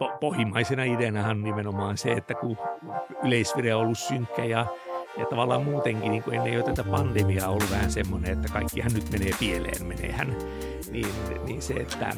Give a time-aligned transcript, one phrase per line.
[0.00, 2.56] po- pohjimmaisena ideanahan on nimenomaan se, että kun
[3.24, 4.66] yleisvire on ollut synkkä ja,
[5.18, 9.10] ja tavallaan muutenkin niin ennen jo tätä pandemiaa on ollut vähän semmoinen, että kaikkihan nyt
[9.10, 10.36] menee pieleen, meneehän,
[10.90, 11.06] niin,
[11.46, 12.12] niin se, että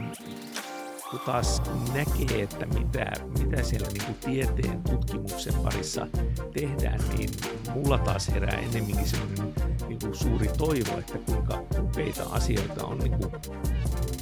[1.10, 1.62] kun taas
[1.94, 6.06] näkee, että mitä, mitä siellä niin kuin tieteen tutkimuksen parissa
[6.52, 7.30] tehdään, niin
[7.74, 9.54] mulla taas herää ennemminkin sellainen
[9.88, 13.32] niin kuin suuri toivo, että kuinka upeita asioita on niin kuin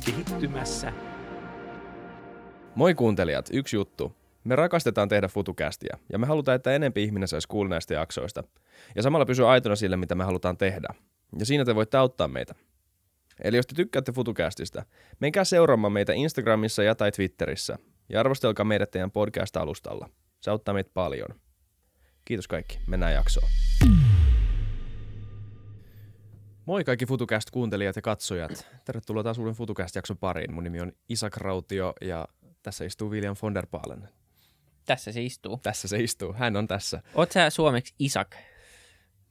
[0.04, 0.92] kehittymässä.
[2.74, 4.16] Moi kuuntelijat, yksi juttu.
[4.44, 8.44] Me rakastetaan tehdä FutuCastia ja me halutaan, että enempi ihminen saisi kuulla näistä jaksoista.
[8.96, 10.88] Ja samalla pysyä aitona sille, mitä me halutaan tehdä.
[11.38, 12.54] Ja siinä te voitte auttaa meitä.
[13.44, 14.82] Eli jos te tykkäätte FutuCastista,
[15.20, 17.78] menkää seuraamaan meitä Instagramissa ja tai Twitterissä.
[18.08, 20.08] Ja arvostelkaa meidät teidän podcast-alustalla.
[20.40, 21.28] Se auttaa meitä paljon.
[22.24, 22.78] Kiitos kaikki.
[22.86, 23.48] Mennään jaksoon.
[26.66, 28.66] Moi kaikki FutuCast-kuuntelijat ja katsojat.
[28.84, 30.54] Tervetuloa taas uuden FutuCast-jakson pariin.
[30.54, 32.28] Mun nimi on Isak Rautio ja
[32.62, 34.08] tässä istuu William von der Paalen.
[34.86, 35.60] Tässä se istuu.
[35.62, 36.32] Tässä se istuu.
[36.32, 37.02] Hän on tässä.
[37.14, 38.36] Oot sä suomeksi Isak?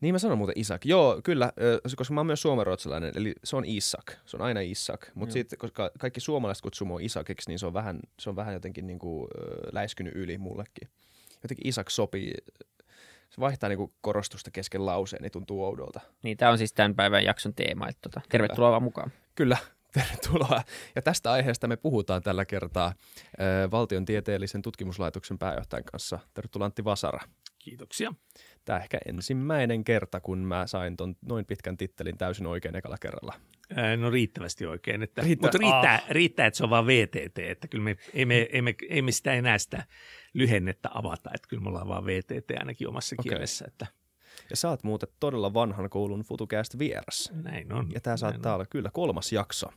[0.01, 0.85] Niin mä sanon muuten Isak.
[0.85, 1.51] Joo, kyllä,
[1.97, 4.13] koska mä oon myös suomenruotsalainen, eli se on Isak.
[4.25, 5.07] Se on aina Isak.
[5.15, 8.53] Mutta sitten, koska kaikki suomalaiset kutsuu mua Isakiksi, niin se on vähän, se on vähän
[8.53, 9.27] jotenkin niin kuin,
[9.71, 10.89] läiskynyt yli mullekin.
[11.43, 12.33] Jotenkin Isak sopii,
[13.29, 15.99] se vaihtaa niin kuin korostusta kesken lauseen, niin tuntuu oudolta.
[16.23, 17.87] Niin, tämä on siis tämän päivän jakson teema.
[17.87, 19.11] Että tota, tervetuloa vaan mukaan.
[19.35, 19.57] Kyllä,
[19.93, 20.63] tervetuloa.
[20.95, 22.93] Ja tästä aiheesta me puhutaan tällä kertaa
[23.71, 26.19] Valtion tieteellisen tutkimuslaitoksen pääjohtajan kanssa.
[26.33, 27.19] Tervetuloa Antti Vasara.
[27.59, 28.13] Kiitoksia.
[28.65, 33.33] Tämä ehkä ensimmäinen kerta, kun mä sain ton noin pitkän tittelin täysin oikein ekalla kerralla.
[33.75, 35.03] Ää, no riittävästi oikein.
[35.03, 36.09] Että, Riittä, mutta riittää, ah.
[36.09, 37.39] riittää, että se on vaan VTT.
[37.39, 39.83] Että kyllä me ei, me, ei, me, ei me sitä enää sitä
[40.33, 41.29] lyhennettä avata.
[41.35, 43.29] Että kyllä me ollaan vaan VTT ainakin omassa okay.
[43.29, 43.65] kielessä.
[43.67, 43.87] Että.
[44.49, 47.31] Ja sä oot muuten todella vanhan koulun FutuCast vieras.
[47.43, 47.91] Näin on.
[47.93, 48.55] Ja tämä saattaa on.
[48.55, 49.67] olla kyllä kolmas jakso.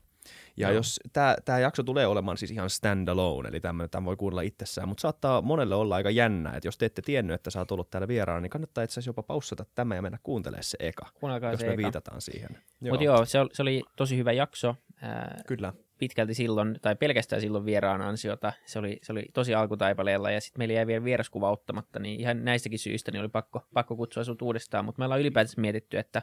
[0.57, 0.77] Ja Joo.
[0.77, 1.01] jos
[1.45, 5.75] tämä jakso tulee olemaan siis ihan standalone, eli tämän voi kuunnella itsessään, mutta saattaa monelle
[5.75, 8.51] olla aika jännä, että jos te ette tiennyt, että sä oot ollut täällä vieraana, niin
[8.51, 11.73] kannattaa itse asiassa jopa paussata tämä ja mennä kuuntelemaan se eka, Kuunnelkaa jos se me
[11.73, 11.83] eka.
[11.83, 12.59] viitataan siihen.
[12.81, 14.77] Mutta joo, se oli, se oli tosi hyvä jakso.
[15.03, 15.73] Ää, Kyllä.
[16.03, 18.53] Pitkälti silloin, tai pelkästään silloin vieraan ansiota.
[18.67, 22.45] Se oli, se oli tosi alkutaipaleella ja sitten meillä jäi vielä vieraskuva ottamatta, niin ihan
[22.45, 24.85] näistäkin syistä niin oli pakko, pakko kutsua sinut uudestaan.
[24.85, 26.23] Mutta me ollaan ylipäätänsä mietitty, että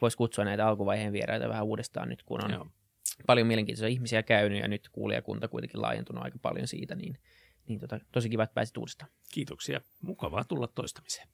[0.00, 2.66] voisi kutsua näitä alkuvaiheen vieraita vähän uudestaan nyt, kun on joo
[3.26, 7.18] paljon mielenkiintoisia ihmisiä käynyt ja nyt kuulijakunta kuitenkin laajentunut aika paljon siitä, niin,
[7.68, 9.10] niin tota, tosi kiva, että pääsit uudestaan.
[9.32, 9.80] Kiitoksia.
[10.02, 11.28] Mukavaa tulla toistamiseen.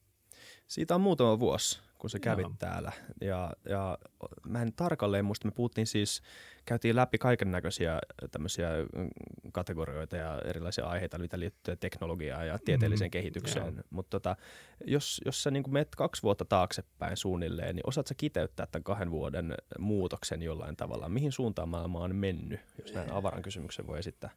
[0.66, 2.93] Siitä on muutama vuosi, kun se kävi täällä.
[3.21, 3.99] Ja, ja
[4.47, 6.23] mä en tarkalleen muista, me puhuttiin siis,
[6.65, 7.99] käytiin läpi kaiken näköisiä
[8.31, 9.09] tämmöisiä mm,
[9.53, 13.85] kategorioita ja erilaisia aiheita, mitä liittyy teknologiaan ja tieteelliseen mm, kehitykseen.
[13.91, 14.37] Mutta tota,
[14.85, 19.11] jos, jos sä niin menet kaksi vuotta taaksepäin suunnilleen, niin osaat sä kiteyttää tämän kahden
[19.11, 21.09] vuoden muutoksen jollain tavalla?
[21.09, 24.31] Mihin suuntaan maailma on mennyt, jos näin avaran kysymyksen voi esittää?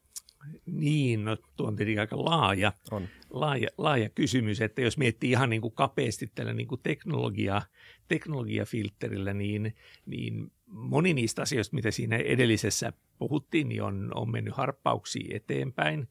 [0.66, 3.08] Niin, no tuo on tietenkin aika laaja, on.
[3.30, 7.62] laaja, laaja kysymys, että jos miettii ihan niin kuin kapeasti tällä niin kuin teknologia,
[8.08, 9.76] teknologiafilterillä, niin,
[10.06, 16.08] niin moni niistä asioista, mitä siinä edellisessä puhuttiin, niin on, on mennyt harppauksia eteenpäin.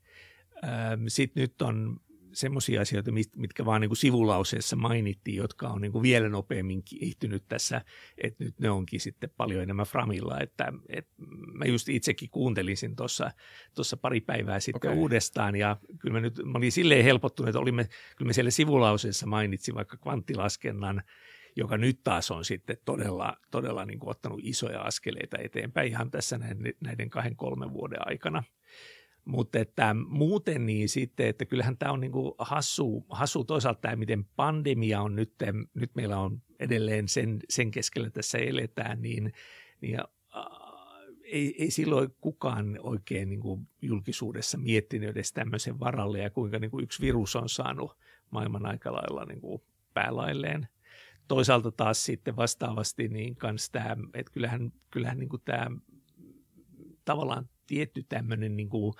[1.08, 2.00] Sitten nyt on
[2.32, 7.44] semmoisia asioita, mitkä vaan niin kuin sivulauseessa mainittiin, jotka on niin kuin vielä nopeammin kehittynyt
[7.48, 7.82] tässä,
[8.18, 10.40] että nyt ne onkin sitten paljon enemmän framilla.
[10.40, 11.12] Että, että
[11.52, 15.00] mä just itsekin kuuntelin sen tuossa pari päivää sitten okay.
[15.00, 19.26] uudestaan ja kyllä mä, nyt, mä olin silleen helpottunut, että olimme, kyllä me siellä sivulauseessa
[19.26, 21.02] mainitsin vaikka kvanttilaskennan,
[21.56, 26.38] joka nyt taas on sitten todella, todella niin kuin ottanut isoja askeleita eteenpäin ihan tässä
[26.38, 28.42] näiden, näiden kahden kolmen vuoden aikana.
[29.30, 33.96] Mutta että muuten niin sitten, että kyllähän tämä on niin kuin hassu, hassu toisaalta tämä,
[33.96, 35.34] miten pandemia on nyt,
[35.74, 39.32] nyt meillä on edelleen sen, sen keskellä tässä eletään, niin,
[39.80, 40.06] niin äh,
[41.22, 46.70] ei, ei silloin kukaan oikein niin kuin julkisuudessa miettinyt edes tämmöisen varalle ja kuinka niin
[46.70, 47.96] kuin yksi virus on saanut
[48.30, 49.62] maailman aika lailla niin kuin
[49.94, 50.68] päälailleen.
[51.28, 55.66] Toisaalta taas sitten vastaavasti niin kanssa tämä, että kyllähän, kyllähän niin kuin tämä
[57.04, 58.94] tavallaan tietty tämmöinen niin kuin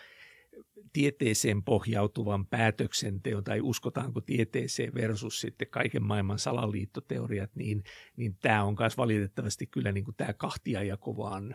[0.92, 7.82] tieteeseen pohjautuvan päätöksenteon tai uskotaanko tieteeseen versus sitten kaiken maailman salaliittoteoriat, niin,
[8.16, 11.54] niin tämä on myös valitettavasti kyllä niin kuin tämä kahtiajako vaan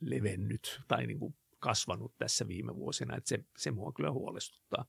[0.00, 4.84] levennyt tai niin kuin kasvanut tässä viime vuosina, että se, se mua kyllä huolestuttaa.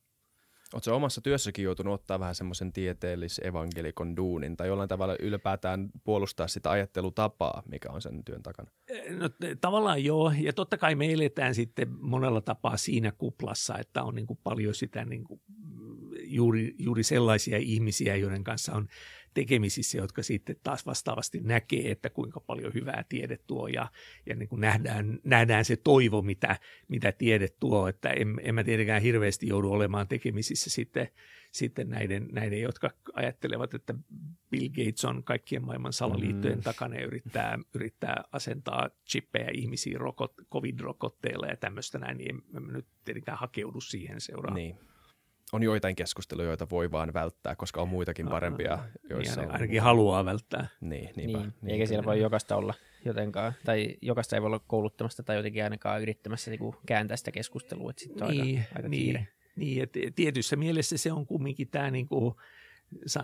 [0.73, 6.71] Oletko omassa työssäkin joutunut ottaa vähän semmoisen tieteellis-evankelikon duunin tai jollain tavalla ylipäätään puolustaa sitä
[6.71, 8.71] ajattelutapaa, mikä on sen työn takana?
[9.09, 9.29] No,
[9.61, 14.27] tavallaan joo, ja totta kai me eletään sitten monella tapaa siinä kuplassa, että on niin
[14.27, 15.41] kuin paljon sitä niin kuin
[16.23, 18.87] juuri, juuri sellaisia ihmisiä, joiden kanssa on
[19.33, 23.87] tekemisissä, jotka sitten taas vastaavasti näkee, että kuinka paljon hyvää tiede tuo ja,
[24.25, 28.63] ja niin kuin nähdään, nähdään se toivo, mitä, mitä tiede tuo, että en, en mä
[28.63, 31.09] tietenkään hirveästi joudu olemaan tekemisissä sitten,
[31.51, 33.93] sitten näiden, näiden, jotka ajattelevat, että
[34.49, 36.63] Bill Gates on kaikkien maailman salaliittojen mm.
[36.63, 42.73] takana ja yrittää, yrittää asentaa chippejä ihmisiin rokot, covid-rokotteilla ja tämmöistä näin, niin en, en
[42.73, 44.55] nyt tietenkään hakeudu siihen seuraan.
[44.55, 44.90] Niin
[45.51, 48.79] on joitain keskusteluja, joita voi vaan välttää, koska on muitakin parempia.
[49.09, 49.83] Joissa niin, ainakin on...
[49.85, 50.67] haluaa välttää.
[50.81, 51.53] Niin, niinpä, niin.
[51.61, 52.73] niin eikä siellä voi jokaista olla
[53.05, 57.31] jotenkaan, tai jokaista ei voi olla kouluttamassa tai jotenkin ainakaan yrittämässä niin kuin kääntää sitä
[57.31, 59.27] keskustelua, että sitten on niin, aika, aika niin, kiire.
[59.55, 62.35] Niin, että tietyssä mielessä se on kumminkin tämä niin kuin,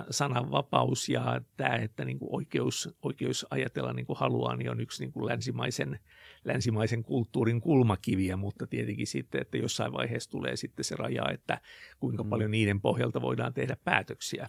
[0.09, 5.03] sananvapaus ja tämä, että niin kuin oikeus, oikeus ajatella niin kuin haluaa, niin on yksi
[5.03, 5.99] niin kuin länsimaisen,
[6.45, 11.61] länsimaisen kulttuurin kulmakiviä, mutta tietenkin sitten, että jossain vaiheessa tulee sitten se raja, että
[11.99, 12.29] kuinka mm.
[12.29, 14.47] paljon niiden pohjalta voidaan tehdä päätöksiä.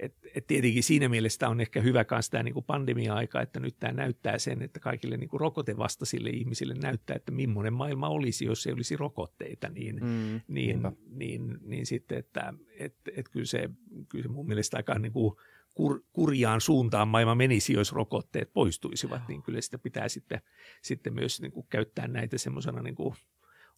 [0.00, 3.92] Et, et tietenkin siinä mielessä on ehkä hyvä myös tämä niin pandemia-aika, että nyt tämä
[3.92, 8.72] näyttää sen, että kaikille niin kuin rokotevastaisille ihmisille näyttää, että millainen maailma olisi, jos ei
[8.72, 10.80] olisi rokotteita, niin, mm, niin,
[11.10, 13.70] niin, niin, sitten, että et, et kyllä, se,
[14.08, 15.36] kyllä se mun mielestä aika niin kuin
[15.74, 20.40] kur, kurjaan suuntaan maailma menisi, jos rokotteet poistuisivat, niin kyllä sitä pitää sitten,
[20.82, 23.14] sitten myös niin kuin käyttää näitä semmoisena niin kuin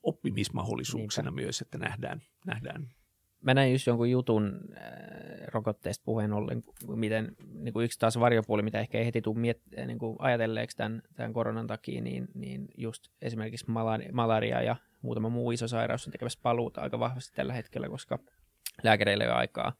[0.02, 1.42] oppimismahdollisuuksena Niinpä.
[1.42, 2.90] myös, että nähdään, nähdään
[3.42, 8.62] mä näin just jonkun jutun äh, rokotteesta puheen ollen, miten niin kuin yksi taas varjopuoli,
[8.62, 12.28] mitä ehkä ei heti tule miet- äh, niin kuin ajatelleeksi tämän, tämän koronan takia, niin,
[12.34, 13.66] niin just esimerkiksi
[14.12, 18.18] malaria ja muutama muu iso sairaus on tekemässä paluuta aika vahvasti tällä hetkellä, koska
[18.82, 19.72] lääkäreillä ei ole aikaa.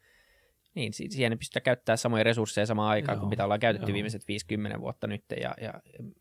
[0.74, 3.94] Niin, siihen ei pystytä käyttämään samoja resursseja samaan aikaan, joo, kuin mitä ollaan käytetty joo.
[3.94, 5.24] viimeiset 50 vuotta nyt.
[5.40, 5.74] Ja, ja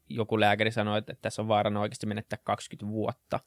[0.09, 3.39] joku lääkäri sanoi, että tässä on vaarana oikeasti menettää 20 vuotta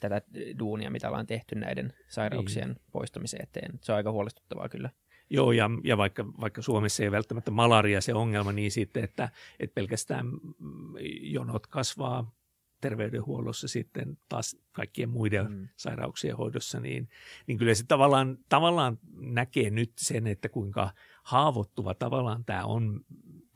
[0.00, 0.22] tätä
[0.58, 2.80] duunia, mitä ollaan tehty näiden sairauksien niin.
[2.92, 3.78] poistamisen eteen.
[3.82, 4.90] Se on aika huolestuttavaa kyllä.
[5.30, 9.28] Joo, ja, ja vaikka, vaikka Suomessa ei välttämättä malaria se ongelma, niin sitten, että,
[9.60, 10.26] että pelkästään
[11.20, 12.32] jonot kasvaa
[12.80, 15.68] terveydenhuollossa sitten taas kaikkien muiden mm.
[15.76, 17.08] sairauksien hoidossa, niin,
[17.46, 20.90] niin kyllä se tavallaan, tavallaan näkee nyt sen, että kuinka
[21.22, 23.00] haavoittuva tavallaan tämä on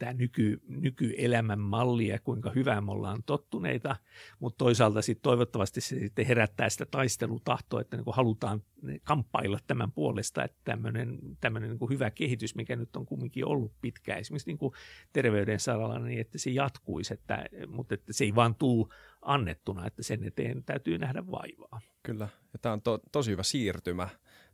[0.02, 3.96] tämä nyky, nykyelämän malli ja kuinka hyvää me ollaan tottuneita,
[4.38, 8.62] mutta toisaalta sitten toivottavasti se sitten herättää sitä taistelutahtoa, että niin halutaan
[9.04, 14.18] kamppailla tämän puolesta, että tämmöinen, tämmöinen niin hyvä kehitys, mikä nyt on kumminkin ollut pitkään,
[14.18, 14.72] esimerkiksi niin
[15.12, 18.88] terveyden saralla, niin että se jatkuisi, että, mutta että se ei vaan tule
[19.22, 21.80] annettuna, että sen eteen täytyy nähdä vaivaa.
[22.02, 24.08] Kyllä, ja tämä on to, tosi hyvä siirtymä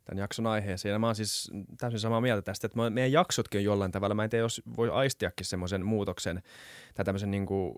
[0.09, 0.93] tämän jakson aiheeseen.
[0.93, 4.23] Ja mä oon siis täysin samaa mieltä tästä, että meidän jaksotkin on jollain tavalla, mä
[4.23, 6.41] en tiedä, jos voi aistiakin semmoisen muutoksen
[6.93, 7.73] tai tämmöisen niin kuin,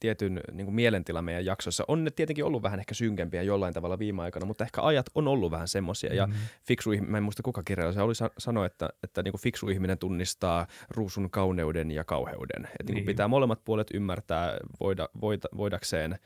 [0.00, 1.84] tietyn niin kuin mielentilan meidän jaksoissa.
[1.88, 5.28] On ne tietenkin ollut vähän ehkä synkempiä jollain tavalla viime aikoina, mutta ehkä ajat on
[5.28, 6.10] ollut vähän semmoisia.
[6.26, 6.42] Mm-hmm.
[6.42, 9.40] Ja fiksu ihminen, mä en muista kuka kirjailija se oli sanoa, että, että niin kuin
[9.40, 12.64] fiksu ihminen tunnistaa ruusun kauneuden ja kauheuden.
[12.64, 12.94] Että niin.
[12.94, 16.18] niin pitää molemmat puolet ymmärtää voida, voida, voidakseen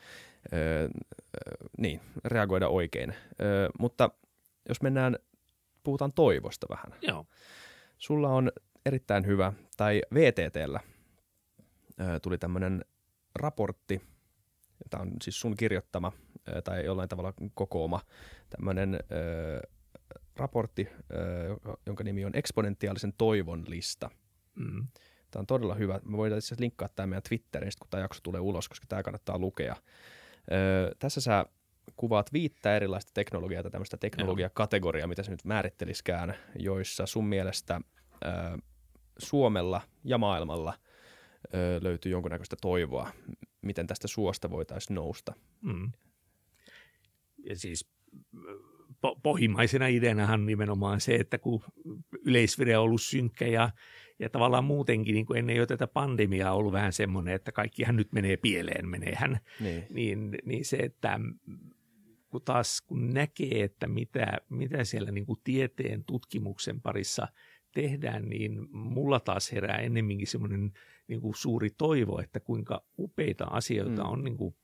[0.52, 0.88] öö,
[1.78, 3.14] niin, reagoida oikein.
[3.40, 4.10] Öö, mutta
[4.68, 5.16] jos mennään,
[5.82, 6.98] puhutaan toivosta vähän.
[7.02, 7.26] Joo.
[7.98, 8.52] Sulla on
[8.86, 10.80] erittäin hyvä, tai VTTllä
[12.22, 12.84] tuli tämmöinen
[13.34, 14.00] raportti,
[14.90, 16.12] tämä on siis sun kirjoittama
[16.64, 18.00] tai jollain tavalla kokoama
[18.50, 18.98] tämmöinen
[20.36, 20.88] raportti,
[21.86, 24.10] jonka nimi on Eksponentiaalisen toivon lista.
[24.54, 24.86] Mm.
[25.30, 26.00] Tämä on todella hyvä.
[26.04, 29.38] Me voidaan itse linkkaa tämä meidän Twitteriin, kun tämä jakso tulee ulos, koska tämä kannattaa
[29.38, 29.76] lukea.
[30.52, 31.46] Ö, tässä sä
[31.96, 37.80] kuvaat viittä erilaista teknologiaa tai tämmöistä teknologiakategoriaa, mitä se nyt määritteliskään, joissa sun mielestä
[38.24, 38.28] ö,
[39.18, 40.74] Suomella ja maailmalla
[41.54, 43.10] ö, löytyy jonkunnäköistä toivoa,
[43.62, 45.32] miten tästä suosta voitaisiin nousta.
[45.62, 45.92] Mm.
[47.44, 47.90] Ja siis
[49.06, 51.62] po- pohjimmaisena ideanahan nimenomaan se, että kun
[52.24, 53.70] yleisvire on ollut synkkä ja,
[54.18, 58.12] ja tavallaan muutenkin niin kuin ennen jo tätä pandemiaa ollut vähän semmoinen, että kaikkihan nyt
[58.12, 61.20] menee pieleen, meneehän, niin, niin, niin se, että
[62.28, 67.28] kun taas kun näkee, että mitä, mitä siellä niin kuin tieteen tutkimuksen parissa
[67.74, 70.72] tehdään, niin mulla taas herää ennemminkin semmoinen
[71.08, 74.10] niin kuin suuri toivo, että kuinka upeita asioita mm.
[74.10, 74.56] on niin kuin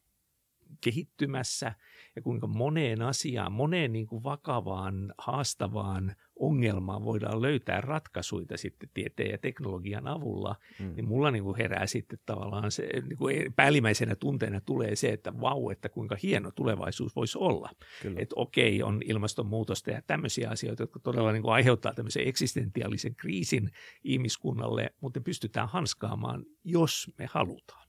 [0.81, 1.75] kehittymässä
[2.17, 9.31] ja kuinka moneen asiaan, moneen niin kuin vakavaan, haastavaan ongelmaan voidaan löytää ratkaisuja sitten tieteen
[9.31, 10.95] ja teknologian avulla, mm.
[10.97, 15.41] niin mulla niin kuin herää sitten tavallaan se, niin kuin päällimmäisenä tunteena tulee se, että
[15.41, 17.71] vau, että kuinka hieno tulevaisuus voisi olla.
[18.03, 18.21] Kyllä.
[18.21, 23.71] Että okei, on ilmastonmuutosta ja tämmöisiä asioita, jotka todella niin kuin aiheuttaa tämmöisen eksistentiaalisen kriisin
[24.05, 27.84] ihmiskunnalle, mutta pystytään hanskaamaan, jos me halutaan.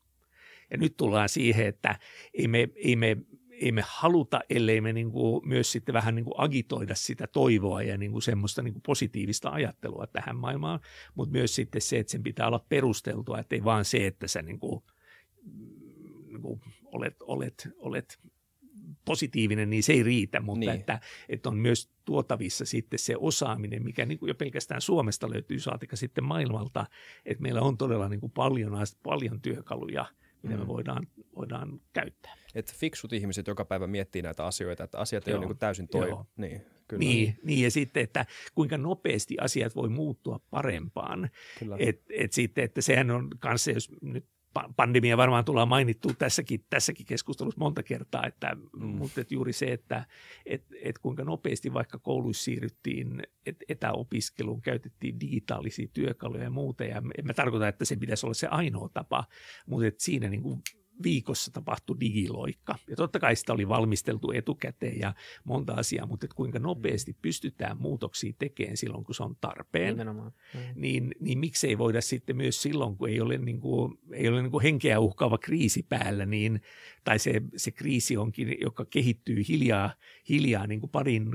[0.72, 2.00] Ja nyt tullaan siihen, että
[2.34, 3.18] ei me, ei me
[3.62, 7.82] ei me haluta, ellei me niin kuin myös sitten vähän niin kuin agitoida sitä toivoa
[7.82, 10.80] ja niin kuin semmoista niin kuin positiivista ajattelua tähän maailmaan,
[11.16, 14.42] mutta myös sitten se, että sen pitää olla perusteltua, että ei vaan se, että sä
[14.42, 14.84] niin kuin,
[16.28, 18.20] niin kuin olet, olet, olet
[19.06, 20.72] positiivinen, niin se ei riitä, mutta niin.
[20.72, 25.60] että, että on myös tuotavissa sitten se osaaminen, mikä niin kuin jo pelkästään Suomesta löytyy,
[25.60, 26.86] saatika sitten maailmalta,
[27.26, 30.06] että meillä on todella niin kuin paljon, paljon työkaluja,
[30.46, 30.62] mitä mm.
[30.62, 32.36] me voidaan, voidaan käyttää.
[32.56, 35.40] Että fiksut ihmiset joka päivä miettii näitä asioita, että asiat ei Joo.
[35.40, 36.10] ole niin täysin toi.
[36.38, 37.00] Niin, kyllä.
[37.00, 38.26] Niin, niin, ja sitten, että
[38.56, 41.30] kuinka nopeasti asiat voi muuttua parempaan.
[41.80, 44.26] Että et sitten, että sehän on kanssa, jos nyt
[44.76, 48.86] pandemia varmaan tullaan mainittu tässäkin, tässäkin keskustelussa monta kertaa, että, mm.
[48.86, 50.06] mutta että juuri se, että
[50.46, 57.02] et, et kuinka nopeasti vaikka kouluissa siirryttiin et, etäopiskeluun, käytettiin digitaalisia työkaluja ja muuta, ja
[57.18, 59.24] en mä tarkoita, että se pitäisi olla se ainoa tapa,
[59.66, 60.62] mutta että siinä niin kuin
[61.04, 62.76] viikossa tapahtui digiloikka.
[62.88, 67.78] Ja totta kai sitä oli valmisteltu etukäteen ja monta asiaa, mutta että kuinka nopeasti pystytään
[67.80, 70.32] muutoksia tekemään silloin, kun se on tarpeen, mm.
[70.76, 74.52] niin, niin miksei voida sitten myös silloin, kun ei ole, niin kuin, ei ole niin
[74.52, 76.62] kuin henkeä uhkaava kriisi päällä, niin,
[77.04, 79.94] tai se, se kriisi onkin, joka kehittyy hiljaa,
[80.30, 81.30] hiljaa niin kuin parin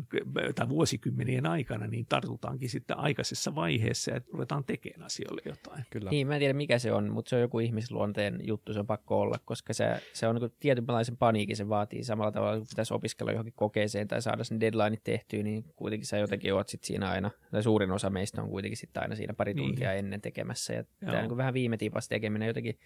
[0.55, 5.85] tai vuosikymmenien aikana, niin tartutaankin sitten aikaisessa vaiheessa ja ruvetaan tekemään asioille jotain.
[5.91, 6.11] Kyllä.
[6.11, 8.87] Niin, mä en tiedä mikä se on, mutta se on joku ihmisluonteen juttu, se on
[8.87, 12.95] pakko olla, koska se, se on niin tietynlaisen paniikin, se vaatii samalla tavalla, kun pitäisi
[12.95, 17.11] opiskella johonkin kokeeseen tai saada sen deadline tehtyä, niin kuitenkin sä jotenkin oot sit siinä
[17.11, 19.99] aina, tai suurin osa meistä on kuitenkin sitten aina siinä pari tuntia niin.
[19.99, 22.79] ennen tekemässä, ja tämä niin vähän viime tiipas tekeminen jotenkin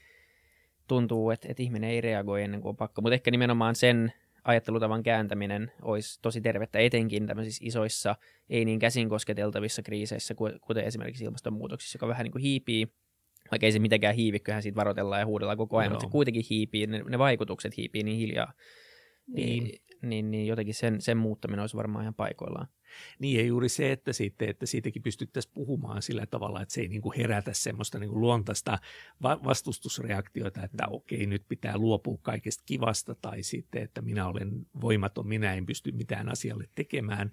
[0.88, 4.12] tuntuu, että, että ihminen ei reagoi ennen kuin on pakko, mutta ehkä nimenomaan sen
[4.44, 8.16] ajattelutavan kääntäminen olisi tosi tervettä etenkin tämmöisissä isoissa,
[8.50, 12.88] ei niin käsin kosketeltavissa kriiseissä, kuten esimerkiksi ilmastonmuutoksissa, joka vähän niin kuin hiipii
[13.50, 15.94] vaikka ei se mitenkään hiivi, kyllähän siitä varoitellaan ja huudellaan koko ajan, no.
[15.94, 18.52] mutta se kuitenkin hiipii, ne, ne vaikutukset hiipii niin hiljaa.
[19.26, 19.64] Niin.
[19.64, 22.68] Niin, niin, niin jotenkin sen, sen muuttaminen olisi varmaan ihan paikoillaan.
[23.18, 26.88] Niin ja juuri se, että, sitten, että siitäkin pystyttäisiin puhumaan sillä tavalla, että se ei
[26.88, 28.78] niin kuin herätä semmoista niin kuin luontaista
[29.22, 35.54] vastustusreaktiota, että okei, nyt pitää luopua kaikesta kivasta tai sitten, että minä olen voimaton, minä
[35.54, 37.30] en pysty mitään asialle tekemään,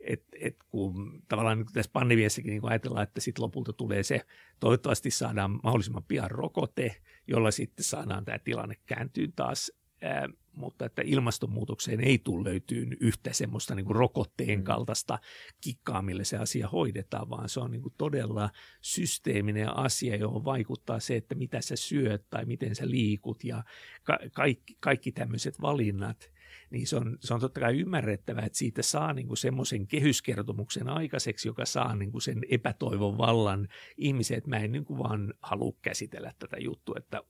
[0.00, 4.20] et, et kun tavallaan niin tässä pandemiassakin niin ajatellaan, että sitten lopulta tulee se,
[4.60, 11.02] toivottavasti saadaan mahdollisimman pian rokote, jolla sitten saadaan tämä tilanne kääntyy taas, ää, mutta että
[11.04, 14.64] ilmastonmuutokseen ei tule löytyy yhtä semmoista niin kuin rokotteen mm.
[14.64, 15.18] kaltaista
[15.60, 18.50] kikkaa, millä se asia hoidetaan, vaan se on niin kuin todella
[18.80, 23.64] systeeminen asia, johon vaikuttaa se, että mitä sä syöt tai miten sä liikut ja
[24.02, 26.30] ka- kaikki, kaikki tämmöiset valinnat–
[26.70, 30.88] niin se on, se on totta kai ymmärrettävää, että siitä saa niin kuin semmoisen kehyskertomuksen
[30.88, 35.34] aikaiseksi, joka saa niin kuin sen epätoivon vallan ihmisiä, että mä en niin kuin vaan
[35.42, 37.22] halua käsitellä tätä juttua, että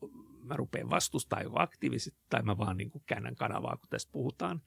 [0.42, 4.62] mä rupean vastustamaan joko aktiivisesti tai mä vaan niin kuin käännän kanavaa, kun tästä puhutaan.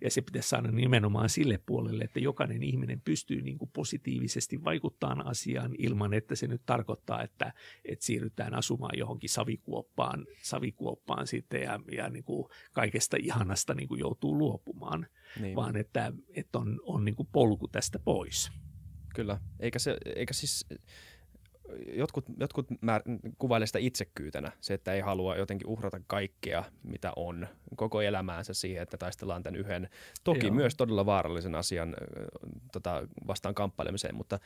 [0.00, 5.26] Ja se pitäisi saada nimenomaan sille puolelle, että jokainen ihminen pystyy niin kuin positiivisesti vaikuttamaan
[5.26, 7.52] asiaan ilman, että se nyt tarkoittaa, että,
[7.84, 13.98] että siirrytään asumaan johonkin savikuoppaan, savikuoppaan sitten ja, ja niin kuin kaikesta ihanasta niin kuin
[13.98, 15.06] joutuu luopumaan,
[15.40, 15.56] niin.
[15.56, 18.50] vaan että, että on, on niin kuin polku tästä pois.
[19.14, 20.66] Kyllä, eikä, se, eikä siis
[21.92, 23.02] jotkut, jotkut määr,
[23.38, 27.46] kuvailee sitä itsekkyytenä, se, että ei halua jotenkin uhrata kaikkea, mitä on,
[27.80, 29.88] koko elämäänsä siihen, että taistellaan tämän yhden,
[30.24, 30.54] toki Joo.
[30.54, 31.96] myös todella vaarallisen asian
[32.72, 34.38] tota, vastaan kamppailemiseen, mutta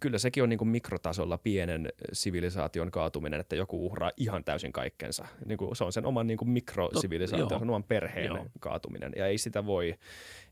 [0.00, 5.26] kyllä sekin on niin kuin mikrotasolla pienen sivilisaation kaatuminen, että joku uhraa ihan täysin kaikkensa.
[5.46, 8.46] Niin kuin, se on sen oman niin kuin mikrosivilisaation, sen oman perheen Joo.
[8.60, 9.94] kaatuminen, ja ei sitä, voi,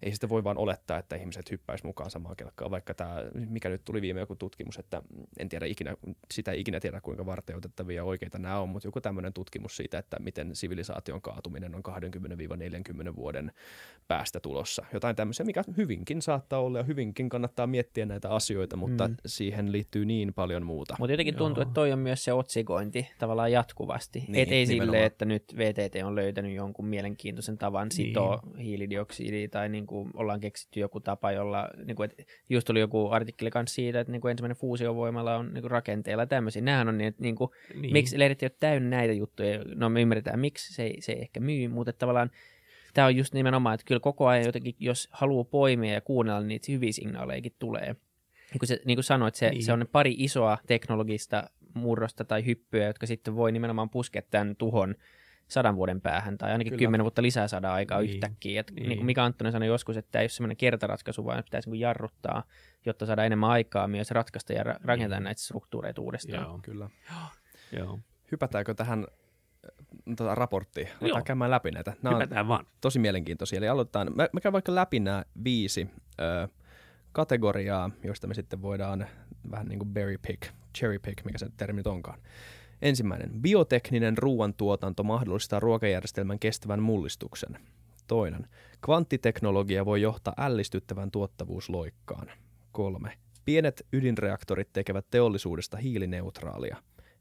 [0.02, 3.85] ei sitä voi vaan olettaa, että ihmiset hyppäisivät mukaan samaan kelkkaan, vaikka tämä, mikä nyt
[3.85, 5.02] tuli viime joku tutkimus, että
[5.38, 5.97] en tiedä ikinä,
[6.30, 10.16] sitä ei ikinä tiedä, kuinka varteutettavia oikeita nämä on, mutta joku tämmöinen tutkimus siitä, että
[10.20, 11.82] miten sivilisaation kaatuminen on
[13.11, 13.53] 20-40 vuoden
[14.11, 14.85] päästä tulossa.
[14.93, 19.17] Jotain tämmöisiä, mikä hyvinkin saattaa olla ja hyvinkin kannattaa miettiä näitä asioita, mutta mm.
[19.27, 20.97] siihen liittyy niin paljon muuta.
[20.99, 21.69] Mutta jotenkin tuntuu, Joo.
[21.69, 24.25] että toi on myös se otsikointi tavallaan jatkuvasti.
[24.29, 28.59] Niin, Et ei silleen, että nyt VTT on löytänyt jonkun mielenkiintoisen tavan sitoa niin.
[28.59, 33.09] hiilidioksidia tai niin kuin ollaan keksitty joku tapa, jolla, niin kuin, että just tuli joku
[33.11, 36.63] artikkeli kanssa siitä, että niin kuin ensimmäinen fuusiovoimalla on niin kuin rakenteella tämmöisiä.
[36.63, 37.93] Nämähän on niin, että niin kuin, niin.
[37.93, 39.65] miksi lehdet ei ole täynnä näitä juttuja.
[39.75, 42.31] No me ymmärretään, miksi se, se ei ehkä myy, mutta tavallaan
[42.95, 46.49] tämä on just nimenomaan, että kyllä koko ajan jotenkin, jos haluaa poimia ja kuunnella, niin
[46.49, 47.97] niitä hyviä signaalejakin tulee.
[48.50, 49.62] Niin kuin, se, niin kuin sanoit, se, niin.
[49.62, 54.57] se on ne pari isoa teknologista murrosta tai hyppyä, jotka sitten voi nimenomaan puskea tämän
[54.57, 54.95] tuhon
[55.49, 56.79] sadan vuoden päähän tai ainakin Kyllä.
[56.79, 58.11] kymmenen vuotta lisää saada aikaa niin.
[58.11, 58.61] yhtäkkiä.
[58.61, 58.88] Et niin.
[58.88, 61.81] Niin kuin Mika Anttonen sanoi joskus, että tämä ei ole semmoinen kertaratkaisu, vaan pitäisi niin
[61.81, 62.43] jarruttaa,
[62.87, 65.25] jotta saadaan enemmän aikaa myös ratkaista ja rakentaa niin.
[65.25, 66.43] näitä struktuureita uudestaan.
[66.43, 66.90] Joo, kyllä.
[67.73, 67.99] Joo.
[68.33, 69.07] Hypätäänkö tähän
[70.16, 70.88] tota, raporttiin.
[71.02, 71.94] Aletaan käymään läpi näitä.
[72.02, 72.66] Nämä Hypätään vaan.
[72.80, 73.56] tosi mielenkiintoisia.
[73.56, 74.12] Eli aloitetaan.
[74.14, 75.88] Mä, mä käyn vaikka läpi nämä viisi
[76.20, 76.49] ö,
[77.12, 79.06] kategoriaa, joista me sitten voidaan
[79.50, 80.42] vähän niin kuin berry pick,
[80.78, 82.18] cherry pick, mikä se termi onkaan.
[82.82, 83.30] Ensimmäinen.
[83.40, 87.59] Biotekninen ruoantuotanto mahdollistaa ruokajärjestelmän kestävän mullistuksen.
[88.06, 88.47] Toinen.
[88.85, 92.30] Kvanttiteknologia voi johtaa ällistyttävän tuottavuusloikkaan.
[92.73, 93.12] Kolme.
[93.44, 96.76] Pienet ydinreaktorit tekevät teollisuudesta hiilineutraalia.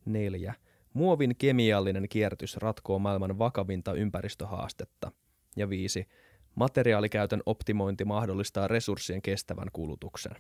[0.06, 0.54] Neljä.
[0.94, 5.12] Muovin kemiallinen kierrätys ratkoo maailman vakavinta ympäristöhaastetta.
[5.56, 6.08] Ja viisi.
[6.56, 10.36] Materiaalikäytön optimointi mahdollistaa resurssien kestävän kulutuksen.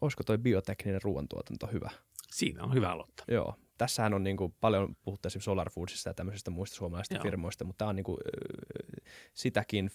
[0.00, 1.90] Olisiko toi biotekninen ruoantuotanto hyvä?
[2.30, 3.24] Siinä on hyvä aloittaa.
[3.28, 3.54] Joo.
[3.78, 7.22] Tässähän on niin kuin paljon puhuttu esimerkiksi Solar Foodsista ja tämmöisistä muista suomalaisista Joo.
[7.22, 8.18] firmoista, mutta tämä on niin kuin,
[9.34, 9.90] sitäkin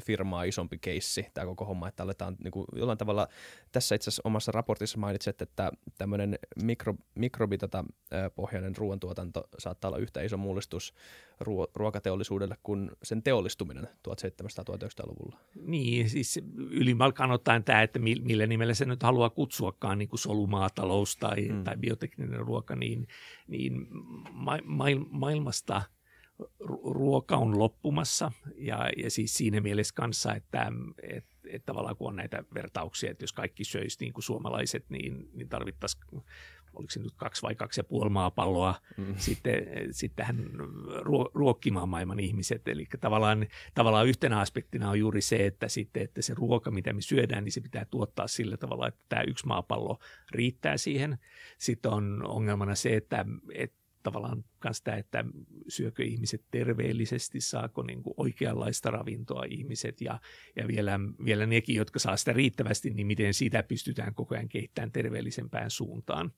[0.00, 3.28] firmaa isompi keissi, tämä koko homma, että aletaan niin kuin, jollain tavalla,
[3.72, 10.36] tässä itse asiassa omassa raportissa mainitset, että tämmöinen mikro, mikrobitata-pohjainen ruoantuotanto saattaa olla yhtä iso
[10.36, 10.94] mullistus
[11.40, 15.38] ruo- ruokateollisuudelle kuin sen teollistuminen 1700-1900-luvulla.
[15.54, 21.16] Niin, siis ylimalkaan ottaen tämä, että millä nimellä se nyt haluaa kutsuakaan niin kuin solumaatalous
[21.16, 21.64] tai, mm.
[21.64, 23.08] tai biotekninen ruoka, niin,
[23.46, 23.86] niin
[24.32, 25.82] ma- ma- maailmasta
[26.84, 32.16] ruoka on loppumassa ja, ja siis siinä mielessä kanssa, että, että, että tavallaan kun on
[32.16, 36.22] näitä vertauksia, että jos kaikki söisi niin kuin suomalaiset, niin, niin tarvittaisiin
[36.76, 39.14] oliko se nyt kaksi vai kaksi ja puoli maapalloa mm.
[39.16, 39.54] sitten,
[39.90, 40.50] sitten hän
[41.34, 42.68] ruokkimaan maailman ihmiset.
[42.68, 47.00] Eli tavallaan, tavallaan yhtenä aspektina on juuri se, että, sitten, että se ruoka, mitä me
[47.00, 49.98] syödään, niin se pitää tuottaa sillä tavalla, että tämä yksi maapallo
[50.30, 51.18] riittää siihen.
[51.58, 55.24] Sitten on ongelmana se, että, että tavallaan myös tämä, että
[55.68, 60.20] syökö ihmiset terveellisesti, saako niin kuin oikeanlaista ravintoa ihmiset ja,
[60.56, 64.92] ja vielä, vielä nekin, jotka saa sitä riittävästi, niin miten sitä pystytään koko ajan kehittämään
[64.92, 66.32] terveellisempään suuntaan.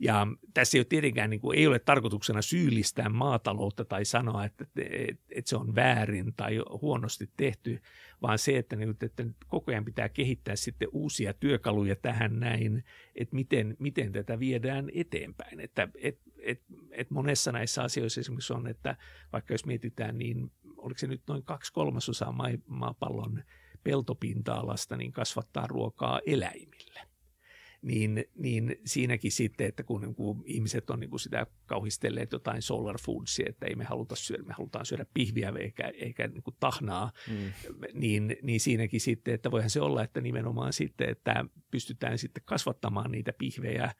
[0.00, 4.66] Ja tässä ei ole tietenkään niin kuin, ei ole tarkoituksena syyllistää maataloutta tai sanoa, että,
[4.76, 7.82] että, että se on väärin tai huonosti tehty,
[8.22, 12.84] vaan se, että, niin, että koko ajan pitää kehittää sitten uusia työkaluja tähän näin,
[13.14, 15.60] että miten, miten tätä viedään eteenpäin.
[15.60, 18.96] Että, että, että, että monessa näissä asioissa esimerkiksi on, että
[19.32, 22.34] vaikka jos mietitään, niin oliko se nyt noin kaksi kolmasosaa
[22.66, 23.42] maapallon
[23.84, 27.09] peltopinta-alasta, niin kasvattaa ruokaa eläimille
[27.82, 32.98] niin, niin siinäkin sitten, että kun, kun ihmiset on niin kuin sitä kauhistelleet jotain solar
[32.98, 37.12] foodsia, että ei me haluta syödä, me halutaan syödä pihviä eikä, eikä niin kuin tahnaa,
[37.28, 37.52] mm.
[37.94, 43.10] niin, niin siinäkin sitten, että voihan se olla, että nimenomaan sitten, että pystytään sitten kasvattamaan
[43.10, 43.92] niitä pihvejä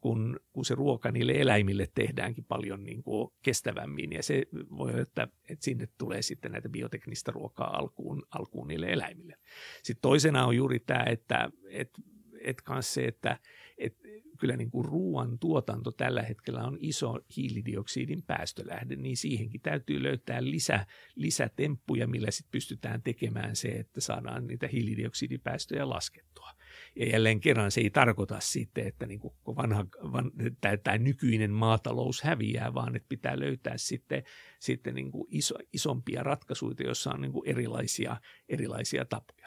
[0.00, 4.12] kun, kun se ruoka niille eläimille tehdäänkin paljon niin kuin kestävämmin.
[4.12, 8.86] Ja se voi olla, että, että sinne tulee sitten näitä bioteknistä ruokaa alkuun, alkuun niille
[8.86, 9.36] eläimille.
[9.82, 12.02] Sitten toisena on juuri tämä, että, että
[12.44, 13.38] et kanssa se, että
[13.78, 13.96] et
[14.38, 20.44] kyllä niin kuin ruoan tuotanto tällä hetkellä on iso hiilidioksidin päästölähde, niin siihenkin täytyy löytää
[20.44, 26.50] lisä, lisätemppuja, millä sitten pystytään tekemään se, että saadaan niitä hiilidioksidipäästöjä laskettua.
[26.96, 31.50] Ja jälleen kerran se ei tarkoita sitten, että niin kuin vanha, van, tämä, tämä nykyinen
[31.50, 34.22] maatalous häviää, vaan että pitää löytää sitten,
[34.60, 38.16] sitten niin kuin iso, isompia ratkaisuja, joissa on niin kuin erilaisia,
[38.48, 39.39] erilaisia tapoja.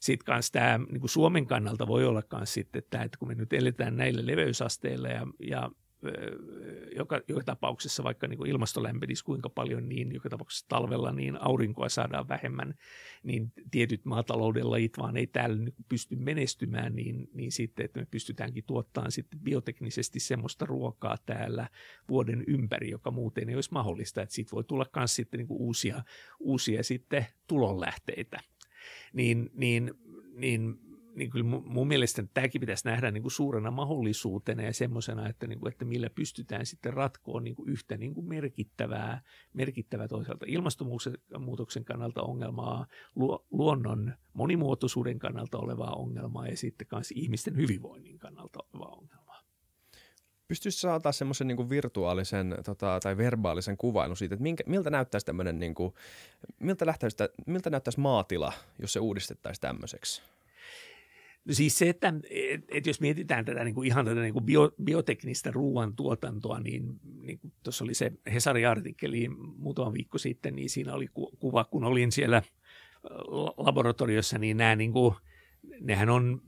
[0.00, 3.34] Sitten kanssa tämä niin kuin Suomen kannalta voi olla myös sitten tämä, että kun me
[3.34, 5.70] nyt eletään näillä leveysasteilla ja, ja
[6.96, 11.42] joka, joka tapauksessa, vaikka niin kuin ilmasto lämpenisi kuinka paljon, niin joka tapauksessa talvella niin
[11.42, 12.74] aurinkoa saadaan vähemmän,
[13.22, 18.06] niin tietyt maatalouden lajit vaan ei täällä niin pysty menestymään, niin, niin sitten, että me
[18.10, 21.68] pystytäänkin tuottamaan sitten bioteknisesti semmoista ruokaa täällä
[22.08, 25.60] vuoden ympäri, joka muuten ei olisi mahdollista, että siitä voi tulla myös sitten niin kuin
[25.60, 26.02] uusia,
[26.40, 28.40] uusia sitten tulonlähteitä
[29.12, 29.94] niin, niin,
[30.34, 30.78] niin,
[31.14, 35.60] niin kyllä mun mielestä tämäkin pitäisi nähdä niin kuin suurena mahdollisuutena ja semmoisena, että, niin
[35.60, 41.84] kuin, että millä pystytään sitten ratkoon niin kuin yhtä niin kuin merkittävää, merkittävää toisaalta ilmastonmuutoksen
[41.84, 42.86] kannalta ongelmaa,
[43.50, 49.27] luonnon monimuotoisuuden kannalta olevaa ongelmaa ja sitten myös ihmisten hyvinvoinnin kannalta olevaa ongelmaa.
[50.48, 55.58] Pystyisi saada semmoisen niin virtuaalisen tota, tai verbaalisen kuvailun siitä, että minkä, miltä näyttäisi tämmöinen,
[55.58, 55.94] niin kuin,
[56.58, 60.22] miltä, lähtäisi, miltä näyttäisi maatila, jos se uudistettaisiin tämmöiseksi?
[61.44, 64.44] No siis se, että et, et jos mietitään tätä niin kuin ihan tätä niin kuin
[64.44, 71.08] bio, bioteknistä ruoantuotantoa, niin, niin tuossa oli se Hesari-artikkeli muutama viikko sitten, niin siinä oli
[71.14, 72.42] ku, kuva, kun olin siellä
[73.56, 75.14] laboratoriossa, niin nämä niin kuin,
[75.80, 76.42] nehän on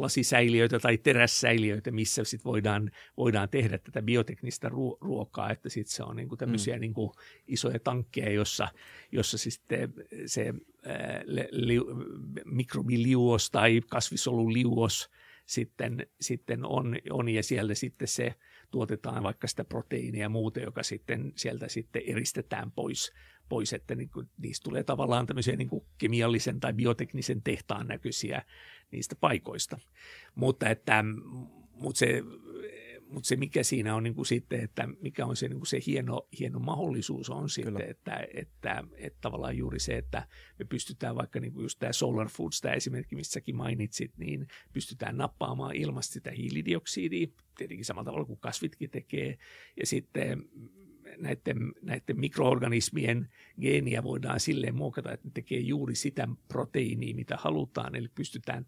[0.00, 4.68] lasisäiliöitä tai terässäiliöitä, missä sit voidaan, voidaan tehdä tätä bioteknistä
[5.00, 6.80] ruokaa, että sit se on niinku tämmöisiä mm.
[6.80, 7.12] niinku
[7.46, 8.68] isoja tankkeja, jossa,
[9.12, 9.94] jossa sitten
[10.26, 11.78] se ää, li,
[12.44, 15.10] mikrobiliuos tai kasvisoluliuos
[15.46, 18.34] sitten, sitten on, on, ja siellä sitten se
[18.70, 23.12] tuotetaan vaikka sitä proteiinia ja muuta, joka sitten sieltä sitten eristetään pois,
[23.48, 28.42] pois että niin kuin, niistä tulee tavallaan tämmöisiä niin kuin kemiallisen tai bioteknisen tehtaan näköisiä
[28.90, 29.78] niistä paikoista.
[30.34, 31.04] Mutta, että,
[31.74, 32.22] mutta se
[33.12, 35.80] mutta se mikä siinä on niin kuin sitten, että mikä on se, niin kuin se
[35.86, 40.26] hieno, hieno mahdollisuus on sitten, että, että, että, että tavallaan juuri se, että
[40.58, 44.46] me pystytään vaikka niin kuin just tämä Solar Foods, tämä esimerkki, missä säkin mainitsit, niin
[44.72, 47.26] pystytään nappaamaan ilmasta sitä hiilidioksidia,
[47.58, 49.38] tietenkin samalla tavalla kuin kasvitkin tekee,
[49.80, 50.44] ja sitten
[51.18, 53.28] näiden, näiden mikroorganismien
[53.60, 58.66] geeniä voidaan silleen muokata, että ne tekee juuri sitä proteiiniä, mitä halutaan, eli pystytään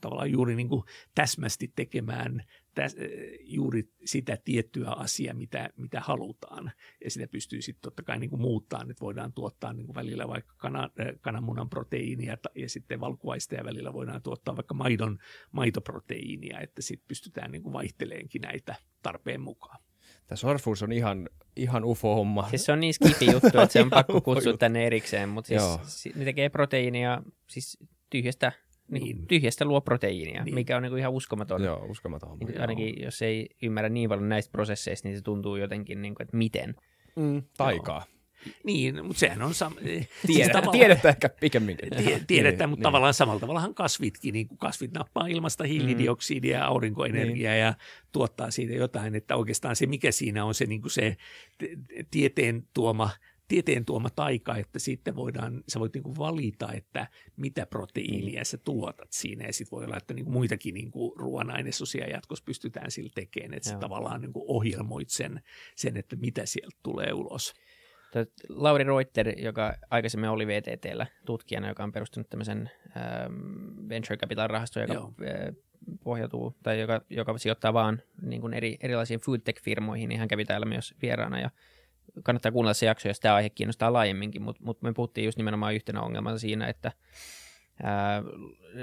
[0.00, 0.82] tavallaan juuri niin kuin
[1.14, 2.42] täsmästi tekemään
[2.74, 2.96] täs,
[3.40, 6.72] juuri sitä tiettyä asiaa, mitä, mitä halutaan.
[7.04, 10.28] Ja sitä pystyy sitten totta kai niin kuin muuttaa, että voidaan tuottaa niin kuin välillä
[10.28, 15.18] vaikka kana, kananmunan proteiinia ja sitten valkuaista ja välillä voidaan tuottaa vaikka maidon,
[15.52, 19.85] maitoproteiinia, että sitten pystytään niin kuin vaihteleenkin näitä tarpeen mukaan.
[20.26, 22.48] Tämä Sorfus on ihan, ihan ufo-homma.
[22.48, 25.48] Siis se on niin skipi juttu, että se on pakko kutsua tänne erikseen, mutta
[25.84, 27.78] siis ne tekee proteiinia siis
[28.10, 28.52] tyhjästä
[28.90, 29.02] niin.
[29.02, 29.26] niin.
[29.26, 30.54] tyhjästä luo proteiinia, niin.
[30.54, 31.64] mikä on niin kuin ihan uskomaton.
[31.64, 32.38] Joo, uskomaton.
[32.38, 33.04] Niin, ainakin joo.
[33.04, 36.74] jos ei ymmärrä niin paljon näistä prosesseista, niin se tuntuu jotenkin, niin kuin, että miten.
[37.16, 38.04] Mm, taikaa.
[38.06, 38.15] Joo.
[38.64, 39.50] Niin, mutta sehän on...
[39.50, 39.80] Sam-
[40.26, 40.70] Tiedä, siis.
[40.72, 41.88] Tiedetään ehkä pikemminkin.
[41.90, 42.82] Tiedetään, niin, mutta niin.
[42.82, 47.62] tavallaan samalla tavallahan kasvitkin, niin kuin kasvit nappaa ilmasta hiilidioksidia ja aurinkoenergiaa niin.
[47.62, 47.74] ja
[48.12, 51.16] tuottaa siitä jotain, että oikeastaan se, mikä siinä on se, niin kuin se
[52.10, 53.10] tieteen tuoma–
[53.48, 59.12] tieteen tuoma taika, että sitten voidaan, sä voit niinku valita, että mitä proteiinia sä tuotat
[59.12, 63.68] siinä ja sitten voi olla, että niinku muitakin niinku ruoanainesosia jatkossa pystytään sillä tekemään, että
[63.68, 65.40] sä tavallaan niinku ohjelmoit sen,
[65.76, 67.54] sen, että mitä sieltä tulee ulos.
[68.48, 74.82] Lauri Reuter, joka aikaisemmin oli VTTllä tutkijana, joka on perustunut tämmöisen ähm, venture capital rahaston,
[74.82, 75.12] joka Joo.
[75.22, 75.54] Äh,
[76.04, 80.66] pohjautuu, tai joka, joka sijoittaa vaan niin kuin eri, erilaisiin foodtech-firmoihin, niin hän kävi täällä
[80.66, 81.50] myös vieraana, ja
[82.22, 85.74] kannattaa kuunnella se jakso, jos tämä aihe kiinnostaa laajemminkin, mutta mut me puhuttiin just nimenomaan
[85.74, 86.92] yhtenä ongelmana siinä, että
[87.82, 88.22] ää,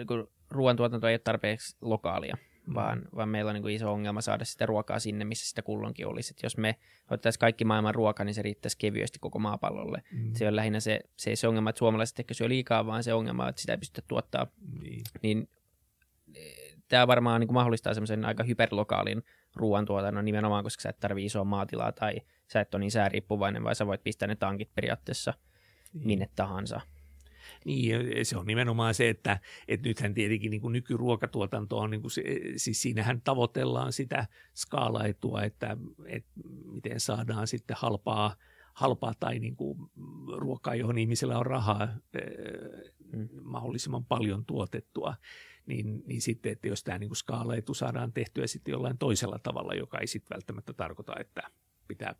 [0.07, 2.37] kun ruoantuotanto ei ole tarpeeksi lokaalia.
[2.73, 6.07] Vaan, vaan meillä on niin kuin iso ongelma saada sitä ruokaa sinne, missä sitä kullonkin
[6.07, 6.33] olisi.
[6.37, 6.75] Et jos me
[7.09, 10.03] ottaisiin kaikki maailman ruoka, niin se riittäisi kevyesti koko maapallolle.
[10.11, 10.33] Mm.
[10.33, 13.13] Se on lähinnä se, se, ei se ongelma, että suomalaiset ehkä syö liikaa, vaan se
[13.13, 14.47] ongelma, että sitä ei pystytä tuottaa.
[14.81, 15.49] Niin, niin
[16.87, 19.23] tämä varmaan niin kuin mahdollistaa semmoisen aika hyperlokaalin
[19.55, 23.75] ruoantuotannon nimenomaan, koska sä et tarvitse isoa maatilaa tai sä et ole niin sääriippuvainen, vai
[23.75, 25.33] sä voit pistää ne tankit periaatteessa
[25.93, 26.07] niin.
[26.07, 26.81] minne tahansa.
[27.65, 32.11] Niin, se on nimenomaan se, että, että nythän tietenkin niin kuin nykyruokatuotanto on, niin kuin
[32.11, 32.23] se,
[32.55, 36.31] siis siinähän tavoitellaan sitä skaalaetua, että, että
[36.71, 38.35] miten saadaan sitten halpaa,
[38.73, 39.79] halpaa tai niin kuin
[40.37, 41.87] ruokaa, johon ihmisellä on rahaa
[43.13, 43.29] mm.
[43.41, 45.15] mahdollisimman paljon tuotettua
[45.65, 49.99] niin, niin sitten, että jos tämä niin skaalaetu saadaan tehtyä sitten jollain toisella tavalla, joka
[49.99, 51.41] ei sitten välttämättä tarkoita, että
[51.87, 52.15] pitää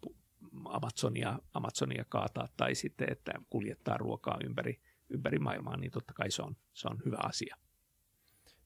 [0.66, 4.82] Amazonia, Amazonia kaataa tai sitten, että kuljettaa ruokaa ympäri,
[5.14, 7.56] ympäri maailmaa, niin totta kai se on, se on hyvä asia.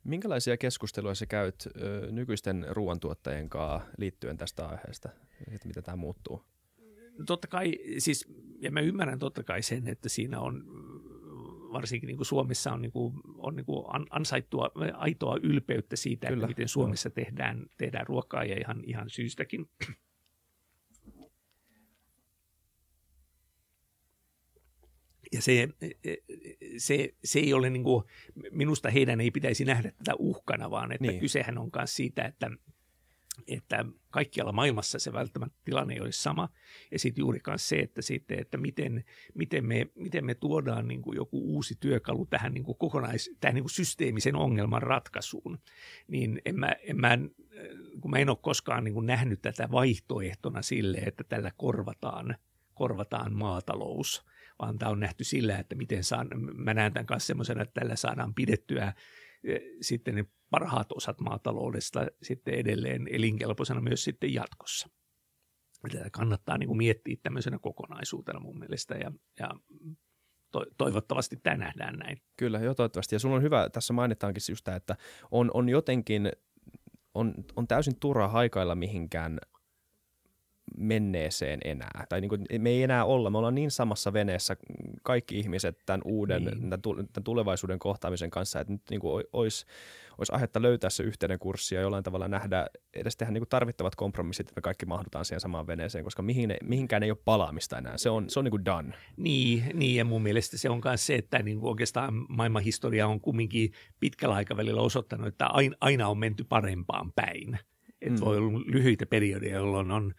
[0.04, 5.10] Minkälaisia keskusteluja sä käyt ö, nykyisten ruoantuottajien kanssa liittyen tästä aiheesta,
[5.52, 6.46] että miten tämä muuttuu?
[7.26, 8.26] Totta kai, siis,
[8.60, 10.64] ja mä ymmärrän totta kai sen, että siinä on
[11.74, 16.38] varsinkin niin kuin Suomessa on, niin kuin, on niin kuin ansaittua aitoa ylpeyttä siitä, Kyllä.
[16.38, 19.70] että miten Suomessa tehdään, tehdään ruokaa ja ihan, ihan syystäkin.
[25.32, 25.70] Ja se,
[26.78, 28.04] se, se ei ole niin kuin,
[28.52, 31.20] minusta heidän ei pitäisi nähdä tätä uhkana, vaan että niin.
[31.20, 32.52] kysehän on myös siitä, että
[33.48, 36.50] että kaikkialla maailmassa se välttämättä tilanne ei olisi sama.
[36.92, 41.16] Ja sitten juuri se, että, sitten, että miten, miten, me, miten me tuodaan niin kuin
[41.16, 45.60] joku uusi työkalu tähän niin kuin kokonais, tähän niin kuin systeemisen ongelman ratkaisuun.
[46.08, 47.18] Niin en mä, en mä,
[48.02, 52.36] kun mä en ole koskaan niin kuin nähnyt tätä vaihtoehtona sille, että tällä korvataan,
[52.74, 54.26] korvataan maatalous,
[54.60, 57.96] vaan tämä on nähty sillä, että miten saan, mä näen tämän kanssa semmoisena, että tällä
[57.96, 58.94] saadaan pidettyä
[59.82, 64.90] sitten ne parhaat osat maataloudesta sitten edelleen elinkelpoisena myös sitten jatkossa.
[65.92, 69.50] Tätä kannattaa niin kuin miettiä tämmöisenä kokonaisuutena mun mielestä ja, ja
[70.52, 72.18] to, toivottavasti tämä nähdään näin.
[72.38, 73.16] Kyllä, joo toivottavasti.
[73.16, 74.96] Ja sulla on hyvä, tässä mainitaankin just tämä, että
[75.32, 76.32] on, on jotenkin,
[77.14, 79.40] on, on täysin turha haikailla mihinkään
[80.78, 82.06] menneeseen enää.
[82.10, 84.58] Tai niin kuin, me ei enää olla, me ollaan niin samassa veneessä
[85.04, 86.70] kaikki ihmiset tämän uuden, niin.
[86.70, 89.66] tämän tulevaisuuden kohtaamisen kanssa, että nyt niin kuin olisi,
[90.18, 93.96] olisi aihetta löytää se yhteinen kurssi ja jollain tavalla nähdä, edes tehdä niin kuin tarvittavat
[93.96, 97.98] kompromissit, että me kaikki mahdutaan siihen samaan veneeseen, koska mihin, mihinkään ei ole palaamista enää.
[97.98, 98.94] Se on, se on niin kuin done.
[99.18, 103.22] Niin, niin, ja mun mielestä se on myös se, että niin kuin oikeastaan maailmanhistoria on
[103.22, 105.50] kumminkin pitkällä aikavälillä osoittanut, että
[105.82, 107.60] aina on menty parempaan päin
[108.02, 108.26] Että mm.
[108.26, 110.14] voi olla lyhyitä periodeja, jolloin on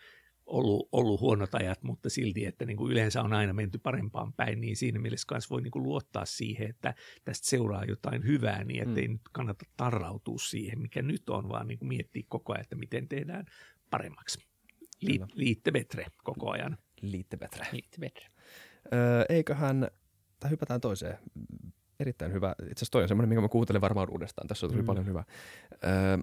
[0.48, 4.60] ollut, ollut huonot ajat, mutta silti, että niin kuin yleensä on aina menty parempaan päin,
[4.60, 8.88] niin siinä mielessä myös voi niin kuin luottaa siihen, että tästä seuraa jotain hyvää, niin
[8.88, 9.12] ettei mm.
[9.12, 13.08] nyt kannata tarrautua siihen, mikä nyt on, vaan niin kuin miettiä koko ajan, että miten
[13.08, 13.44] tehdään
[13.90, 14.48] paremmaksi.
[15.00, 16.78] Li, liitte betre koko ajan.
[17.00, 17.66] Liitte betre.
[17.72, 18.26] Liitte betre.
[18.92, 19.88] Öö, eiköhän,
[20.40, 21.18] tai hypätään toiseen.
[22.00, 22.54] Erittäin hyvä.
[22.58, 24.48] Itse asiassa toi on semmoinen, minkä mä kuuntelen varmaan uudestaan.
[24.48, 24.86] Tässä on tosi mm.
[24.86, 25.24] paljon hyvää.
[25.84, 26.18] Öö,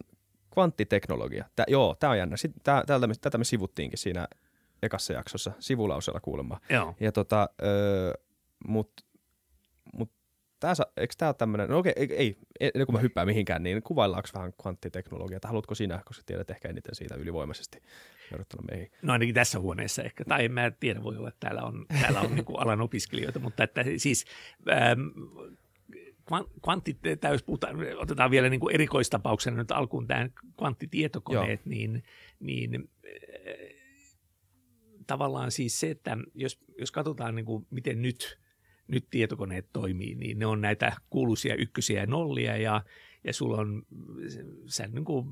[0.55, 1.45] kvanttiteknologia.
[1.55, 2.37] Tää, joo, tämä on jännä.
[2.37, 4.27] Sitten tää, täältä, tätä me sivuttiinkin siinä
[4.83, 6.59] ekassa jaksossa sivulauseella kuulemma.
[6.69, 6.95] Joo.
[6.99, 8.13] Ja tota, öö,
[8.67, 8.91] mut,
[9.93, 10.11] mut
[10.59, 13.83] tää, eikö tämä ole tämmöinen, no okei, ei, ei, ennen kuin mä hyppään mihinkään, niin
[13.83, 17.81] kuvaillaanko vähän kvanttiteknologiaa, tai haluatko sinä, koska tiedät ehkä eniten siitä ylivoimaisesti
[18.31, 18.91] verrattuna meihin?
[19.01, 22.21] No ainakin tässä huoneessa ehkä, tai en mä tiedä, voi olla, että täällä on, täällä
[22.21, 24.25] on niin alan opiskelijoita, mutta että siis
[24.71, 25.01] ähm,
[26.63, 31.69] kvanttiteet, jos puhutaan, otetaan vielä niin kuin erikoistapauksena nyt alkuun tämä kvanttitietokoneet, Joo.
[31.69, 32.03] niin,
[32.39, 33.75] niin äh,
[35.07, 38.39] tavallaan siis se, että jos, jos katsotaan niin kuin miten nyt,
[38.87, 42.83] nyt tietokoneet toimii, niin ne on näitä kuuluisia ykkösiä ja nollia ja,
[43.23, 43.83] ja sulla on,
[44.65, 45.27] sä niin kuin,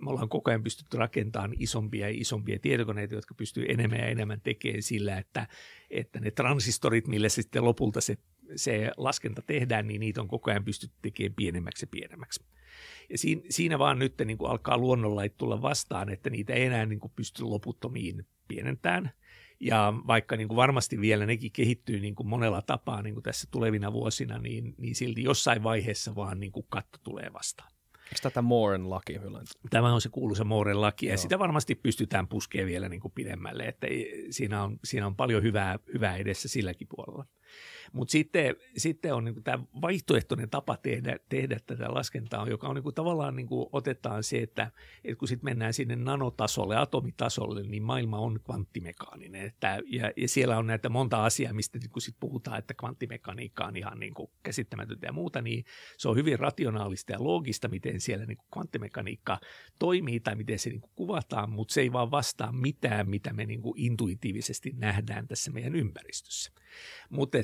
[0.00, 4.40] me ollaan koko ajan pystytty rakentamaan isompia ja isompia tietokoneita, jotka pystyy enemmän ja enemmän
[4.40, 5.48] tekemään sillä, että,
[5.90, 8.16] että ne transistorit, millä sitten lopulta se
[8.56, 12.44] se laskenta tehdään, niin niitä on koko ajan pystytty tekemään pienemmäksi ja pienemmäksi.
[13.10, 16.86] Ja siinä, siinä vaan nyt niin kuin alkaa luonnonlait tulla vastaan, että niitä ei enää
[16.86, 19.10] niin kuin pysty loputtomiin pienentämään.
[19.60, 23.48] Ja vaikka niin kuin varmasti vielä nekin kehittyy niin kuin monella tapaa niin kuin tässä
[23.50, 27.72] tulevina vuosina, niin, niin silti jossain vaiheessa vaan niin kuin katto tulee vastaan.
[28.12, 29.20] Eikö tätä Mooren laki?
[29.70, 31.16] Tämä on se kuuluisa Mooren laki ja Joo.
[31.16, 33.86] sitä varmasti pystytään puskemaan vielä niin kuin pidemmälle, että
[34.30, 37.26] siinä on, siinä on paljon hyvää, hyvää edessä silläkin puolella.
[37.92, 42.94] Mutta sitten, sitten on niin tämä vaihtoehtoinen tapa tehdä, tehdä tätä laskentaa, joka on niin
[42.94, 44.70] tavallaan niin otetaan se, että,
[45.04, 49.46] että kun sitten mennään sinne nanotasolle, atomitasolle, niin maailma on kvanttimekaaninen.
[49.46, 53.76] Että, ja, ja siellä on näitä monta asiaa, mistä kun sit puhutaan, että kvanttimekaniikka on
[53.76, 55.64] ihan niin käsittämätöntä ja muuta, niin
[55.98, 59.40] se on hyvin rationaalista ja loogista, miten siellä niin kvanttimekaniikka
[59.78, 63.62] toimii tai miten se niin kuvataan, mutta se ei vaan vastaa mitään, mitä me niin
[63.76, 66.52] intuitiivisesti nähdään tässä meidän ympäristössä.
[67.10, 67.38] Mutta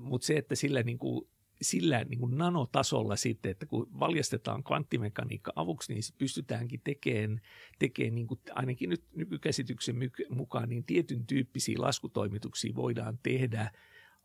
[0.00, 1.28] mutta se, että sillä, niin kuin,
[1.62, 7.40] sillä niin kuin nanotasolla sitten, että kun valjastetaan kvanttimekaniikka avuksi, niin pystytäänkin tekemään,
[7.78, 9.96] tekemään niin kuin ainakin nyt nykykäsityksen
[10.30, 13.70] mukaan, niin tietyn tyyppisiä laskutoimituksia voidaan tehdä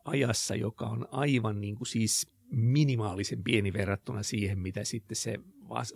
[0.04, 5.38] ajassa, joka on aivan niin kuin siis minimaalisen pieni verrattuna siihen, mitä sitten se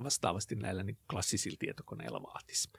[0.03, 2.71] vastaavasti näillä niin klassisilla tietokoneilla vaatisi.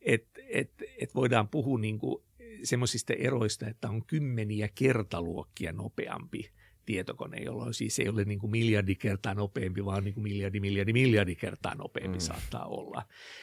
[0.00, 2.22] Et, et, et voidaan puhua niin kuin
[2.62, 6.50] semmoisista eroista, että on kymmeniä kertaluokkia nopeampi
[6.86, 10.92] tietokone, jolloin siis ei ole niin kuin miljardi kertaa nopeampi, vaan niin kuin miljardi, miljardi,
[10.92, 12.20] miljardi kertaa nopeampi mm.
[12.20, 13.02] saattaa olla.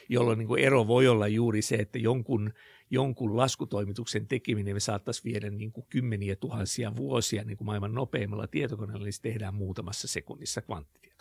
[0.10, 2.54] Jolloin niin kuin ero voi olla juuri se, että jonkun,
[2.90, 8.48] jonkun laskutoimituksen tekeminen me saattaisi viedä niin kuin kymmeniä tuhansia vuosia niin kuin maailman nopeimmalla
[8.48, 11.13] tietokoneella, niin se tehdään muutamassa sekunnissa kvanttitietokoneella.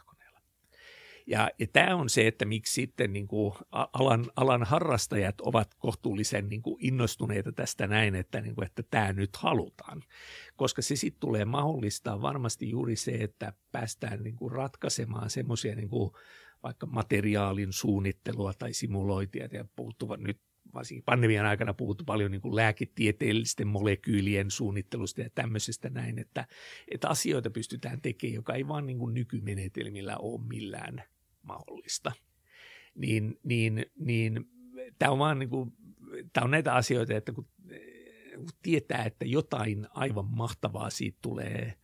[1.26, 6.48] Ja, ja tämä on se, että miksi sitten niin kuin alan, alan harrastajat ovat kohtuullisen
[6.48, 10.02] niin kuin innostuneita tästä näin, että, niin kuin, että tämä nyt halutaan.
[10.56, 15.90] Koska se sitten tulee mahdollistaa varmasti juuri se, että päästään niin kuin ratkaisemaan semmoisia niin
[16.62, 19.48] vaikka materiaalin suunnittelua tai simulointia.
[19.52, 20.40] Ja puuttuva nyt
[20.74, 26.46] varsinkin pandemian aikana puhuttu paljon niin kuin lääketieteellisten molekyylien suunnittelusta ja tämmöisestä näin, että,
[26.88, 31.02] että asioita pystytään tekemään, joka ei vaan niin kuin nykymenetelmillä ole millään
[31.42, 32.12] mahdollista.
[32.94, 34.50] Niin, niin, niin
[34.98, 35.72] tämä on vaan niin kuin,
[36.32, 37.48] tämä on näitä asioita, että kun,
[38.36, 41.74] kun tietää, että jotain aivan mahtavaa siitä tulee,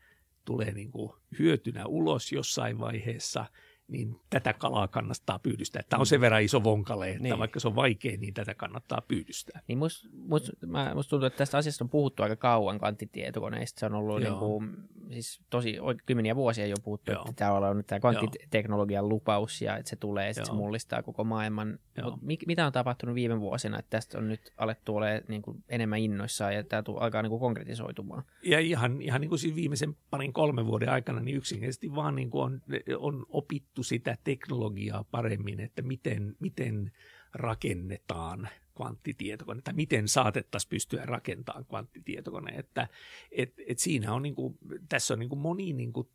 [0.45, 3.45] tulee niin kuin hyötynä ulos jossain vaiheessa–
[3.89, 5.83] niin tätä kalaa kannattaa pyydystää.
[5.89, 7.39] Tämä on sen verran iso vonkale, että niin.
[7.39, 9.63] vaikka se on vaikea, niin tätä kannattaa pyydystää.
[9.69, 10.51] Niin musta must,
[10.95, 13.81] must tuntuu, että tästä asiasta on puhuttu aika kauan kvanttitietokoneista.
[13.81, 14.77] Se on ollut niin kuin,
[15.11, 17.21] siis tosi kymmeniä vuosia jo puhuttu, Joo.
[17.21, 21.25] että tämä on nyt tämä kvanttiteknologian lupaus ja että se tulee ja se mullistaa koko
[21.25, 21.79] maailman.
[22.03, 25.99] Mut mitä on tapahtunut viime vuosina, että tästä on nyt alettu olemaan niin kuin enemmän
[25.99, 28.23] innoissaan ja tämä alkaa niin kuin konkretisoitumaan?
[28.43, 32.31] Ja ihan, ihan niin kuin siis viimeisen parin kolmen vuoden aikana niin yksinkertaisesti vaan niin
[32.31, 32.61] kuin on,
[32.99, 36.93] on opittu tunnettu sitä teknologiaa paremmin, että miten, miten
[37.35, 42.53] rakennetaan kvanttitietokone, tai miten saatettaisiin pystyä rakentamaan kvanttitietokone.
[42.57, 42.89] Että,
[43.31, 46.09] et, et siinä on niin kuin, tässä on niin kuin moni niin kuin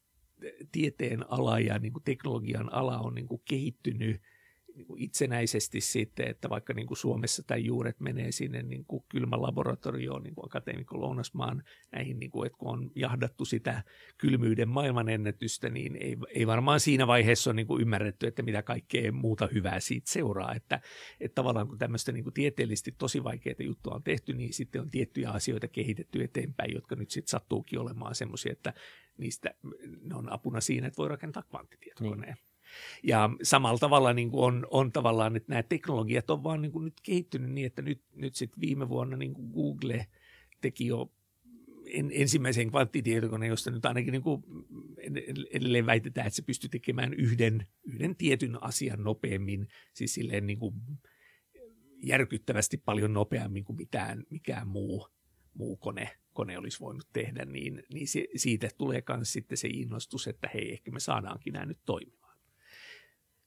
[0.71, 4.21] tieteen ala ja niin kuin teknologian ala on niin kuin kehittynyt
[4.75, 9.03] niin kuin itsenäisesti sitten, että vaikka niin kuin Suomessa tai juuret menee sinne niin kuin
[9.09, 13.83] kylmä laboratorioon, niin kuin akateemikko Lounasmaan näihin, niin kuin, että kun on jahdattu sitä
[14.17, 19.12] kylmyyden maailmanennätystä, niin ei, ei varmaan siinä vaiheessa ole niin kuin ymmärretty, että mitä kaikkea
[19.12, 20.53] muuta hyvää siitä seuraa.
[20.55, 20.81] Että,
[21.19, 24.89] että tavallaan kun tämmöistä niin kuin tieteellisesti tosi vaikeita juttuja on tehty, niin sitten on
[24.89, 28.73] tiettyjä asioita kehitetty eteenpäin, jotka nyt sitten sattuukin olemaan semmoisia, että
[29.17, 29.55] niistä
[30.01, 32.33] ne on apuna siinä, että voi rakentaa kvanttitietokoneen.
[32.33, 32.53] Niin.
[33.03, 36.86] Ja samalla tavalla niin kuin on, on tavallaan, että nämä teknologiat on vaan niin kuin
[36.86, 40.07] nyt kehittynyt niin, että nyt, nyt sitten viime vuonna niin kuin Google
[40.62, 41.12] teki jo
[41.86, 44.43] en, ensimmäisen kvanttitietokoneen, josta nyt ainakin niin kuin
[45.51, 50.75] edelleen väitetään, että se pystyy tekemään yhden, yhden tietyn asian nopeammin, siis silleen niin kuin
[52.03, 55.07] järkyttävästi paljon nopeammin kuin mitään, mikään muu,
[55.53, 60.27] muu kone, kone olisi voinut tehdä, niin, niin se, siitä tulee myös sitten se innostus,
[60.27, 62.22] että hei, ehkä me saadaankin nämä nyt toimimaan.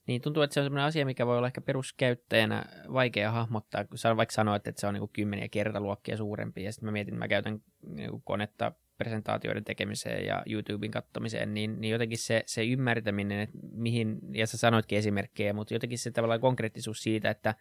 [0.07, 3.99] Niin tuntuu, että se on sellainen asia, mikä voi olla ehkä peruskäyttäjänä vaikea hahmottaa, kun
[3.99, 7.15] sä vaikka sanoit, että se on niin kuin kymmeniä kertaluokkia suurempi, ja sitten mä mietin,
[7.15, 12.43] että mä käytän niin kuin konetta presentaatioiden tekemiseen ja YouTuben kattomiseen, niin, niin jotenkin se,
[12.47, 17.55] se ymmärtäminen, että mihin, ja sä sanoitkin esimerkkejä, mutta jotenkin se tavallaan konkreettisuus siitä, että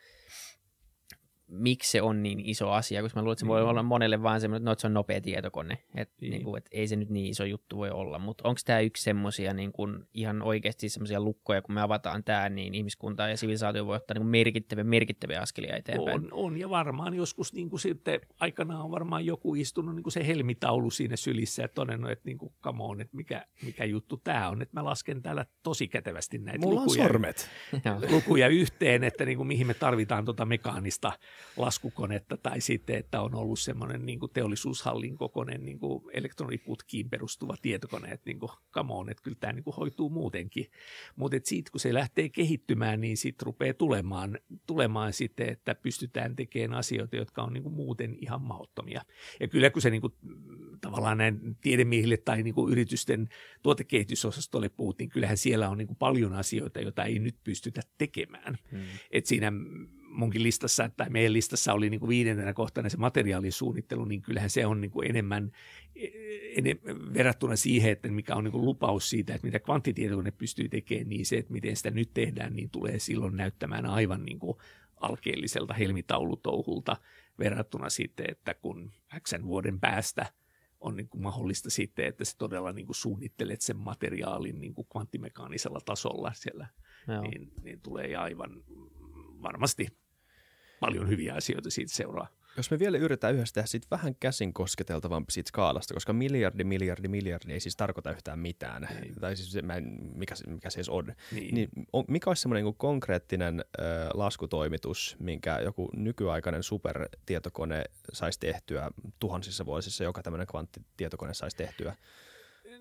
[1.47, 3.67] miksi se on niin iso asia, koska mä luulen, että se voi mm.
[3.67, 6.31] olla monelle vaan semmoinen, että, no, että se on nopea tietokone, että niin.
[6.31, 9.03] Niin kuin, että ei se nyt niin iso juttu voi olla, mutta onko tämä yksi
[9.03, 13.85] semmoisia niin kuin, ihan oikeasti semmoisia lukkoja, kun me avataan tämä, niin ihmiskunta ja sivilisaatio
[13.85, 16.15] voi ottaa niin merkittäviä, merkittäviä askelia eteenpäin?
[16.15, 20.13] On, on, ja varmaan joskus niin kuin sitten aikanaan on varmaan joku istunut niin kuin
[20.13, 24.17] se helmitaulu siinä sylissä ja todennut, että niin kuin, come on, että mikä, mikä juttu
[24.17, 27.49] tämä on, että mä lasken täällä tosi kätevästi näitä Mulla lukuja, on sormet.
[28.15, 31.11] lukuja yhteen, että niin kuin, mihin me tarvitaan tuota mekaanista
[31.57, 37.55] laskukonetta tai sitten, että on ollut semmoinen niin kuin teollisuushallin kokoinen niin kuin elektroniputkiin perustuva
[37.61, 40.65] tietokone, että niin kuin, come on, että kyllä tämä niin kuin hoituu muutenkin.
[41.15, 46.79] Mutta siitä kun se lähtee kehittymään, niin sitten rupeaa tulemaan, tulemaan sitten, että pystytään tekemään
[46.79, 49.01] asioita, jotka on niin kuin muuten ihan mahdottomia.
[49.39, 50.13] Ja kyllä kun se niin kuin,
[50.81, 53.29] tavallaan näin tiedemiehille tai niin kuin yritysten
[53.63, 58.57] tuotekehitysosastolle puhuttiin, kyllähän siellä on niin kuin paljon asioita, joita ei nyt pystytä tekemään.
[58.71, 58.81] Hmm.
[59.11, 59.51] Et siinä
[60.15, 64.65] munkin listassa tai meidän listassa oli niin kuin viidentenä kohtana se materiaalisuunnittelu, niin kyllähän se
[64.65, 65.51] on niin kuin enemmän,
[66.57, 71.09] enemmän verrattuna siihen, että mikä on niin kuin lupaus siitä, että mitä kvanttitietokone pystyy tekemään,
[71.09, 74.57] niin se, että miten sitä nyt tehdään, niin tulee silloin näyttämään aivan niin kuin
[74.95, 76.97] alkeelliselta helmitaulutouhulta
[77.39, 80.25] verrattuna sitten, että kun X vuoden päästä
[80.79, 84.87] on niin kuin mahdollista sitten, että se todella niin kuin suunnittelet sen materiaalin niin kuin
[84.91, 86.67] kvanttimekaanisella tasolla siellä,
[87.21, 88.63] niin, niin tulee aivan
[89.41, 89.87] varmasti
[90.79, 92.27] paljon hyviä asioita siitä seuraa.
[92.57, 97.07] Jos me vielä yritetään yhdessä tehdä siitä vähän käsin kosketeltavampi siitä skaalasta, koska miljardi, miljardi,
[97.07, 98.87] miljardi ei siis tarkoita yhtään mitään.
[99.01, 99.15] Niin.
[99.15, 101.13] Tai siis mä en, mikä, mikä se edes on.
[101.31, 101.55] Niin.
[101.55, 101.69] niin
[102.07, 107.83] mikä olisi semmoinen niin konkreettinen äh, laskutoimitus, minkä joku nykyaikainen supertietokone
[108.13, 111.95] saisi tehtyä tuhansissa vuosissa, joka tämmöinen kvanttitietokone saisi tehtyä?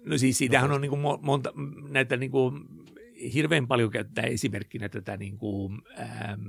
[0.04, 1.52] No siis siitähän on niin kuin monta
[1.88, 2.64] näitä niin kuin
[3.34, 6.40] hirveän paljon käyttää esimerkkinä tätä niin kuin, ähm,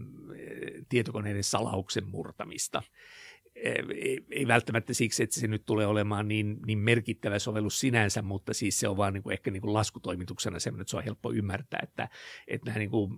[0.90, 2.82] tietokoneiden salauksen murtamista
[3.56, 8.80] ei, välttämättä siksi, että se nyt tulee olemaan niin, niin merkittävä sovellus sinänsä, mutta siis
[8.80, 11.80] se on vaan niin kuin ehkä niin kuin laskutoimituksena semmoinen, että se on helppo ymmärtää,
[11.84, 12.10] että,
[12.48, 13.12] että nämä niin kuin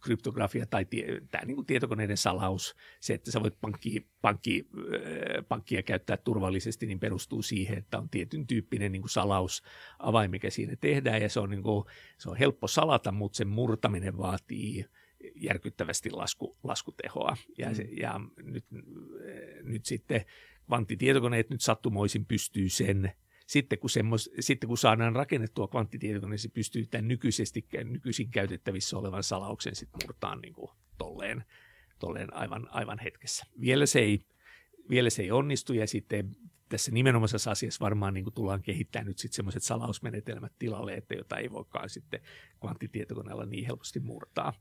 [0.00, 4.68] kryptografia tai tie, tämä niin kuin tietokoneiden salaus, se, että sä voit pankki, pankki,
[5.48, 10.76] pankkia käyttää turvallisesti, niin perustuu siihen, että on tietyn tyyppinen niin kuin salausavain, mikä siinä
[10.80, 11.84] tehdään ja se on, niin kuin,
[12.18, 14.84] se on helppo salata, mutta sen murtaminen vaatii–
[15.34, 17.36] järkyttävästi lasku, laskutehoa.
[17.58, 17.74] Ja, mm.
[17.74, 18.64] se, ja nyt,
[19.62, 20.24] nyt sitten
[20.66, 23.12] kvanttitietokoneet nyt sattumoisin pystyy sen,
[23.46, 28.98] sitten kun, semmos, sitten kun saadaan rakennettua kvanttitietokone, niin se pystyy tämän nykyisesti, nykyisin käytettävissä
[28.98, 31.44] olevan salauksen sitten murtaa niin kuin tolleen,
[31.98, 33.46] tolleen aivan, aivan hetkessä.
[33.60, 34.20] Vielä se ei,
[34.90, 36.36] vielä se ei onnistu ja sitten
[36.68, 41.50] tässä nimenomaisessa asiassa varmaan niin tullaan kehittämään nyt sitten semmoiset salausmenetelmät tilalle, että jota ei
[41.50, 42.20] voikaan sitten
[42.60, 44.52] kvanttitietokoneella niin helposti murtaa.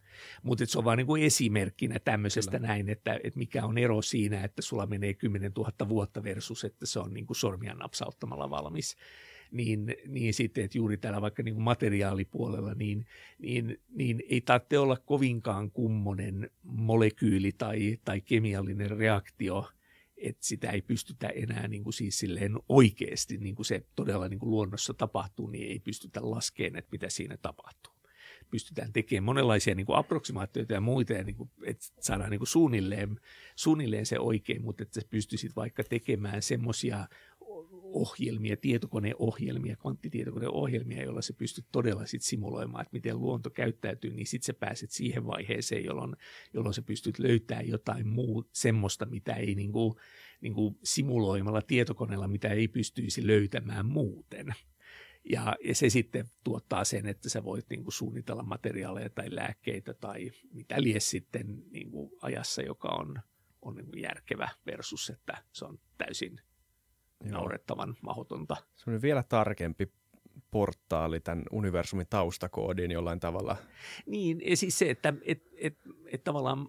[0.44, 2.68] Mutta se on vain niin esimerkkinä tämmöisestä Kyllä.
[2.68, 6.86] näin, että, että mikä on ero siinä, että sulla menee 10 000 vuotta versus, että
[6.86, 8.98] se on niin kuin sormia napsauttamalla valmis
[9.52, 13.06] niin, niin sitten, että juuri täällä vaikka niin kuin materiaalipuolella, niin,
[13.40, 19.70] niin, niin ei tarvitse olla kovinkaan kummonen molekyyli tai, tai kemiallinen reaktio
[20.18, 24.40] että sitä ei pystytä enää niin kuin siis silleen oikeasti, niin kuin se todella niin
[24.40, 27.94] kuin luonnossa tapahtuu, niin ei pystytä laskemaan, että mitä siinä tapahtuu.
[28.52, 32.48] Pystytään tekemään monenlaisia niin kuin approksimaatioita ja muita, ja niin kuin, että saadaan niin kuin
[32.48, 33.20] suunnilleen,
[33.56, 37.08] suunnilleen se oikein, mutta että sä pystyisit vaikka tekemään semmoisia
[37.92, 44.46] ohjelmia, tietokoneohjelmia, kvanttitietokoneohjelmia, joilla se pystyt todella sit simuloimaan, että miten luonto käyttäytyy, niin sitten
[44.46, 46.16] sä pääset siihen vaiheeseen, jolloin,
[46.54, 49.96] jolloin sä pystyt löytämään jotain muu semmoista, mitä ei niin kuin,
[50.42, 54.56] niin kuin simuloimalla tietokoneella, mitä ei pystyisi löytämään muuten.
[55.30, 59.94] Ja, ja se sitten tuottaa sen, että sä voit niin kuin suunnitella materiaaleja tai lääkkeitä
[59.94, 63.16] tai mitä lies sitten niin kuin ajassa, joka on,
[63.62, 66.42] on niin kuin järkevä versus, että se on täysin
[67.24, 67.32] Joo.
[67.32, 68.58] naurettavan mahdotonta.
[68.76, 69.92] Se on vielä tarkempi
[70.52, 73.56] portaali tämän universumin taustakoodiin jollain tavalla.
[74.06, 76.68] Niin, siis se, että et, et, et tavallaan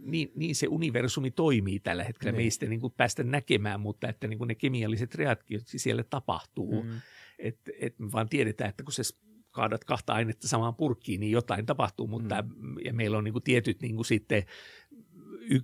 [0.00, 2.32] niin, niin se universumi toimii tällä hetkellä.
[2.32, 2.38] Niin.
[2.38, 6.02] Me ei sitä niin kuin päästä näkemään, mutta että niin kuin ne kemialliset reaktiot siellä
[6.02, 6.82] tapahtuu.
[6.82, 7.00] Mm.
[7.38, 9.02] Että et me vaan tiedetään, että kun se
[9.50, 12.76] kaadat kahta ainetta samaan purkkiin, niin jotain tapahtuu, mutta mm.
[12.84, 14.42] ja meillä on niin kuin tietyt niin kuin sitten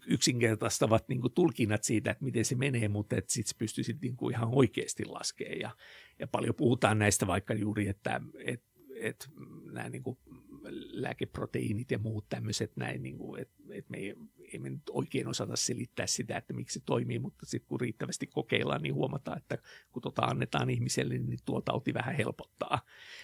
[0.07, 4.49] yksinkertaistavat niin kuin tulkinnat siitä, että miten se menee, mutta että sitten pystyisit niin ihan
[4.53, 5.59] oikeasti laskemaan.
[5.59, 5.71] Ja,
[6.19, 8.67] ja paljon puhutaan näistä vaikka juuri, että, että,
[9.01, 9.27] että
[9.73, 10.19] nämä niin kuin
[10.71, 14.15] lääkeproteiinit ja muut tämmöiset näin, niin kuin, että, että me ei,
[14.53, 18.27] ei me nyt oikein osata selittää sitä, että miksi se toimii, mutta sitten kun riittävästi
[18.27, 19.59] kokeillaan, niin huomataan, että
[19.93, 22.81] kun tuota annetaan ihmiselle, niin tuo tauti vähän helpottaa.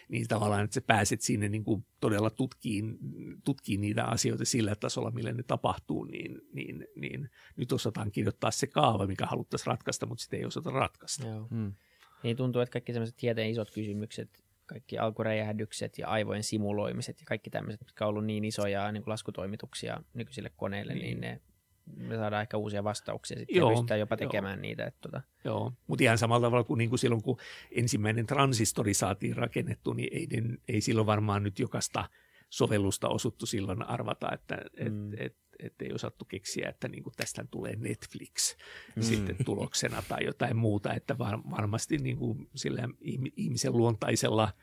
[0.08, 2.98] Niin tavallaan, että sä pääset sinne niin kuin todella tutkiin,
[3.44, 8.66] tutkiin niitä asioita sillä tasolla, millä ne tapahtuu, niin, niin, niin nyt osataan kirjoittaa se
[8.66, 11.26] kaava, mikä haluttaisiin ratkaista, mutta sitä ei osata ratkaista.
[11.26, 11.48] Joo.
[11.50, 11.72] Hmm.
[12.22, 17.50] Niin tuntuu, että kaikki sellaiset tieteen isot kysymykset kaikki alkuräjähdykset ja aivojen simuloimiset ja kaikki
[17.50, 21.40] tämmöiset, mitkä on ollut niin isoja niin kuin laskutoimituksia nykyisille koneille, niin, niin ne
[21.96, 24.62] me saadaan ehkä uusia vastauksia sitten joo, ja pystytään jopa tekemään joo.
[24.62, 24.84] niitä.
[24.84, 25.22] Että tota.
[25.44, 27.38] Joo, mutta ihan samalla tavalla kuin, niin kuin silloin, kun
[27.70, 30.28] ensimmäinen transistori saatiin rakennettu, niin ei,
[30.68, 32.08] ei silloin varmaan nyt jokaista
[32.50, 34.58] sovellusta osuttu silloin arvata, että
[34.90, 35.12] mm.
[35.12, 38.56] et, et, et ei osattu keksiä, että niin kuin tästä tulee Netflix
[38.96, 39.02] mm.
[39.02, 42.88] sitten tuloksena tai jotain muuta, että var, varmasti niin kuin sillä
[43.36, 44.52] ihmisen luontaisella–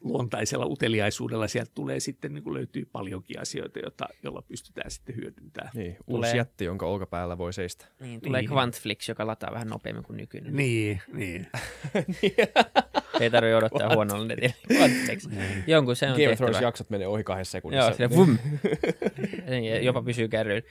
[0.00, 5.72] luontaisella uteliaisuudella sieltä tulee sitten niin kuin löytyy paljonkin asioita, jota, jolla pystytään sitten hyödyntämään.
[5.74, 7.86] Niin, uusi tulee, jätti, jonka olkapäällä voi seistä.
[8.00, 8.50] Niin, tulee niin.
[8.50, 10.56] Quantflix, joka lataa vähän nopeammin kuin nykyinen.
[10.56, 11.46] Niin, niin.
[13.22, 14.54] Ei tarvitse odottaa huonolla netillä.
[14.72, 15.26] Quantflix.
[15.26, 15.64] Niin.
[15.66, 17.86] Jonkun se on Game of Thrones jaksot menee ohi kahdessa sekunnissa.
[17.86, 18.38] Joo, sille vum.
[19.50, 20.68] Niin, jopa pysyy kärryillä.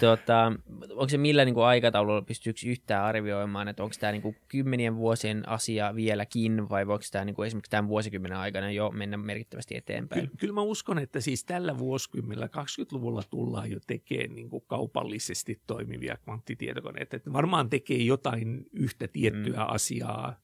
[0.00, 0.52] Tuota,
[0.90, 4.96] onko se millä niin kuin aikataululla pystyykö yhtään arvioimaan, että onko tämä niin kuin kymmenien
[4.96, 9.76] vuosien asia vieläkin, vai voiko tämä niin kuin esimerkiksi tämän vuosikymmenen aikana jo mennä merkittävästi
[9.76, 10.20] eteenpäin?
[10.20, 15.60] Kyllä, kyllä mä uskon, että siis tällä vuosikymmenellä 20-luvulla tullaan jo tekemään niin kuin kaupallisesti
[15.66, 17.16] toimivia kvanttitietokoneita.
[17.16, 19.64] Että varmaan tekee jotain yhtä tiettyä mm.
[19.68, 20.36] asiaa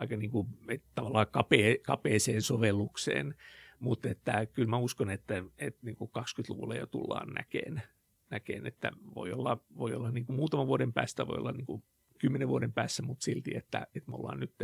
[0.00, 0.48] aika niin kuin,
[0.94, 3.34] tavallaan kapea, kapeeseen sovellukseen,
[3.80, 7.82] mutta että kyllä mä uskon, että, että niin kuin 20-luvulla jo tullaan näkeen,
[8.30, 11.82] näkeen että voi olla, voi olla niin kuin muutaman vuoden päästä, voi olla niin kuin
[12.18, 14.54] kymmenen vuoden päässä, mutta silti, että, että me ollaan nyt,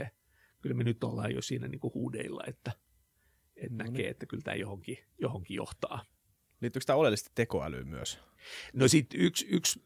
[0.60, 2.72] kyllä me nyt ollaan jo siinä niin kuin huudeilla, että,
[3.56, 4.10] että no, näkee, niin.
[4.10, 6.04] että kyllä tämä johonkin, johonkin johtaa.
[6.60, 8.18] Liittyykö tämä oleellisesti tekoälyyn myös?
[8.72, 9.84] No sitten yksi, yksi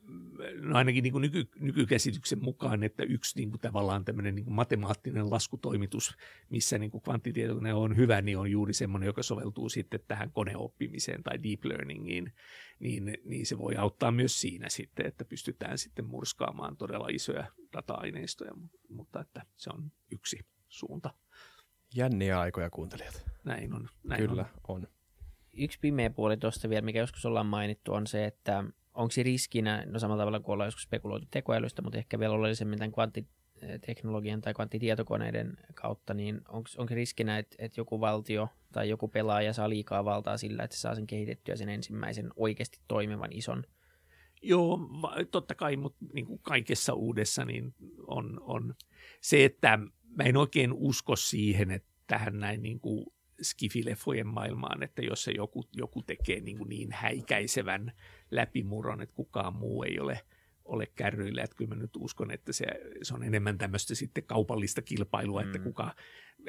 [0.61, 4.55] no ainakin niin kuin nyky, nykykäsityksen mukaan, että yksi niin kuin tavallaan tämmöinen niin kuin
[4.55, 6.17] matemaattinen laskutoimitus,
[6.51, 11.23] missä niin kuin kvanttitietokone on hyvä, niin on juuri semmoinen, joka soveltuu sitten tähän koneoppimiseen
[11.23, 12.33] tai deep learningiin,
[12.79, 18.53] niin, niin se voi auttaa myös siinä sitten, että pystytään sitten murskaamaan todella isoja data-aineistoja,
[18.89, 21.15] mutta että se on yksi suunta.
[21.95, 23.25] Jänniä aikoja kuuntelijat.
[23.45, 23.89] Näin on.
[24.05, 24.77] Näin Kyllä on.
[24.77, 24.87] on
[25.65, 29.85] yksi pimeä puoli tuosta vielä, mikä joskus ollaan mainittu, on se, että onko se riskinä,
[29.87, 34.55] no samalla tavalla kuin ollaan joskus spekuloitu tekoälystä, mutta ehkä vielä oleellisemmin tämän kvanttiteknologian tai
[34.55, 40.37] kvanttitietokoneiden kautta, niin onko riskinä, että, että joku valtio tai joku pelaaja saa liikaa valtaa
[40.37, 43.65] sillä, että se saa sen kehitettyä sen ensimmäisen oikeasti toimivan ison?
[44.43, 44.79] Joo,
[45.31, 47.75] totta kai, mutta niin kuin kaikessa uudessa niin
[48.07, 48.75] on, on
[49.21, 49.79] se, että
[50.17, 53.07] mä en oikein usko siihen, että tähän näin niin kuin
[53.43, 57.93] skifileffojen maailmaan, että jos se joku, joku tekee niin, kuin niin häikäisevän
[58.31, 60.21] läpimurron, että kukaan muu ei ole,
[60.65, 61.43] ole kärryillä.
[61.43, 62.67] Että kyllä mä nyt uskon, että se,
[63.03, 65.47] se on enemmän tämmöistä sitten kaupallista kilpailua, mm.
[65.47, 65.95] että, kuka,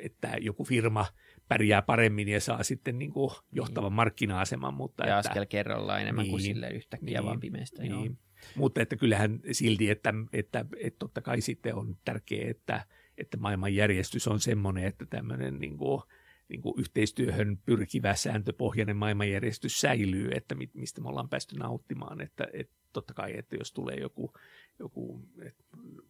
[0.01, 1.05] että joku firma
[1.47, 3.95] pärjää paremmin ja saa sitten niin kuin johtavan niin.
[3.95, 4.73] markkina-aseman.
[4.73, 7.81] Mutta ja että, askel kerrallaan enemmän niin, kuin sille yhtäkkiä niin, vaan pimeästä.
[7.81, 7.91] Niin.
[7.91, 8.15] Joo.
[8.55, 12.85] Mutta että kyllähän silti, että, että, että totta kai sitten on tärkeää, että,
[13.17, 16.01] että maailmanjärjestys on semmoinen, että tämmöinen niin kuin–
[16.51, 22.21] niin kuin yhteistyöhön pyrkivä sääntöpohjainen maailmanjärjestys säilyy, että mistä me ollaan päästy nauttimaan.
[22.21, 24.33] Että, että totta kai, että jos tulee joku,
[24.79, 25.63] joku että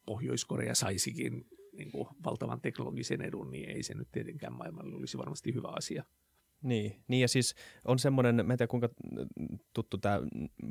[0.05, 5.53] Pohjois-Korea saisikin niin kuin valtavan teknologisen edun, niin ei se nyt tietenkään maailmalle olisi varmasti
[5.53, 6.03] hyvä asia.
[6.63, 7.55] Niin, niin ja siis
[7.85, 8.89] on semmoinen, mä en tiedä kuinka
[9.73, 10.19] tuttu tämä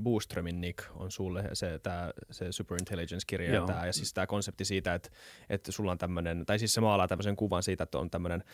[0.03, 4.95] Booströmin Nick on sulle, se, tää, se Superintelligence-kirja ja, tää, ja siis tämä konsepti siitä,
[4.95, 5.11] että,
[5.49, 8.45] että sulla on tämmöinen, tai siis se maalaa tämmöisen kuvan siitä, että on tämmöinen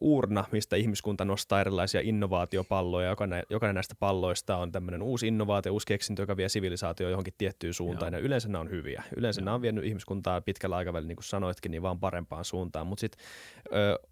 [0.00, 5.86] uurna, mistä ihmiskunta nostaa erilaisia innovaatiopalloja, jokainen, jokainen näistä palloista on tämmöinen uusi innovaatio, uusi
[5.86, 8.20] keksintö, joka vie sivilisaatio johonkin tiettyyn suuntaan, Joo.
[8.20, 9.02] ja yleensä nämä on hyviä.
[9.16, 9.44] Yleensä Joo.
[9.44, 13.24] nämä on vienyt ihmiskuntaa pitkällä aikavälillä, niin kuin sanoitkin, niin vaan parempaan suuntaan, mutta sitten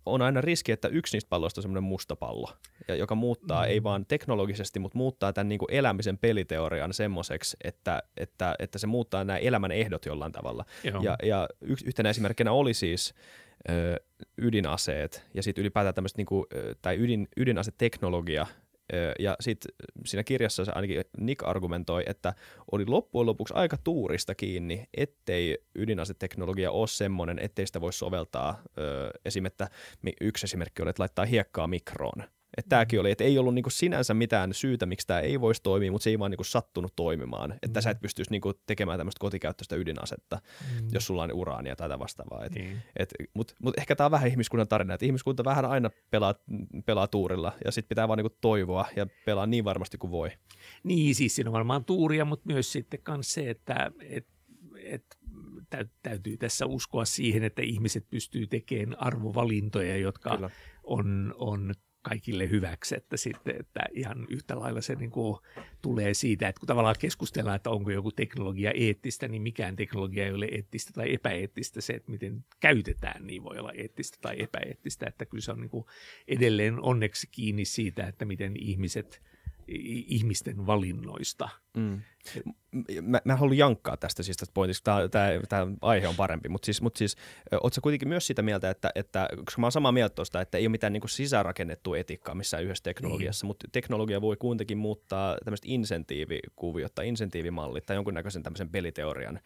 [0.07, 2.49] on aina riski, että yksi niistä palloista on semmoinen musta pallo,
[2.91, 3.71] ja joka muuttaa, mm.
[3.71, 8.87] ei vaan teknologisesti, mutta muuttaa tämän niin kuin elämisen peliteorian semmoiseksi, että, että, että se
[8.87, 10.65] muuttaa nämä elämän ehdot jollain tavalla.
[10.85, 11.03] Joo.
[11.03, 11.49] Ja, ja
[11.87, 13.15] yhtenä esimerkkinä oli siis
[13.71, 13.97] ö,
[14.39, 16.47] ydinaseet ja sitten ylipäätään tämmöistä, niin kuin,
[16.83, 18.47] tai ydin, ydinaseteknologia,
[19.19, 19.75] ja sitten
[20.07, 22.35] siinä kirjassa se ainakin Nick argumentoi, että
[22.73, 28.63] oli loppujen lopuksi aika tuurista kiinni, ettei ydinaseteknologia ole semmoinen, ettei sitä voi soveltaa.
[29.25, 29.65] Esimerkiksi
[30.21, 32.23] yksi esimerkki oli, että laittaa hiekkaa mikroon
[32.61, 35.93] että tämäkin oli, että ei ollut niinku sinänsä mitään syytä, miksi tämä ei voisi toimia,
[35.93, 37.55] mutta se ei vaan niinku sattunut toimimaan.
[37.63, 37.83] Että mm.
[37.83, 40.41] sä et pystyisi niinku tekemään tämmöistä kotikäyttöistä ydinasetta,
[40.81, 40.89] mm.
[40.93, 42.49] jos sulla on uraania tai vastaavaa.
[42.49, 42.83] niin.
[43.35, 46.35] Mutta mut ehkä tämä on vähän ihmiskunnan tarina, että ihmiskunta vähän aina pelaa,
[46.87, 50.31] pelaa tuurilla ja sitten pitää vaan niinku toivoa ja pelaa niin varmasti kuin voi.
[50.83, 54.27] Niin, siis siinä on varmaan tuuria, mutta myös sitten myös se, että et,
[54.85, 55.19] et,
[56.03, 60.51] täytyy tässä uskoa siihen, että ihmiset pystyy tekemään arvovalintoja, jotka Kyllä.
[60.83, 65.39] on, on kaikille hyväksi, että sitten että ihan yhtä lailla se niin kuin
[65.83, 70.33] tulee siitä, että kun tavallaan keskustellaan, että onko joku teknologia eettistä, niin mikään teknologia ei
[70.33, 71.81] ole eettistä tai epäeettistä.
[71.81, 75.71] Se, että miten käytetään, niin voi olla eettistä tai epäeettistä, että kyllä se on niin
[75.71, 75.85] kuin
[76.29, 79.23] edelleen onneksi kiinni siitä, että miten ihmiset
[80.07, 81.49] ihmisten valinnoista.
[81.77, 82.01] Mm
[83.03, 86.67] mä, mä haluan jankkaa tästä siis tästä pointista, tämä, tämä, tämä aihe on parempi, mutta
[86.67, 87.17] siis, mutta siis
[87.53, 90.65] ootko kuitenkin myös sitä mieltä, että, että koska mä oon samaa mieltä tuosta, että ei
[90.65, 93.49] ole mitään niin kuin sisäänrakennettua etiikkaa missään yhdessä teknologiassa, niin.
[93.49, 99.41] mutta teknologia voi kuitenkin muuttaa tämmöistä insentiivikuviot tai insentiivimallit tai jonkunnäköisen tämmöisen peliteorian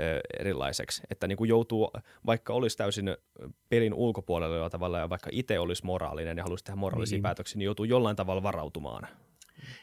[0.00, 1.90] ö, erilaiseksi, että niin kuin joutuu,
[2.26, 3.16] vaikka olisi täysin
[3.68, 7.22] pelin ulkopuolella tavalla ja vaikka itse olisi moraalinen ja haluaisi tehdä moraalisia niin.
[7.22, 9.08] päätöksiä, niin joutuu jollain tavalla varautumaan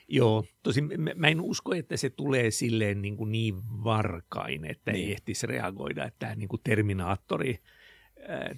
[0.07, 5.05] Joo, tosin mä en usko, että se tulee silleen niin, kuin niin varkain, että niin.
[5.05, 7.59] ei ehtisi reagoida, että tämä niin kuin Terminaattori,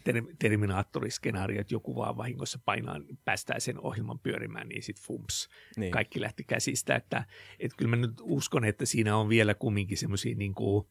[0.04, 5.92] ter, Terminaattoriskenaario, että joku vaan vahingossa painaa, päästää sen ohjelman pyörimään, niin sitten fumps, niin.
[5.92, 6.96] kaikki lähti käsistä.
[6.96, 7.26] Että,
[7.60, 10.88] että kyllä mä nyt uskon, että siinä on vielä kumminkin semmoisia niin kuin,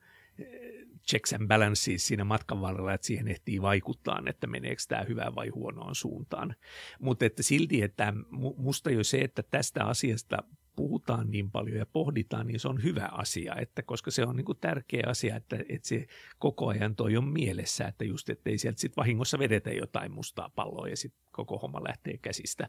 [1.10, 5.48] checks and balances siinä matkan varrella, että siihen ehtii vaikuttaa, että meneekö tämä hyvään vai
[5.48, 6.54] huonoon suuntaan.
[7.00, 8.12] Mutta että silti, että
[8.56, 10.38] musta jo se, että tästä asiasta
[10.76, 14.44] puhutaan niin paljon ja pohditaan, niin se on hyvä asia, että koska se on niin
[14.44, 16.06] kuin tärkeä asia, että, että se
[16.38, 20.88] koko ajan toi on mielessä, että just ettei sieltä sitten vahingossa vedetä jotain mustaa palloa
[20.88, 22.68] ja sitten koko homma lähtee käsistä.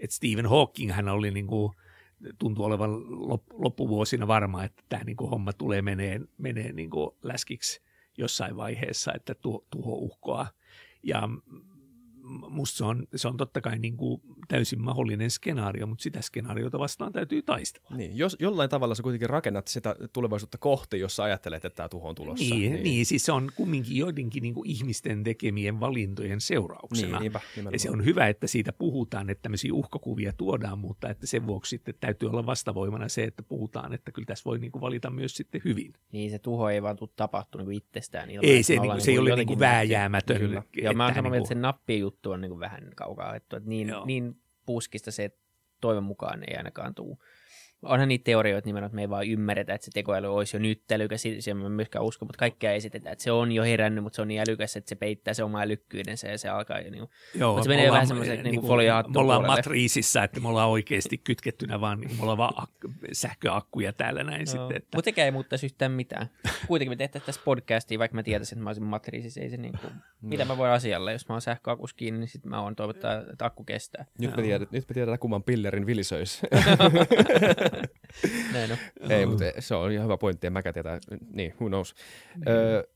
[0.00, 1.72] Et Stephen Hawking hän oli niin kuin
[2.38, 2.90] tuntuu olevan
[3.52, 7.82] loppuvuosina varma, että tämä niin kuin homma tulee menee, menee niin kuin läskiksi
[8.18, 10.46] jossain vaiheessa, että tuho, uhkoa.
[11.02, 11.28] Ja
[12.48, 16.78] musta se on, se on totta kai niin kuin täysin mahdollinen skenaario, mutta sitä skenaariota
[16.78, 17.96] vastaan täytyy taistella.
[17.96, 22.08] Niin, jos jollain tavalla sä kuitenkin rakennat sitä tulevaisuutta kohti, jos ajattelet, että tämä tuho
[22.08, 22.54] on tulossa.
[22.54, 22.82] Niin, niin.
[22.82, 27.18] niin siis se on kumminkin joidenkin niin kuin ihmisten tekemien valintojen seurauksena.
[27.18, 27.40] Niin, niinpä,
[27.72, 31.70] ja se on hyvä, että siitä puhutaan, että tämmöisiä uhkakuvia tuodaan, mutta että sen vuoksi
[31.70, 35.36] sitten täytyy olla vastavoimana se, että puhutaan, että kyllä tässä voi niin kuin valita myös
[35.36, 35.92] sitten hyvin.
[36.12, 38.30] Niin, se tuho ei vaan tule tapahtunut niin itsestään.
[38.30, 40.38] Ilman, ei, se, niin kuin, se ei ole niin kuin vääjäämätön.
[40.38, 40.62] Kyllä.
[40.82, 43.56] Ja mä oon samaa mieltä, että se nappi juttu on niin kuin vähän kaukaa haettu.
[43.56, 45.30] Että niin, niin puskista se
[45.80, 47.16] toivon mukaan ei ainakaan tule
[47.84, 50.92] onhan niitä teorioita nimenomaan, että me ei vaan ymmärretä, että se tekoäly olisi jo nyt
[50.92, 54.22] älykäs, siihen mä myöskään usko, mutta kaikkea esitetään, että se on jo herännyt, mutta se
[54.22, 57.52] on niin älykäs, että se peittää se oma älykkyydensä ja se alkaa jo niin Joo,
[57.52, 61.80] mutta se menee vähän semmoisen niin kuin Me ollaan matriisissa, että me ollaan oikeasti kytkettynä
[61.80, 64.76] vaan, niin me ollaan vaan ak- sähköakkuja täällä näin no, sitten.
[64.76, 64.96] Että...
[64.96, 66.30] Mutta sekään ei muuttaisi yhtään mitään.
[66.66, 69.78] Kuitenkin me tehtäisiin tässä podcastia, vaikka mä tietäisin, että mä olisin matriisissa, ei se niin
[69.80, 73.20] kuin, mitä mä voin asialle, jos mä oon sähköakus kiinni, niin sitten mä oon toivottaa,
[73.32, 74.04] että akku kestää.
[74.18, 76.42] Nyt me tiedetään, nyt me tiedetään kumman pillerin vilisöis.
[78.52, 78.78] Näin on.
[79.10, 80.98] Ei, mutta se on ihan hyvä pointti, en mäkään tiedä.
[81.30, 81.94] Niin, who knows.
[82.34, 82.48] Niin.
[82.48, 82.88] Ö,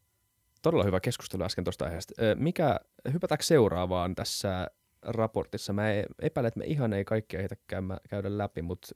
[0.63, 2.23] todella hyvä keskustelu äsken tuosta aiheesta.
[2.23, 2.81] Ö, mikä,
[3.13, 4.69] hypätäänkö seuraavaan tässä
[5.03, 5.73] raportissa?
[5.73, 5.85] Mä
[6.23, 7.57] epäilen, että me ihan ei kaikkia heitä
[8.09, 8.89] käydä läpi, mutta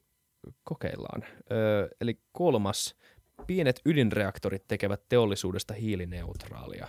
[0.65, 1.25] kokeillaan.
[1.53, 2.95] Ö, eli kolmas,
[3.47, 6.89] pienet ydinreaktorit tekevät teollisuudesta hiilineutraalia.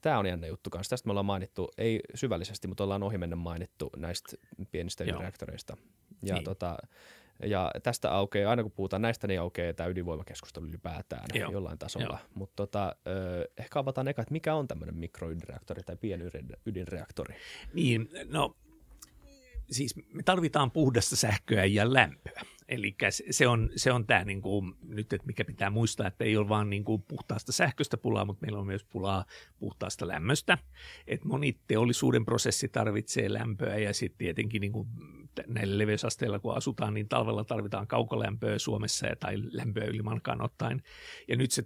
[0.00, 0.90] Tämä on jännä juttu kanssa.
[0.90, 4.36] Tästä me ollaan mainittu, ei syvällisesti, mutta ollaan ohimennen mainittu näistä
[4.70, 5.76] pienistä ydinreaktoreista.
[6.22, 6.44] Ja niin.
[6.44, 6.76] tota,
[7.42, 11.52] ja tästä aukeaa, aina kun puhutaan näistä, niin aukeaa tämä ydinvoimakeskustelu ylipäätään Joo.
[11.52, 12.18] jollain tasolla.
[12.34, 12.96] Mutta tota,
[13.58, 17.34] ehkä avataan eka, että mikä on tämmöinen mikroydinreaktori tai pienydinreaktori?
[17.74, 18.56] Niin, no
[19.70, 22.42] siis me tarvitaan puhdasta sähköä ja lämpöä.
[22.68, 22.96] Eli
[23.30, 26.48] se on, se on tämä niin kuin, nyt, että mikä pitää muistaa, että ei ole
[26.48, 29.24] vain niin kuin puhtaasta sähköstä pulaa, mutta meillä on myös pulaa
[29.58, 30.58] puhtaasta lämmöstä.
[31.06, 34.88] Et moni teollisuuden prosessi tarvitsee lämpöä ja sitten tietenkin niin kuin
[35.46, 40.82] näillä leveysasteilla, kun asutaan, niin talvella tarvitaan kaukolämpöä Suomessa tai lämpöä ylimalkaan ottaen.
[41.28, 41.62] Ja nyt se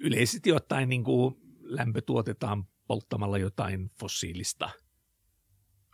[0.00, 4.70] yleisesti ottaen niin kuin lämpö tuotetaan polttamalla jotain fossiilista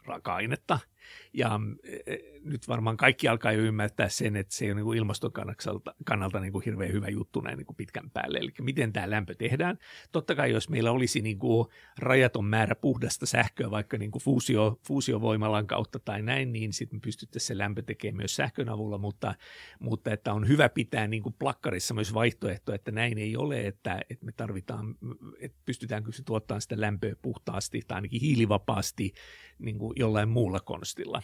[0.06, 0.78] raaka-ainetta–
[1.32, 1.60] ja
[2.06, 5.94] e, nyt varmaan kaikki alkaa jo ymmärtää sen, että se ei ole niin ilmaston kannalta,
[6.04, 8.38] kannalta niin kuin hirveän hyvä juttu näin niin kuin pitkän päälle.
[8.38, 9.78] Eli miten tämä lämpö tehdään.
[10.12, 11.68] Totta kai jos meillä olisi niin kuin
[11.98, 17.00] rajaton määrä puhdasta sähköä vaikka niin kuin fuusio, fuusiovoimalan kautta tai näin, niin sitten me
[17.00, 19.34] pystyttäisiin se lämpö tekemään myös sähkön avulla, mutta,
[19.78, 24.00] mutta että on hyvä pitää niin kuin plakkarissa myös vaihtoehto, että näin ei ole, että,
[24.10, 24.94] että me tarvitaan,
[25.40, 29.12] että pystytäänkö se tuottamaan sitä lämpöä puhtaasti tai ainakin hiilivapaasti
[29.58, 31.19] niin kuin jollain muulla konstilla.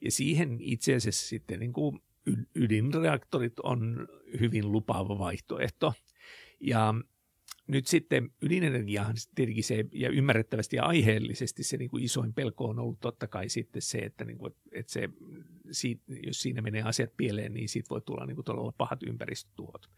[0.00, 2.02] Ja siihen itse asiassa sitten niin kuin
[2.54, 4.08] ydinreaktorit on
[4.40, 5.92] hyvin lupaava vaihtoehto.
[6.60, 6.94] Ja
[7.66, 12.78] nyt sitten ydinenergiahan tietenkin se, ja ymmärrettävästi ja aiheellisesti se niin kuin isoin pelko on
[12.78, 15.08] ollut totta kai sitten se, että, niin kuin, että se,
[16.26, 19.90] jos siinä menee asiat pieleen, niin siitä voi tulla niin kuin todella pahat ympäristötuhot.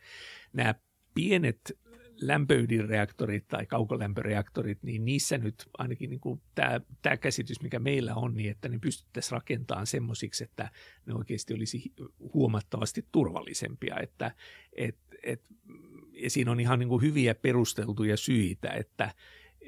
[0.52, 0.74] Nämä
[1.14, 1.78] pienet
[2.22, 8.34] lämpöydinreaktorit tai kaukolämpöreaktorit, niin niissä nyt ainakin niin kuin tämä, tämä käsitys, mikä meillä on,
[8.34, 10.70] niin että ne pystyttäisiin rakentamaan semmoisiksi, että
[11.06, 11.92] ne oikeasti olisi
[12.34, 13.96] huomattavasti turvallisempia.
[14.00, 14.34] Että,
[14.72, 15.42] et, et,
[16.12, 19.14] ja siinä on ihan niin kuin hyviä perusteltuja syitä, että,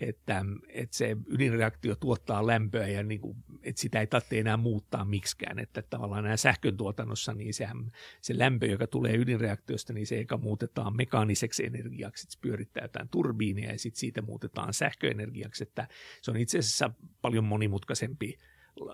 [0.01, 5.05] että, että se ydinreaktio tuottaa lämpöä ja niin kuin, että sitä ei tarvitse enää muuttaa
[5.05, 5.59] miksikään.
[5.59, 10.37] Että tavallaan nämä sähkön tuotannossa, niin sehän, se lämpö, joka tulee ydinreaktiosta, niin se eka
[10.37, 15.63] muutetaan mekaaniseksi energiaksi, että pyörittää jotain turbiinia ja sitten siitä muutetaan sähköenergiaksi.
[15.63, 15.89] Että
[16.23, 16.91] se on itse asiassa
[17.23, 18.39] paljon monimutkaisempi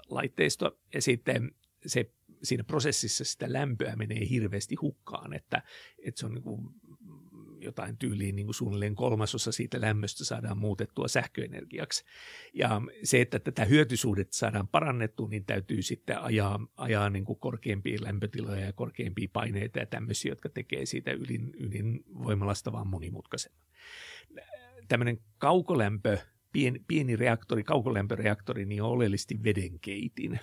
[0.09, 1.51] laitteisto ja sitten
[1.87, 2.11] se
[2.43, 5.63] siinä prosessissa sitä lämpöä menee hirveästi hukkaan, että,
[5.99, 6.69] että se on niin kuin
[7.61, 12.05] jotain tyyliin niin kuin suunnilleen kolmasosa siitä lämmöstä saadaan muutettua sähköenergiaksi.
[12.55, 17.99] Ja se, että tätä hyötysuhdetta saadaan parannettua, niin täytyy sitten ajaa, ajaa niin kuin korkeampia
[18.03, 23.53] lämpötiloja ja korkeampia paineita ja tämmöisiä, jotka tekee siitä ydin, ydinvoimalasta vaan monimutkaisen.
[24.89, 26.19] Tämmöinen kaukolämpö,
[26.53, 30.41] pieni, pieni reaktori, kaukolämpöreaktori, niin on oleellisesti vedenkeitin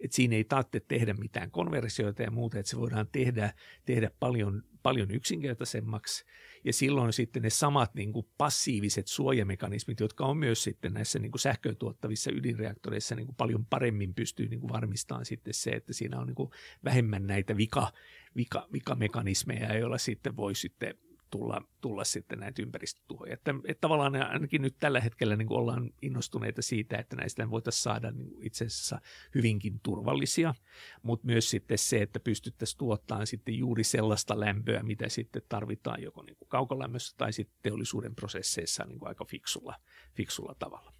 [0.00, 4.62] että siinä ei tarvitse tehdä mitään konversioita ja muuta, että se voidaan tehdä, tehdä paljon,
[4.82, 6.24] paljon yksinkertaisemmaksi.
[6.64, 11.30] Ja silloin sitten ne samat niin kuin passiiviset suojamekanismit, jotka on myös sitten näissä niin
[11.30, 15.92] kuin sähköä tuottavissa ydinreaktoreissa niin kuin paljon paremmin pystyy niin kuin varmistamaan sitten se, että
[15.92, 16.50] siinä on niin kuin
[16.84, 17.92] vähemmän näitä vika,
[18.36, 20.94] vika, vikamekanismeja, joilla sitten voi sitten
[21.30, 23.34] tulla, tulla sitten näitä ympäristötuhoja.
[23.34, 28.10] Että, että tavallaan ainakin nyt tällä hetkellä niin ollaan innostuneita siitä, että näistä voitaisiin saada
[28.10, 29.00] niin itse asiassa
[29.34, 30.54] hyvinkin turvallisia,
[31.02, 36.22] mutta myös sitten se, että pystyttäisiin tuottamaan sitten juuri sellaista lämpöä, mitä sitten tarvitaan joko
[36.22, 39.74] niin kuin kaukolämmössä tai sitten teollisuuden prosesseissa niin kuin aika fiksulla,
[40.14, 40.99] fiksulla tavalla.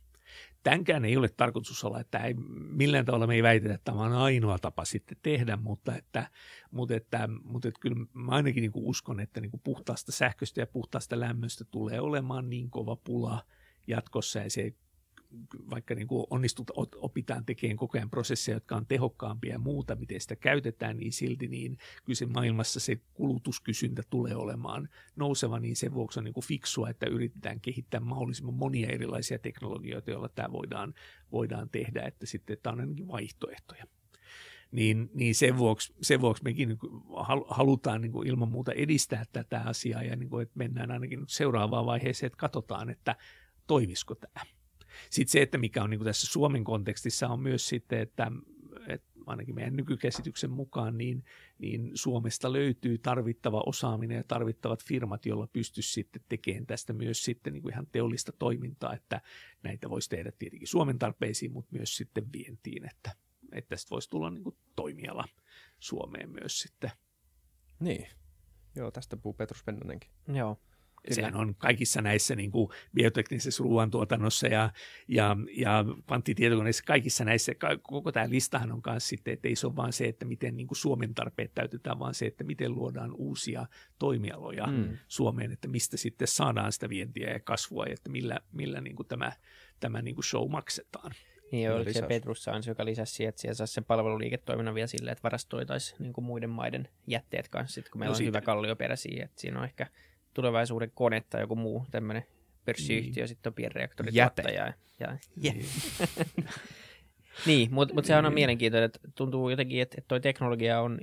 [0.62, 2.34] Tämänkään ei ole tarkoitus olla, että ei,
[2.70, 6.30] millään tavalla me ei väitetä, että tämä on ainoa tapa sitten tehdä, mutta että,
[6.70, 10.61] mutta että, mutta että kyllä mä ainakin niin kuin uskon, että niin kuin puhtaasta sähköstä
[10.61, 13.42] ja puhtaasta lämmöstä tulee olemaan niin kova pula
[13.86, 14.72] jatkossa ja se
[15.70, 20.20] vaikka niin kuin onnistut, opitaan tekemään koko ajan prosesseja, jotka on tehokkaampia ja muuta, miten
[20.20, 25.95] sitä käytetään, niin silti niin kyllä se maailmassa se kulutuskysyntä tulee olemaan nouseva, niin sen
[25.95, 30.95] vuoksi on niin kuin fiksua, että yritetään kehittää mahdollisimman monia erilaisia teknologioita, joilla tämä voidaan,
[31.33, 33.85] voidaan tehdä, että sitten tämä on ainakin vaihtoehtoja
[34.72, 36.78] niin, niin sen, vuoksi, sen vuoksi mekin niin
[37.49, 41.87] halutaan niin kuin ilman muuta edistää tätä asiaa ja niin kuin, että mennään ainakin seuraavaan
[41.87, 43.16] vaiheeseen, että katsotaan, että
[43.66, 44.45] toimisiko tämä.
[45.11, 48.32] Sitten se, että mikä on niin kuin tässä Suomen kontekstissa on myös sitten, että,
[48.88, 51.24] että ainakin meidän nykykäsityksen mukaan, niin,
[51.59, 57.53] niin Suomesta löytyy tarvittava osaaminen ja tarvittavat firmat, joilla pystyisi sitten tekemään tästä myös sitten
[57.53, 59.20] niin kuin ihan teollista toimintaa, että
[59.62, 63.12] näitä voisi tehdä tietenkin Suomen tarpeisiin, mutta myös sitten vientiin, että,
[63.53, 65.24] että tästä voisi tulla niin kuin toimiala
[65.78, 66.90] Suomeen myös sitten.
[67.80, 68.07] Niin,
[68.76, 70.11] joo, tästä puhuu Petrus Pennonenkin.
[70.28, 70.61] Joo,
[71.03, 71.14] Kyllä.
[71.14, 74.70] Sehän on kaikissa näissä niin kuin bioteknisessä ruoantuotannossa ja,
[75.09, 79.76] ja, ja kvanttitietokoneissa, kaikissa näissä, koko tämä listahan on myös sitten, että ei se ole
[79.76, 83.66] vaan se, että miten niin kuin Suomen tarpeet täytetään, vaan se, että miten luodaan uusia
[83.98, 84.98] toimialoja mm.
[85.09, 89.09] Suomeen, että mistä sitten saadaan sitä vientiä ja kasvua ja että millä, millä niin kuin
[89.09, 89.32] tämä,
[89.80, 91.12] tämä niin kuin show maksetaan.
[91.53, 95.12] Niin, oliko se Petrus Sans, joka lisäsi siihen, että siellä saisi sen palveluliiketoiminnan vielä silleen,
[95.12, 98.28] että varastoitaisiin niin kuin muiden maiden jätteet kanssa, sit, kun meillä no, on siitä...
[98.28, 99.86] hyvä kallioperä siihen, että siinä on ehkä–
[100.35, 102.24] tulevaisuuden kone tai joku muu tämmöinen
[102.64, 103.28] pörssiyhtiö, niin.
[103.28, 104.43] sitten on pienreaktorit Jäte.
[104.43, 105.16] Ja, ja.
[105.43, 105.64] Niin.
[107.47, 110.99] Niin, mutta mut sehän on mielenkiintoinen, että tuntuu jotenkin, että, että toi teknologia on,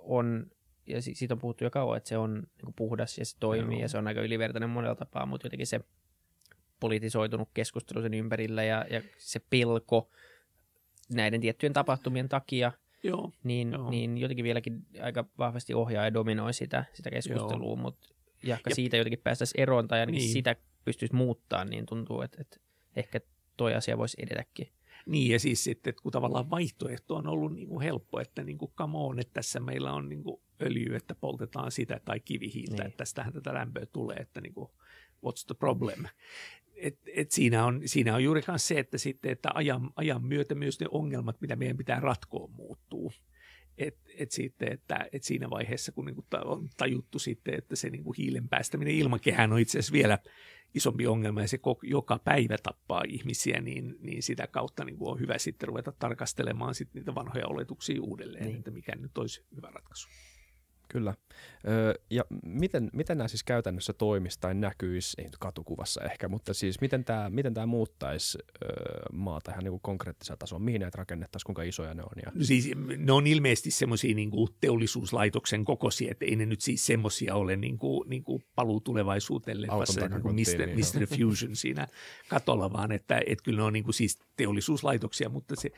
[0.00, 0.46] on
[0.86, 3.82] ja siitä on puhuttu jo kauan, että se on niin puhdas ja se toimii Joo.
[3.82, 5.80] ja se on aika ylivertainen monella tapaa, mutta jotenkin se
[6.80, 10.10] politisoitunut keskustelu sen ympärillä ja, ja se pelko
[11.14, 13.90] näiden tiettyjen tapahtumien takia, Joo, niin, joo.
[13.90, 18.08] niin jotenkin vieläkin aika vahvasti ohjaa ja dominoi sitä, sitä keskustelua, mutta
[18.42, 20.32] ja siitä jotenkin päästäisiin eroon tai ainakin niin.
[20.32, 22.56] sitä pystyisi muuttaa, niin tuntuu, että, että
[22.96, 23.20] ehkä
[23.56, 24.72] toi asia voisi edetäkin.
[25.06, 28.58] Niin, ja siis sitten, että kun tavallaan vaihtoehto on ollut niin kuin helppo, että niin
[28.58, 32.76] kuin come on, että tässä meillä on niin kuin öljy, että poltetaan sitä, tai kivihiiltä,
[32.76, 32.86] niin.
[32.86, 34.70] että tästähän tätä lämpöä tulee, että niin kuin,
[35.26, 36.04] what's the problem?
[36.80, 40.80] Et, et siinä, on, siinä on juuri se, että, sitten, että ajan, ajan myötä myös
[40.80, 43.12] ne ongelmat, mitä meidän pitää ratkoa, muuttuu.
[43.78, 48.12] Et, et sitten, että, et siinä vaiheessa, kun niinku on tajuttu sitten, että se niinku
[48.12, 50.18] hiilen päästäminen ilmakehään on itse asiassa vielä
[50.74, 55.38] isompi ongelma ja se joka päivä tappaa ihmisiä, niin, niin sitä kautta niin on hyvä
[55.38, 58.56] sitten ruveta tarkastelemaan sit niitä vanhoja oletuksia uudelleen, niin.
[58.56, 60.08] että mikä nyt olisi hyvä ratkaisu.
[60.92, 61.14] Kyllä.
[61.68, 66.54] Öö, ja miten, miten nämä siis käytännössä toimisi tai näkyisi, ei nyt katukuvassa ehkä, mutta
[66.54, 68.68] siis miten tämä, miten tämä muuttaisi öö,
[69.12, 70.64] maata ihan niin konkreettisella tasolla?
[70.64, 72.22] Mihin näitä rakennettaisiin, kuinka isoja ne on?
[72.24, 72.32] Ja...
[72.34, 74.30] No siis, ne on ilmeisesti semmoisia niin
[74.60, 79.62] teollisuuslaitoksen kokoisia, että ei ne nyt siis semmoisia ole niin kuin, niin kuin paluu tulevaisuuteen
[79.62, 80.66] leffassa, niin kuin Mr.
[80.66, 81.06] Mr.
[81.06, 81.86] Fusion siinä
[82.28, 85.70] katolla, vaan että, että kyllä ne on niin kuin siis teollisuuslaitoksia, mutta, se,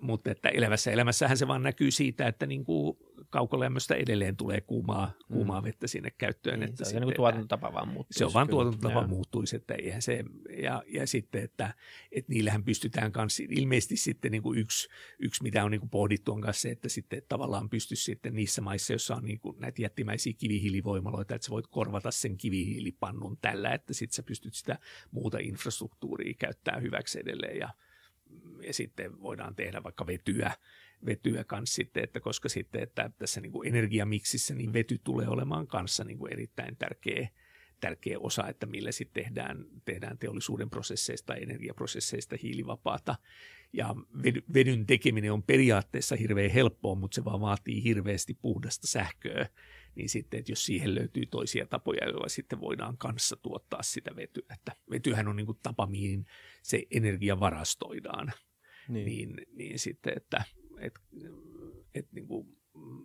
[0.00, 2.96] mutta että elävässä elämässähän se vaan näkyy siitä, että niin kuin
[3.30, 5.64] kaukolämmöstä edelleen tulee kuumaa, kuumaa mm.
[5.64, 6.60] vettä sinne käyttöön.
[6.60, 8.18] Niin, että se on niin tuotantotapa vaan muuttuisi.
[8.18, 10.24] Se on vaan tuotantotapa muuttuisi, että eihän se,
[10.62, 11.74] ja, ja sitten, että,
[12.12, 16.32] että niillähän pystytään kanssa, ilmeisesti sitten niin kuin yksi, yksi, mitä on niin kuin pohdittu
[16.32, 19.56] on kanssa se, että sitten että tavallaan pystyisi sitten niissä maissa, joissa on niin kuin
[19.60, 24.78] näitä jättimäisiä kivihiilivoimaloita, että sä voit korvata sen kivihiilipannun tällä, että sitten sä pystyt sitä
[25.10, 27.68] muuta infrastruktuuria käyttämään hyväksi edelleen ja,
[28.66, 30.52] ja sitten voidaan tehdä vaikka vetyä,
[31.06, 35.66] vetyä kanssa sitten, että koska sitten, että tässä niin kuin energiamiksissä niin vety tulee olemaan
[35.66, 37.28] kanssa niin kuin erittäin tärkeä,
[37.80, 43.16] tärkeä osa, että millä sitten tehdään, tehdään teollisuuden prosesseista ja energiaprosesseista hiilivapaata.
[43.72, 43.94] Ja
[44.54, 49.46] vedyn tekeminen on periaatteessa hirveän helppoa, mutta se vaan vaatii hirveästi puhdasta sähköä.
[49.94, 54.42] Niin sitten, että jos siihen löytyy toisia tapoja, joilla sitten voidaan kanssa tuottaa sitä vetyä.
[54.54, 56.26] Että vetyhän on niin kuin tapa, mihin
[56.62, 58.32] se energia varastoidaan.
[58.88, 59.06] Niin.
[59.06, 60.44] Niin, niin sitten, että
[60.80, 60.94] et,
[61.94, 62.56] et niin kuin,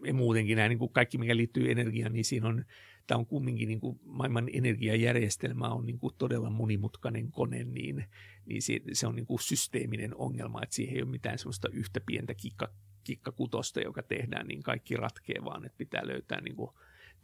[0.05, 2.65] ja muutenkin nämä niin kuin kaikki, mikä liittyy energiaan, niin siinä on,
[3.07, 8.05] tämä on kumminkin niin kuin maailman energiajärjestelmä on niin kuin todella monimutkainen kone, niin,
[8.45, 12.01] niin se, se on niin kuin systeeminen ongelma, että siihen ei ole mitään sellaista yhtä
[12.05, 16.71] pientä kikka, kikkakutosta, joka tehdään, niin kaikki ratkee, vaan että pitää löytää niin kuin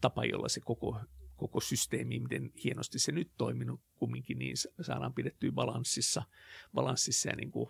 [0.01, 0.99] tapa, jolla se koko,
[1.37, 6.23] koko systeemi, miten hienosti se nyt toiminut kumminkin, niin saadaan pidettyä balanssissa,
[6.73, 7.69] balanssissa ja niin kuin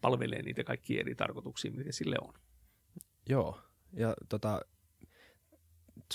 [0.00, 2.34] palvelee niitä kaikkia eri tarkoituksia, mitä sille on.
[3.28, 3.60] Joo,
[3.92, 4.60] ja tota,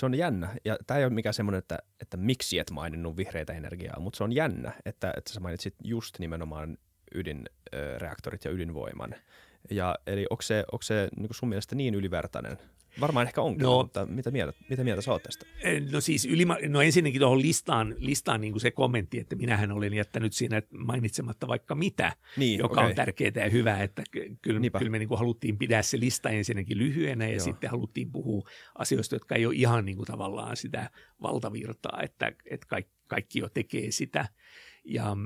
[0.00, 3.52] se on jännä, ja tämä ei ole mikään semmoinen, että, että miksi et maininnut vihreitä
[3.52, 6.78] energiaa, mutta se on jännä, että, että sä mainitsit just nimenomaan
[7.14, 9.14] ydinreaktorit ja ydinvoiman.
[9.70, 12.58] Ja, eli onko se, onko se niin sun mielestä niin ylivertainen
[13.00, 15.46] Varmaan ehkä onkin, no, mutta mitä mieltä, mitä mieltä sä oot tästä?
[15.92, 19.94] No siis ylima, no ensinnäkin tuohon listaan, listaan niin kuin se kommentti, että minähän olen
[19.94, 22.90] jättänyt siinä mainitsematta vaikka mitä, niin, joka okay.
[22.90, 24.30] on tärkeää ja hyvää, että kyllä,
[24.78, 27.44] kyllä me niin kuin haluttiin pitää se lista ensinnäkin lyhyenä ja Joo.
[27.44, 30.90] sitten haluttiin puhua asioista, jotka ei ole ihan niin kuin tavallaan sitä
[31.22, 34.28] valtavirtaa, että, että kaikki, kaikki jo tekee sitä.
[34.84, 35.16] Ja,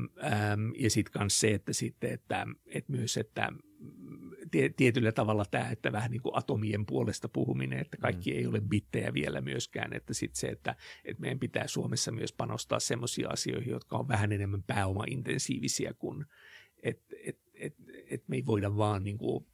[0.79, 3.53] ja sitten myös se, että, sitten, että, että myös, että
[4.77, 8.37] tietyllä tavalla tämä, että vähän niin kuin atomien puolesta puhuminen, että kaikki mm.
[8.39, 12.81] ei ole bittejä vielä myöskään, että sitten se, että, että meidän pitää Suomessa myös panostaa
[12.81, 16.25] semmoisiin asioihin, jotka on vähän enemmän pääoma-intensiivisiä kuin,
[16.83, 17.75] että et, et,
[18.11, 19.47] et me ei voida vaan niin kuin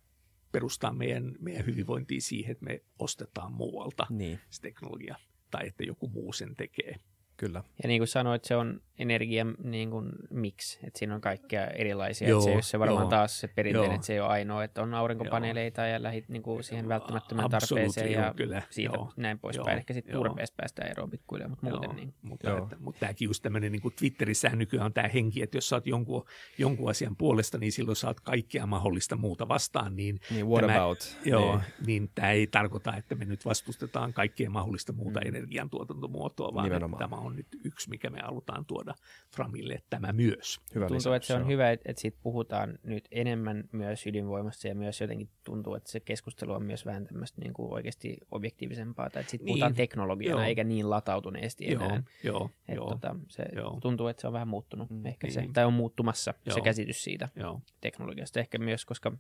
[0.53, 4.41] perustaa meidän, meidän hyvinvointia siihen, että me ostetaan muualta niin.
[4.51, 5.17] se teknologia
[5.51, 6.97] tai että joku muu sen tekee.
[7.37, 7.63] Kyllä.
[7.83, 12.29] Ja niin kuin sanoit, se on energia niin kuin mix, että siinä on kaikkea erilaisia.
[12.29, 13.95] Joo, että se, se varmaan joo, taas se perinteinen, joo.
[13.95, 15.93] että se ei ole ainoa, että on aurinkopaneeleita joo.
[15.93, 18.63] ja lähit niin kuin siihen välttämättömään tarpeeseen ja kyllä.
[18.71, 19.79] siitä joo, näin poispäin.
[19.79, 22.15] Ehkä sitten turpeesta päästään eroon pikkuhiljaa, mutta muuten joo, niin.
[22.23, 22.63] Mutta, joo.
[22.63, 25.77] Että, mutta tämäkin just tämmöinen niin kuin Twitterissä nykyään on tämä henki, että jos sä
[25.77, 26.25] oot jonkun,
[26.59, 29.97] jonkun asian puolesta, niin silloin saat kaikkea mahdollista muuta vastaan.
[29.97, 31.19] Niin, niin what tämä, about?
[31.25, 31.65] Joo, niin.
[31.87, 35.29] niin tämä ei tarkoita, että me nyt vastustetaan kaikkea mahdollista muuta mm.
[35.29, 36.99] energiantuotantomuotoa, vaan Nimenomaan.
[36.99, 38.95] tämä on on nyt yksi, mikä me halutaan tuoda
[39.35, 40.61] Framille, tämä myös.
[40.75, 44.69] Hyvä tuntuu, lisäys, että se on, hyvä, että, että siitä puhutaan nyt enemmän myös ydinvoimasta
[44.69, 49.11] ja myös jotenkin tuntuu, että se keskustelu on myös vähän tämmöistä niin kuin oikeasti objektiivisempaa,
[49.11, 49.53] tai että siitä niin.
[49.53, 50.49] puhutaan teknologiana joo.
[50.49, 51.89] eikä niin latautuneesti enää.
[51.89, 52.01] Joo,
[52.35, 53.79] joo, että joo, tota, se joo.
[53.83, 55.35] tuntuu, että se on vähän muuttunut mm, ehkä niin.
[55.35, 56.55] se, tai on muuttumassa joo.
[56.55, 57.61] se käsitys siitä joo.
[57.81, 58.41] teknologiasta.
[58.41, 59.13] Ehkä myös, koska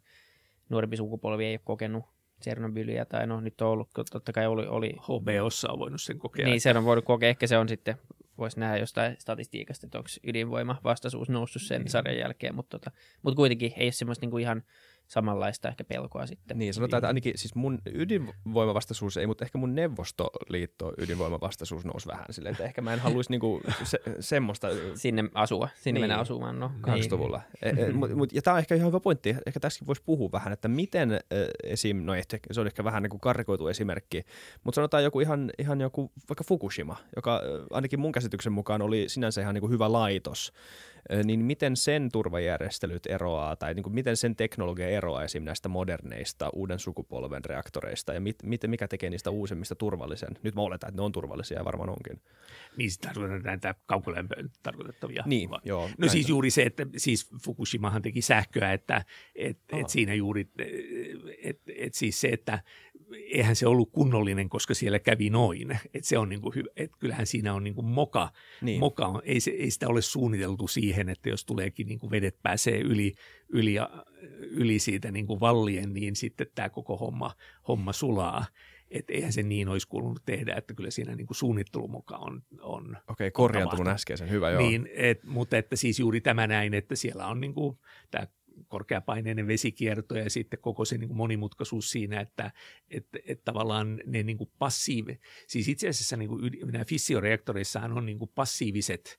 [0.68, 2.04] nuorempi sukupolvi ei ole kokenut
[2.44, 4.66] Tsernobyliä, tai no nyt on ollut, totta kai oli...
[4.66, 6.46] oli HBOssa on voinut sen kokea.
[6.46, 7.96] Niin, se on voinut kokea, ehkä se on sitten,
[8.38, 11.90] voisi nähdä jostain statistiikasta, että onko ydinvoima vastaisuus noussut sen niin.
[11.90, 14.62] sarjan jälkeen, mutta, tota, mutta kuitenkin ei ole semmoista niinku ihan
[15.06, 16.58] samanlaista ehkä pelkoa sitten.
[16.58, 22.26] Niin, sanotaan, että ainakin siis mun ydinvoimavastaisuus ei, mutta ehkä mun neuvostoliitto ydinvoimavastaisuus nousi vähän
[22.30, 24.68] silleen, että ehkä mä en haluaisi niinku se, semmoista...
[24.94, 26.08] Sinne asua, sinne niin.
[26.08, 26.72] mennä asumaan, no.
[26.86, 27.40] 80-luvulla.
[27.64, 27.78] Niin.
[27.78, 30.32] E, e, mut, mut, ja tämä on ehkä ihan hyvä pointti, ehkä tässäkin voisi puhua
[30.32, 31.20] vähän, että miten e,
[31.62, 34.22] esim, no ehkä, se on ehkä vähän niin kuin karikoitu esimerkki,
[34.64, 37.40] mutta sanotaan joku ihan, ihan joku vaikka Fukushima, joka
[37.70, 40.52] ainakin mun käsityksen mukaan oli sinänsä ihan niin kuin hyvä laitos,
[41.24, 45.42] niin miten sen turvajärjestelyt eroaa tai niin kuin miten sen teknologia eroaa esim.
[45.42, 50.38] näistä moderneista uuden sukupolven reaktoreista ja mit, mit, mikä tekee niistä uusimmista turvallisen?
[50.42, 52.22] Nyt mä oletan, että ne on turvallisia ja varmaan onkin.
[52.76, 55.22] Niin sitä tarkoitetaan näitä kaukolämpöön tarkoitettavia.
[55.26, 55.82] Niin, joo.
[55.82, 56.12] No näitä.
[56.12, 60.64] siis juuri se, että siis Fukushimahan teki sähköä, että et, et siinä juuri, että
[61.42, 62.58] et, et siis se, että
[63.14, 65.78] eihän se ollut kunnollinen, koska siellä kävi noin.
[65.94, 68.30] Et se on niin kuin, et kyllähän siinä on niin kuin moka.
[68.60, 68.80] Niin.
[68.80, 72.36] moka on, ei, se, ei sitä ole suunniteltu siihen, että jos tuleekin niin kuin vedet
[72.42, 73.14] pääsee yli,
[73.48, 73.74] yli,
[74.40, 77.34] yli siitä niin kuin vallien, niin sitten tämä koko homma,
[77.68, 78.46] homma sulaa.
[78.90, 82.42] Että eihän se niin olisi kuulunut tehdä, että kyllä siinä niin kuin suunnittelumoka on.
[82.60, 84.62] on Okei, korjaan tuon äskeisen, hyvä joo.
[84.62, 87.78] Niin, et, mutta että siis juuri tämä näin, että siellä on niin kuin,
[88.10, 88.26] tämä
[88.68, 92.50] korkeapaineinen vesikierto ja sitten koko se niin kuin monimutkaisuus siinä, että,
[92.90, 98.06] että, että tavallaan ne niin kuin passiivi, siis itse asiassa niin kuin nämä fissioreaktoreissahan on
[98.06, 99.18] niin kuin passiiviset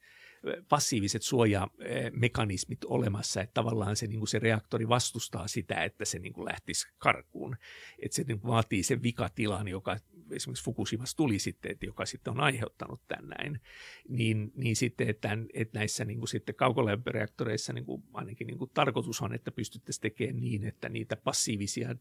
[0.69, 6.33] passiiviset suojamekanismit olemassa, että tavallaan se, niin kuin se reaktori vastustaa sitä, että se niin
[6.33, 7.55] kuin lähtisi karkuun.
[7.99, 9.97] Että se niin kuin vaatii sen vikatilan, joka
[10.31, 13.61] esimerkiksi Fukushimassa tuli sitten, että joka sitten on aiheuttanut tämän näin,
[14.09, 18.71] niin, niin sitten, että, että näissä niin kuin sitten kaukolämpöreaktoreissa niin kuin ainakin niin kuin
[18.73, 21.95] tarkoitus on, että pystyttäisiin tekemään niin, että niitä passiivisia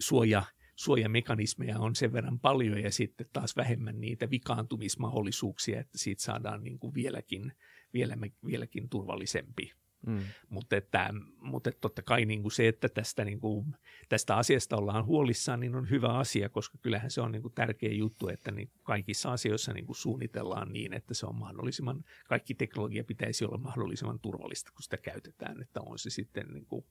[0.00, 0.42] suoja,
[0.76, 6.78] suojamekanismeja on sen verran paljon ja sitten taas vähemmän niitä vikaantumismahdollisuuksia, että siitä saadaan niin
[6.78, 7.52] kuin vieläkin,
[7.94, 8.16] vielä,
[8.46, 9.72] vieläkin turvallisempi.
[10.06, 10.20] Mm.
[10.48, 13.76] Mutta, että, mutta että totta kai niin kuin se, että tästä, niin kuin,
[14.08, 17.92] tästä asiasta ollaan huolissaan, niin on hyvä asia, koska kyllähän se on niin kuin tärkeä
[17.92, 22.54] juttu, että niin kuin kaikissa asioissa niin kuin suunnitellaan niin, että se on mahdollisimman, kaikki
[22.54, 26.84] teknologia pitäisi olla mahdollisimman turvallista, kun sitä käytetään, että on se sitten niin kuin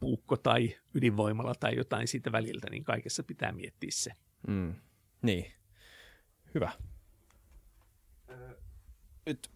[0.00, 4.12] puukko tai ydinvoimala tai jotain siitä väliltä, niin kaikessa pitää miettiä se.
[4.48, 4.74] Mm.
[5.22, 5.52] Niin,
[6.54, 6.72] hyvä.
[9.26, 9.50] Nyt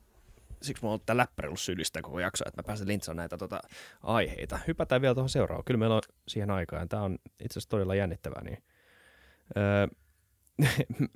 [0.62, 3.60] siksi mulla on tämä läppäri ollut koko jakso, että mä pääsen lintsaan näitä tota,
[4.02, 4.58] aiheita.
[4.66, 5.64] Hypätään vielä tuohon seuraavaan.
[5.64, 6.88] Kyllä meillä on siihen aikaan.
[6.88, 8.42] Tämä on itse asiassa todella jännittävää.
[8.44, 8.62] Niin,
[9.56, 9.86] öö,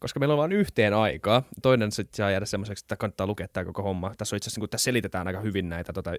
[0.00, 1.42] koska meillä on vain yhteen aikaa.
[1.62, 4.14] Toinen sitten saa jäädä semmoiseksi, että kannattaa lukea tämä koko homma.
[4.18, 6.10] Tässä on itse asiassa, niin tässä selitetään aika hyvin näitä tota,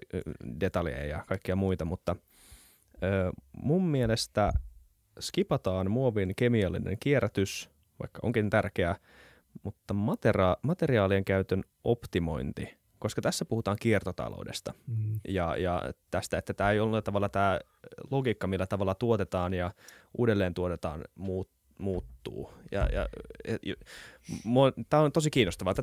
[0.59, 2.15] detaljeja ja kaikkia muita, mutta
[3.03, 4.51] öö, mun mielestä
[5.19, 7.69] skipataan muovin kemiallinen kierrätys,
[7.99, 8.95] vaikka onkin tärkeää,
[9.63, 15.19] mutta matera- materiaalien käytön optimointi, koska tässä puhutaan kiertotaloudesta mm.
[15.27, 15.81] ja, ja
[16.11, 17.59] tästä, että tämä ei ole tavalla tämä
[18.11, 19.71] logiikka, millä tavalla tuotetaan ja
[20.17, 22.53] uudelleen tuotetaan muut, muuttuu.
[22.71, 23.09] Ja, ja,
[23.63, 23.75] ja,
[24.89, 25.73] tämä on tosi kiinnostavaa.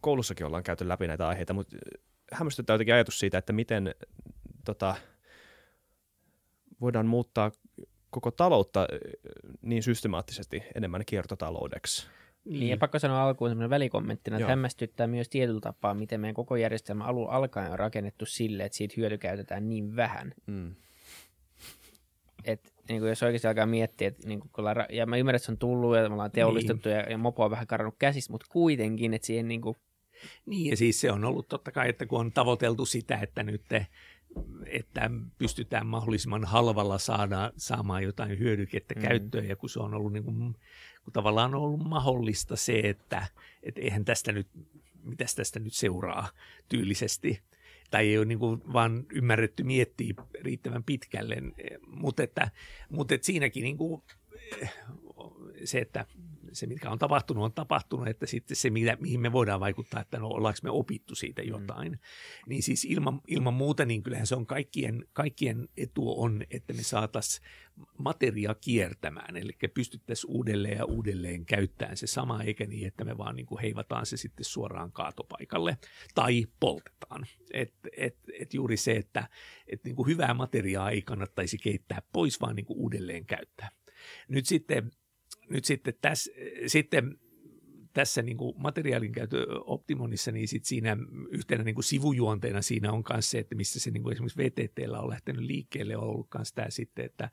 [0.00, 1.76] Koulussakin ollaan käyty läpi näitä aiheita, mutta
[2.32, 3.94] hämmästyttää jotenkin ajatus siitä, että miten
[4.64, 4.94] tota,
[6.80, 7.50] voidaan muuttaa
[8.10, 8.86] koko taloutta
[9.62, 12.06] niin systemaattisesti enemmän kiertotaloudeksi.
[12.44, 16.56] Niin, ja pakko sanoa alkuun sellainen välikommenttina, että hämmästyttää myös tietyllä tapaa, miten meidän koko
[16.56, 20.34] järjestelmä alun alkaen on rakennettu sille, että siitä hyötykäytetään niin vähän.
[20.46, 20.74] Mm.
[22.44, 24.50] Et, niin kuin jos oikeasti alkaa miettiä, että niin kuin,
[24.90, 26.98] ja mä ymmärrän, että se on tullut ja me ollaan teollistettu niin.
[26.98, 29.76] ja, ja mopo on vähän karannut käsistä, mutta kuitenkin, että siihen niin kuin...
[30.46, 33.62] Niin, ja siis se on ollut totta kai, että kun on tavoiteltu sitä, että nyt
[33.68, 33.86] te
[34.66, 39.02] että pystytään mahdollisimman halvalla saada, saamaan jotain hyödykettä mm.
[39.02, 40.56] käyttöön, ja kun se on ollut niin kuin
[41.04, 43.26] kun tavallaan on ollut mahdollista se, että
[43.62, 44.46] et eihän tästä nyt,
[45.02, 46.28] mitäs tästä nyt seuraa
[46.68, 47.40] tyylisesti.
[47.90, 51.36] Tai ei ole niin kuin vaan ymmärretty miettiä riittävän pitkälle,
[51.86, 52.50] mutta, että,
[53.20, 54.02] siinäkin niin kuin
[55.64, 56.06] se, että
[56.54, 60.18] se, mikä on tapahtunut, on tapahtunut, että sitten se, mitä, mihin me voidaan vaikuttaa, että
[60.18, 61.48] no ollaanko me opittu siitä mm.
[61.48, 61.92] jotain.
[61.92, 61.98] Mm.
[62.48, 66.82] Niin siis ilman, ilman muuta, niin kyllähän se on kaikkien, kaikkien etu on, että me
[66.82, 67.46] saataisiin
[67.98, 73.36] materia kiertämään, eli pystyttäisiin uudelleen ja uudelleen käyttämään se sama, eikä niin, että me vaan
[73.36, 75.78] niin kuin heivataan se sitten suoraan kaatopaikalle
[76.14, 77.26] tai poltetaan.
[77.52, 79.28] Et, et, et juuri se, että
[79.66, 83.70] et niin kuin hyvää materiaa ei kannattaisi keittää pois, vaan niin kuin uudelleen käyttää.
[84.28, 84.90] Nyt sitten,
[85.52, 86.32] nyt sitten, tässä,
[86.66, 87.18] sitten
[87.92, 90.96] tässä niin kuin materiaalin käytön optimonissa, niin sit siinä
[91.30, 95.00] yhtenä niin kuin sivujuonteena siinä on myös se, että missä se niin kuin esimerkiksi VTTllä
[95.00, 97.30] on lähtenyt liikkeelle, on ollut myös tämä sitten, että,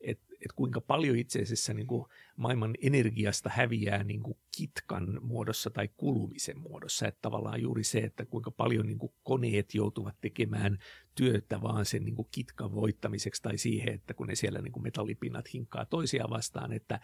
[0.00, 2.04] että että kuinka paljon itse asiassa niin kuin
[2.36, 7.08] maailman energiasta häviää niin kuin kitkan muodossa tai kulumisen muodossa.
[7.08, 10.78] Että tavallaan juuri se, että kuinka paljon niin kuin koneet joutuvat tekemään
[11.14, 14.82] työtä vaan sen niin kuin kitkan voittamiseksi tai siihen, että kun ne siellä niin kuin
[14.82, 17.00] metallipinnat hinkkaa toisiaan vastaan, että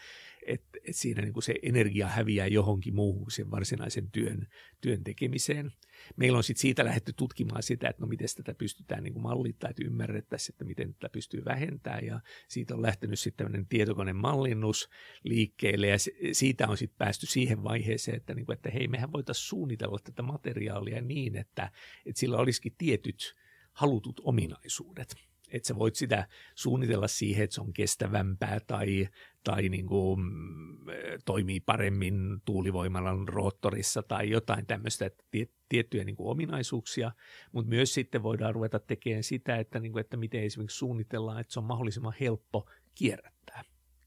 [0.46, 4.46] et, et siinä niin kuin se energia häviää johonkin muuhun sen varsinaisen työn,
[4.80, 5.72] työn tekemiseen.
[6.16, 9.84] Meillä on sitten siitä lähdetty tutkimaan sitä, että no miten tätä pystytään niin mallittaa, että
[9.84, 14.88] ymmärrettäisiin, että miten tätä pystyy vähentämään ja siitä on lähtenyt sitten tämmöinen tietokonemallinnus
[15.28, 15.86] liikkeelle.
[15.86, 15.96] Ja
[16.32, 20.22] siitä on sitten päästy siihen vaiheeseen, että, niin kuin, että hei, mehän voitaisiin suunnitella tätä
[20.22, 21.70] materiaalia niin, että,
[22.06, 23.34] että sillä olisikin tietyt
[23.72, 25.14] halutut ominaisuudet.
[25.50, 29.08] Että sä voit sitä suunnitella siihen, että se on kestävämpää tai,
[29.44, 30.76] tai niin kuin, mm,
[31.24, 35.24] toimii paremmin tuulivoimalan roottorissa tai jotain tämmöistä, että
[35.68, 37.12] tiettyjä niin kuin ominaisuuksia,
[37.52, 41.52] mutta myös sitten voidaan ruveta tekemään sitä, että, niin kuin, että miten esimerkiksi suunnitellaan, että
[41.52, 43.64] se on mahdollisimman helppo kierrättää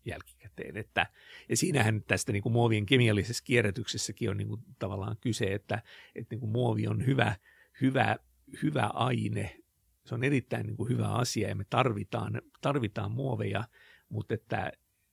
[0.10, 0.78] jälkikäteen.
[0.78, 1.07] Että,
[1.49, 5.82] ja siinähän tästä niin kuin muovien kemiallisessa kierrätyksessäkin on niin kuin tavallaan kyse, että,
[6.16, 7.36] että niin kuin muovi on hyvä,
[7.82, 8.18] hyvä,
[8.64, 9.60] hyvä aine,
[10.05, 13.64] se on erittäin niin kuin hyvä asia ja me tarvitaan, tarvitaan muoveja,
[14.10, 14.72] mutta että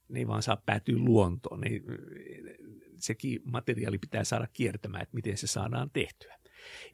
[0.09, 1.61] ne ei vaan saa päätyä luontoon.
[1.61, 1.71] Ne,
[2.97, 6.39] sekin materiaali pitää saada kiertämään, että miten se saadaan tehtyä.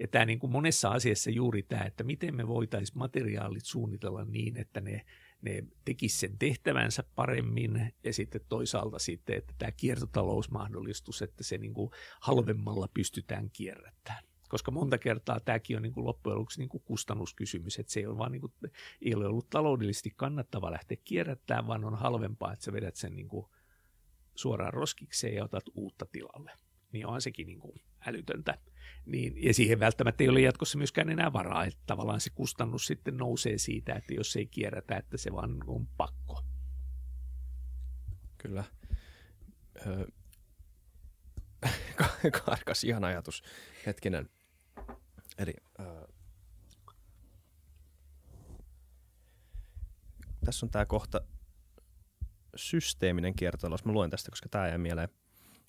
[0.01, 4.57] Ja tämä niin kuin monessa asiassa juuri tämä, että miten me voitaisiin materiaalit suunnitella niin,
[4.57, 5.05] että ne,
[5.43, 11.75] ne tekisivät sen tehtävänsä paremmin ja sitten toisaalta sitten, että tämä kiertotalousmahdollistus, että se niin
[11.75, 11.91] kuin
[12.21, 17.79] halvemmalla pystytään kierrättämään koska monta kertaa tämäkin on niin kuin loppujen lopuksi niin kuin kustannuskysymys,
[17.79, 18.53] että se ei ole, vaan niin kuin,
[19.03, 23.29] ei ole ollut taloudellisesti kannattava lähteä kierrättämään, vaan on halvempaa, että sä vedät sen niin
[23.29, 23.47] kuin
[24.35, 26.53] suoraan roskikseen ja otat uutta tilalle.
[26.93, 28.59] Niin on sekin niin kuin älytöntä.
[29.07, 33.17] Niin, ja siihen välttämättä ei ole jatkossa myöskään enää varaa, että tavallaan se kustannus sitten
[33.17, 36.43] nousee siitä, että jos ei kierrätä, että se vaan on pakko.
[38.39, 38.65] Kyllä.
[39.87, 40.07] Öö,
[42.45, 43.43] karkas ihan ajatus.
[43.87, 44.31] Hetkinen.
[45.39, 45.87] Eli äh,
[50.45, 51.21] tässä on tämä kohta
[52.57, 53.85] systeeminen kiertotalous.
[53.85, 55.09] Mä luen tästä, koska tämä jää mieleen.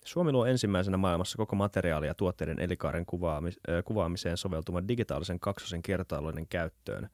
[0.04, 6.48] Suomi luo ensimmäisenä maailmassa koko materiaali- ja tuotteiden elinkaaren kuvaamis- kuvaamiseen soveltuvan digitaalisen kaksosen kiertotalouden
[6.48, 7.08] käyttöön.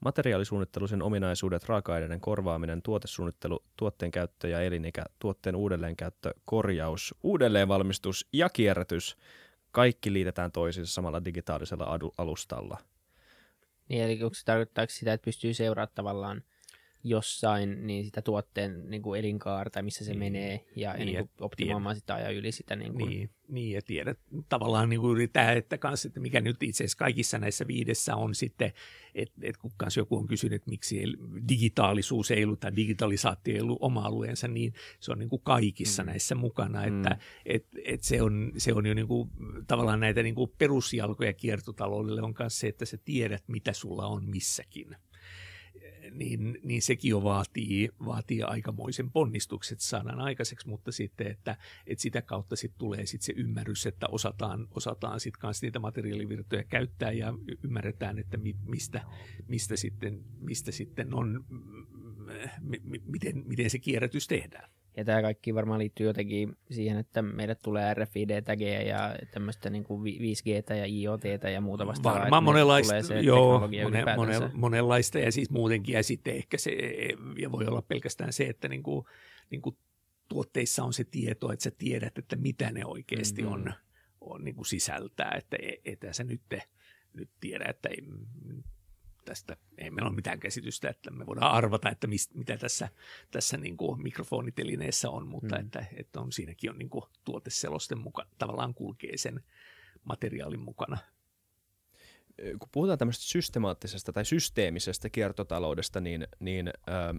[0.00, 9.16] Materiaalisuunnittelusen ominaisuudet, raaka-aineiden korvaaminen, tuotesuunnittelu, tuotteen käyttö ja elinikä, tuotteen uudelleenkäyttö, korjaus, uudelleenvalmistus ja kierrätys–
[9.76, 12.78] kaikki liitetään toisiinsa samalla digitaalisella alustalla.
[13.88, 16.42] Niin, eli onko se tarkoittaako sitä, että pystyy seuraamaan tavallaan
[17.08, 20.18] jossain niin sitä tuotteen niin kuin elinkaarta, missä se niin.
[20.18, 22.76] menee, ja niin, niin kuin optimoimaan sitä ajan yli sitä.
[22.76, 23.08] Niin, kuin.
[23.08, 26.98] niin, niin ja tiedät tavallaan niin kuin tämä, että, kans, että mikä nyt itse asiassa
[26.98, 28.72] kaikissa näissä viidessä on sitten,
[29.14, 31.02] että et kun kanssa joku on kysynyt, että miksi
[31.48, 36.02] digitaalisuus ei ollut tai digitalisaatio ei ollut oma alueensa, niin se on niin kuin kaikissa
[36.02, 36.06] mm.
[36.06, 37.20] näissä mukana, että mm.
[37.46, 39.30] et, et se, on, se on jo niin kuin,
[39.66, 44.30] tavallaan näitä niin kuin perusjalkoja kiertotaloudelle on myös se, että sä tiedät, mitä sulla on
[44.30, 44.96] missäkin
[46.18, 51.56] niin, niin sekin jo vaatii, vaatii aikamoisen ponnistukset, saadaan aikaiseksi, mutta sitten, että,
[51.86, 56.64] että sitä kautta sitten tulee sitten se ymmärrys, että osataan, osataan sitten kanssa niitä materiaalivirtoja
[56.64, 59.04] käyttää ja ymmärretään, että mi, mistä,
[59.48, 61.44] mistä, sitten, mistä sitten on,
[62.60, 62.72] m,
[63.06, 64.70] miten, miten se kierrätys tehdään.
[64.96, 70.02] Ja tämä kaikki varmaan liittyy jotenkin siihen, että meidät tulee RFID-tägejä ja tämmöistä niin kuin
[70.02, 72.20] 5G ja IoT ja muuta vastaavaa.
[72.20, 75.92] Varmaan monenlaista, joo, monen, monen, monenlaista ja siis muutenkin.
[75.92, 76.70] Ja sitten ehkä se,
[77.38, 79.06] ja voi olla pelkästään se, että niin kuin,
[79.50, 79.76] niin kuin
[80.28, 83.54] tuotteissa on se tieto, että sä tiedät, että mitä ne oikeasti mm-hmm.
[83.54, 83.72] on,
[84.20, 85.34] on niin kuin sisältää.
[85.38, 86.42] Että etä sä nyt,
[87.12, 88.02] nyt tiedä, että ei,
[89.26, 92.88] tästä ei meillä ole mitään käsitystä, että me voidaan arvata, että mist, mitä tässä,
[93.30, 95.60] tässä niin kuin mikrofonitelineessä on, mutta mm.
[95.64, 99.44] että, että on, siinäkin on niin kuin tuoteselosten mukaan, tavallaan kulkee sen
[100.04, 100.98] materiaalin mukana.
[102.58, 107.18] Kun puhutaan tämmöistä systemaattisesta tai systeemisestä kiertotaloudesta, niin, niin ähm,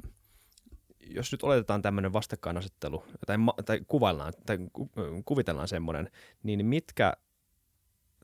[0.99, 4.91] jos nyt oletetaan tämmöinen vastakkainasettelu, tai, tai kuvaillaan, tai ku,
[5.25, 6.11] kuvitellaan semmoinen,
[6.43, 7.13] niin mitkä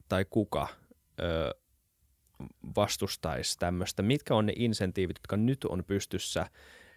[0.09, 0.67] tai kuka
[1.19, 1.62] ö,
[2.75, 4.03] vastustaisi tämmöistä?
[4.03, 6.47] Mitkä on ne insentiivit, jotka nyt on pystyssä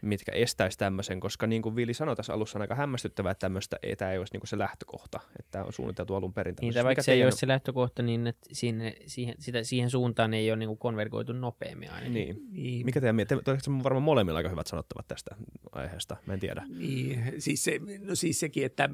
[0.02, 3.76] mitkä estäisi tämmöisen, koska niin kuin Vili sanoi tässä alussa, on aika hämmästyttävää, että tämmöistä,
[3.82, 6.54] ei, tämä ei olisi niin kuin se lähtökohta, että tämä on suunniteltu alun perin.
[6.60, 10.50] Niin, vaikka se ei olisi se lähtökohta, niin että siihen, siihen, sitä, siihen suuntaan ei
[10.50, 12.08] ole niin kuin konvergoitu nopeammin aina.
[12.08, 12.36] Niin.
[12.50, 12.86] niin.
[12.86, 13.36] Mikä teidän mielestä?
[13.36, 15.36] Te, te varmaan molemmilla aika hyvät sanottavat tästä
[15.72, 16.62] aiheesta, mä en tiedä.
[16.68, 18.88] Niin, siis, se, no siis sekin, että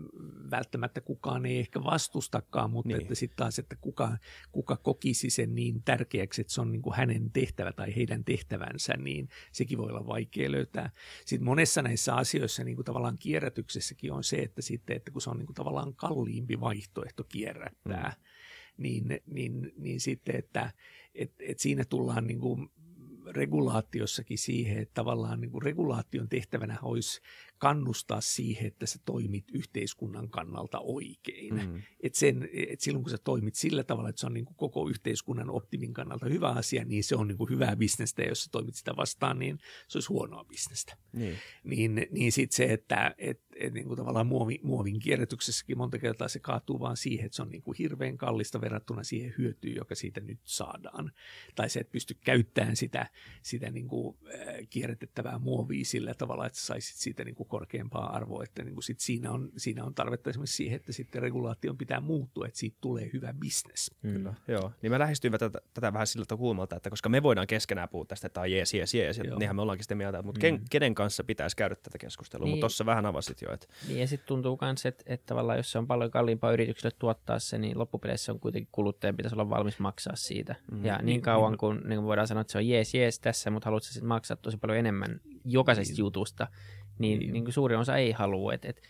[0.51, 3.03] välttämättä kukaan ei ehkä vastustakaan, mutta niin.
[3.03, 4.17] että sitten taas, että kuka,
[4.53, 8.95] kuka kokisi sen niin tärkeäksi, että se on niin kuin hänen tehtävä tai heidän tehtävänsä,
[8.97, 10.91] niin sekin voi olla vaikea löytää.
[11.27, 15.31] Sitten monessa näissä asioissa niin kuin tavallaan kierrätyksessäkin on se, että, sitten, että kun se
[15.31, 18.83] on niin kuin tavallaan kalliimpi vaihtoehto kierrättää, mm.
[18.83, 20.73] niin, niin, niin sitten, että
[21.15, 22.69] et, et siinä tullaan niin kuin
[23.31, 27.21] regulaatiossakin siihen, että tavallaan niin kuin regulaation tehtävänä olisi
[27.63, 31.55] kannustaa siihen, että sä toimit yhteiskunnan kannalta oikein.
[31.55, 31.83] Mm.
[32.01, 34.89] Et sen, et silloin kun sä toimit sillä tavalla, että se on niin kuin koko
[34.89, 38.51] yhteiskunnan optimin kannalta hyvä asia, niin se on niin kuin hyvää bisnestä, ja jos sä
[38.53, 39.59] toimit sitä vastaan, niin
[39.89, 40.97] se olisi huonoa bisnestä.
[41.13, 45.99] Niin, niin, niin sitten se, että et, et niin kuin tavallaan muovi, muovin kierrätyksessäkin monta
[45.99, 49.77] kertaa se kaatuu vaan siihen, että se on niin kuin hirveän kallista verrattuna siihen hyötyyn,
[49.77, 51.13] joka siitä nyt saadaan.
[51.55, 53.11] Tai se, että pysty käyttämään sitä,
[53.43, 58.45] sitä niin kuin, äh, kierrätettävää muovia sillä tavalla, että saisit siitä niin kuin korkeampaa arvoa,
[58.45, 62.01] että niin kuin sit siinä, on, siinä on tarvetta esimerkiksi siihen, että sitten regulaation pitää
[62.01, 63.91] muuttua, että siitä tulee hyvä bisnes.
[64.03, 64.13] Mm.
[64.13, 64.73] Kyllä, joo.
[64.83, 68.27] Niin mä lähestyin tätä, tätä vähän siltä kulmalta, että koska me voidaan keskenään puhua tästä,
[68.27, 70.61] että on jees, jees, jees, ja niinhän me ollaankin sitä mieltä, mutta mm.
[70.71, 72.51] kenen kanssa pitäisi käydä tätä keskustelua, niin.
[72.53, 73.53] mutta tuossa vähän avasit jo.
[73.53, 73.67] Että...
[73.89, 77.39] Niin ja sitten tuntuu myös, että, että tavallaan jos se on paljon kalliimpaa yritykselle tuottaa
[77.39, 80.55] se, niin loppupeleissä on kuitenkin kuluttajan pitäisi olla valmis maksaa siitä.
[80.73, 80.85] Mm.
[80.85, 83.51] Ja niin, niin kauan kun niin kuin voidaan sanoa, että se on jees, jees tässä,
[83.51, 85.99] mutta haluatko sitten maksaa tosi paljon enemmän jokaisesta niin.
[85.99, 86.49] jutusta,
[87.03, 87.33] niin, niin.
[87.33, 88.55] niin kuin suurin osa ei halua.
[88.55, 88.83] Et, et,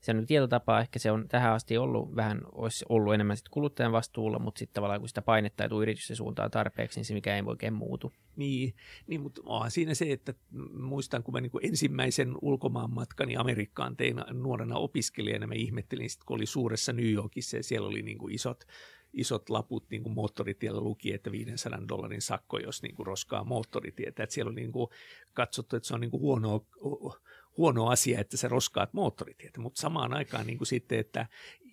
[0.00, 3.92] se on tietotapa, ehkä se on tähän asti ollut vähän, olisi ollut enemmän sit kuluttajan
[3.92, 7.36] vastuulla, mutta sitten tavallaan kun sitä painetta ei tule yritysten suuntaan tarpeeksi, niin se mikä
[7.36, 8.12] ei oikein muutu.
[8.36, 8.74] Niin,
[9.06, 10.34] niin mutta onhan siinä se, että
[10.72, 16.26] muistan, kun mä niin kuin ensimmäisen ulkomaan matkani Amerikkaan tein nuorena opiskelijana, mä ihmettelin sitten,
[16.26, 18.64] kun oli suuressa New Yorkissa ja siellä oli niin kuin isot
[19.12, 24.22] isot laput niin kuin moottoritiellä luki, että 500 dollarin sakko, jos niin kuin roskaa moottoritietä.
[24.22, 24.90] Että siellä on niin kuin
[25.34, 26.66] katsottu, että se on niin kuin huono,
[27.56, 31.26] huono asia, että sä roskaat moottoritietä, mutta samaan aikaan niin kuin sitten, että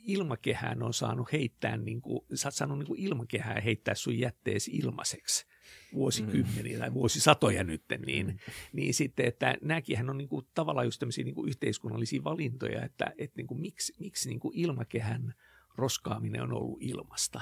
[0.03, 4.71] ilmakehään on saanut heittää, niin kuin, sä oot saanut niin kuin ilmakehää heittää sun jätteesi
[4.71, 5.45] ilmaiseksi
[5.93, 6.79] vuosikymmeniä mm.
[6.79, 8.37] tai vuosisatoja nyt, niin, mm.
[8.73, 13.13] niin sitten, että nämäkin on niin kuin, tavallaan just tämmöisiä niin kuin yhteiskunnallisia valintoja, että,
[13.17, 15.33] että niin kuin, miksi, miksi niin kuin ilmakehän
[15.75, 17.41] roskaaminen on ollut ilmasta,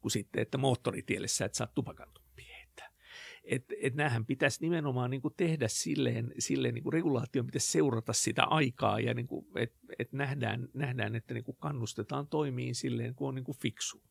[0.00, 2.23] kuin sitten, että moottoritielle sä et saa tupakantuppia
[3.44, 8.12] et, et näähän pitäisi nimenomaan niin kuin tehdä silleen, silleen niin kuin regulaation pitäisi seurata
[8.12, 13.14] sitä aikaa ja niin kuin, et, et nähdään, nähdään, että niin kuin kannustetaan toimiin silleen,
[13.14, 14.02] kun on niin kuin fiksu.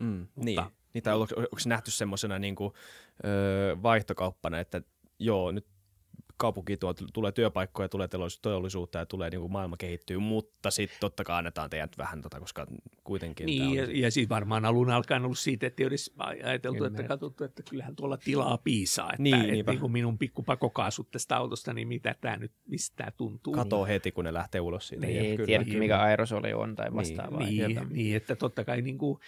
[0.00, 0.60] Mm, Mutta, niin.
[0.94, 2.72] niin, tai onko, onko se nähty semmoisena niin kuin,
[3.24, 4.82] öö, vaihtokauppana, että
[5.18, 5.66] joo, nyt
[6.36, 8.08] kaupunkiin tuo, tulee työpaikkoja, tulee
[8.42, 12.40] teollisuutta ja tulee niin kuin maailma kehittyy, mutta sitten totta kai annetaan teidät vähän, tota,
[12.40, 12.66] koska
[13.04, 13.46] kuitenkin...
[13.46, 16.86] Niin, ja, ja siis varmaan alun alkaen ollut siitä, että ei olisi ajateltu, Kyllä.
[16.86, 21.36] että katsottu, että kyllähän tuolla tilaa piisaa, että, niin, että niin kuin minun pikkupakokaasut tästä
[21.36, 23.52] autosta, niin mitä tämä nyt, mistä tämä tuntuu.
[23.52, 25.06] Katoo heti, kun ne lähtee ulos siitä.
[25.06, 27.40] Niin, ja, tiedätkö, mikä aerosoli on tai niin, vastaavaa.
[27.40, 29.18] Niin, niin, niin, että totta kai niin kuin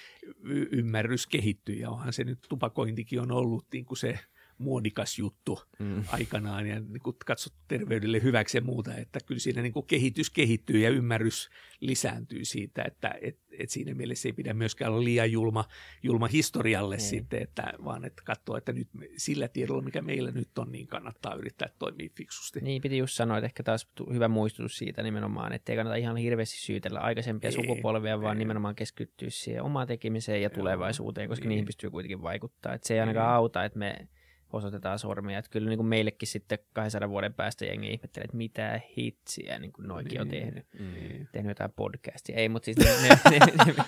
[0.43, 4.19] y- ymmärrys kehittyy, ja onhan se nyt tupakointikin on ollut niin kuin se
[4.59, 6.05] muodikas juttu mm.
[6.13, 10.31] aikanaan ja niin kuin katsot terveydelle hyväksi ja muuta, että kyllä siinä niin kuin kehitys
[10.31, 11.51] kehittyy ja ymmärrys
[11.81, 15.65] lisääntyy siitä, että et, et siinä mielessä ei pidä myöskään olla liian julma,
[16.03, 17.01] julma historialle mm.
[17.01, 21.35] sitten, että, vaan että katsoo, että nyt sillä tiedolla, mikä meillä nyt on, niin kannattaa
[21.35, 22.61] yrittää toimia fiksusti.
[22.61, 26.17] Niin, piti just sanoa, että ehkä taas hyvä muistutus siitä nimenomaan, että ei kannata ihan
[26.17, 28.21] hirveästi syytellä aikaisempia ei, sukupolvia, ei.
[28.21, 31.49] vaan nimenomaan keskittyä siihen omaan tekemiseen ja tulevaisuuteen, koska ei.
[31.49, 32.75] niihin pystyy kuitenkin vaikuttaa.
[32.75, 34.09] Että se ei ainakaan auta, että me
[34.53, 35.39] osoitetaan sormia.
[35.39, 39.73] Että kyllä niin kuin meillekin sitten 200 vuoden päästä jengi ihmettelee, että mitä hitsiä niin
[39.73, 40.67] kuin noikin niin, on tehnyt.
[40.79, 41.29] Niin.
[41.33, 42.37] Tehnyt jotain podcastia.
[42.37, 43.39] Ei, mutta siis ne, ne,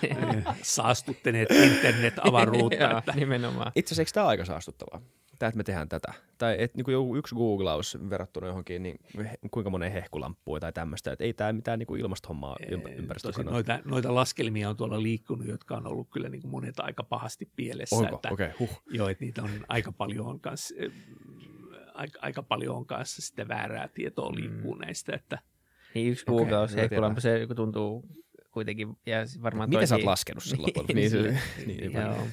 [0.02, 2.90] ne, ne, Saastuttaneet internet-avaruutta.
[2.98, 3.12] että.
[3.12, 3.72] nimenomaan.
[3.74, 5.02] Itse asiassa eikö tämä aika saastuttavaa?
[5.46, 6.12] Että me tehdään tätä.
[6.38, 9.00] Tai et, niin kuin joku yksi googlaus verrattuna johonkin, niin
[9.50, 11.12] kuinka monen hehkulamppuun tai tämmöistä.
[11.12, 12.56] Että ei tämä mitään niin kuin ilmastohommaa
[12.96, 13.42] ympäristössä.
[13.42, 17.50] Noita, noita laskelmia on tuolla liikkunut, jotka on ollut kyllä niin kuin monet aika pahasti
[17.56, 17.96] pielessä.
[17.96, 18.16] Onko?
[18.16, 18.50] Että, okay.
[18.58, 18.82] huh.
[18.90, 20.74] Joo, että niitä on aika paljon on kanssa,
[21.94, 24.80] aika, aika paljon on kanssa sitä väärää tietoa liikkuu mm.
[24.80, 25.14] näistä.
[25.14, 25.38] Että,
[25.94, 28.04] niin yksi kuukausi okay, hehkulamppu, se tuntuu
[28.50, 28.96] kuitenkin.
[29.06, 29.88] Ja varmaan Miten toisi...
[29.88, 30.92] sä oot laskenut sen lopulta?
[30.92, 32.26] niin, niin, niin, niin, joo.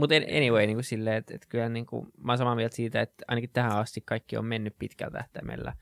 [0.00, 3.00] Mutta anyway, niin kuin silleen, että, että kyllä niin kuin, mä oon samaa mieltä siitä,
[3.00, 5.72] että ainakin tähän asti kaikki on mennyt pitkällä tähtäimellä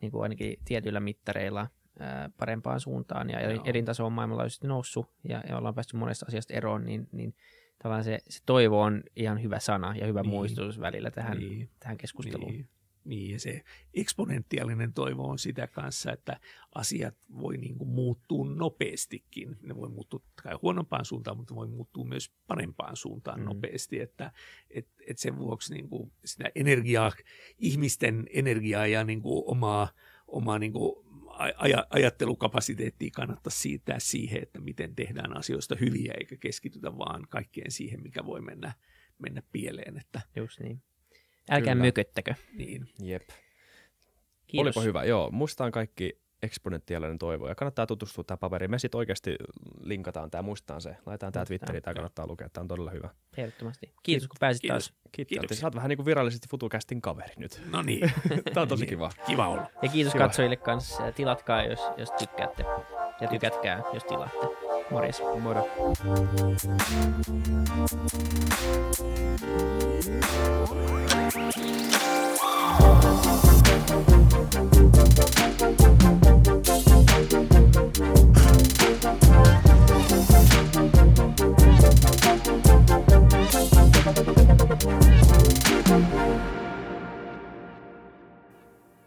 [0.00, 1.66] niin kuin ainakin tietyillä mittareilla
[1.98, 3.62] ää, parempaan suuntaan ja Joo.
[3.64, 7.34] elintaso on maailmanlaajuisesti noussut ja, ja ollaan päästy monesta asiasta eroon, niin, niin
[7.82, 10.30] tavallaan se, se toivo on ihan hyvä sana ja hyvä Niin.
[10.30, 11.70] muistutus välillä tähän, Niin.
[11.80, 12.52] tähän keskusteluun.
[12.52, 12.68] Niin,
[13.04, 13.62] niin, ja se
[13.94, 16.40] eksponentiaalinen toivo on sitä kanssa, että
[16.74, 19.56] asiat voi niin kuin muuttua nopeastikin.
[19.62, 23.44] Ne voi muuttua kai huonompaan suuntaan, mutta voi muuttua myös parempaan suuntaan Mm.
[23.46, 24.00] nopeasti.
[24.00, 24.32] Että
[24.70, 27.12] et, et sen vuoksi niin kuin sitä energiaa,
[27.58, 29.88] ihmisten energiaa ja niin kuin omaa,
[30.26, 36.98] omaa niin kuin aj- ajattelukapasiteettia kannattaisi siirtää siihen, että miten tehdään asioista hyviä, eikä keskitytä
[36.98, 38.72] vaan kaikkeen siihen, mikä voi mennä,
[39.18, 39.96] mennä pieleen.
[39.98, 40.82] Että, Just niin.
[41.50, 41.84] Älkää Kyllä.
[41.86, 42.34] mököttäkö.
[42.58, 42.88] niin.
[43.02, 43.22] Jep.
[44.46, 44.76] Kiitos.
[44.76, 45.04] Olipa hyvä.
[45.04, 47.48] Joo, musta on kaikki eksponentiaalinen toivo.
[47.48, 48.70] Ja kannattaa tutustua tähän paperiin.
[48.70, 49.36] Me sitten oikeasti
[49.82, 50.96] linkataan tämä, muistetaan se.
[51.06, 52.48] Laitetaan tämä Twitteriin, tämä kannattaa lukea.
[52.48, 53.08] Tämä on todella hyvä.
[53.36, 53.92] Ehdottomasti.
[54.02, 54.88] Kiitos, kun pääsit Kiitos.
[54.88, 55.26] taas.
[55.28, 55.58] Kiitos.
[55.58, 57.60] Sä oot vähän niin kuin virallisesti FutuCastin kaveri nyt.
[57.70, 58.12] No niin.
[58.54, 59.10] Tämä on tosi kiva.
[59.26, 59.70] Kiva olla.
[59.82, 60.24] Ja kiitos Kiva.
[60.24, 61.12] katsojille kanssa.
[61.12, 62.64] Tilatkaa, jos, jos tykkäätte.
[63.20, 64.63] Ja tykätkää, jos tilaatte.
[64.90, 65.22] Morjes.
[65.40, 65.64] Moro.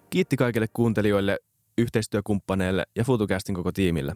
[0.10, 1.40] Kiitti kaikille kuuntelijoille,
[1.78, 4.16] yhteistyökumppaneille ja FutuCastin koko tiimille.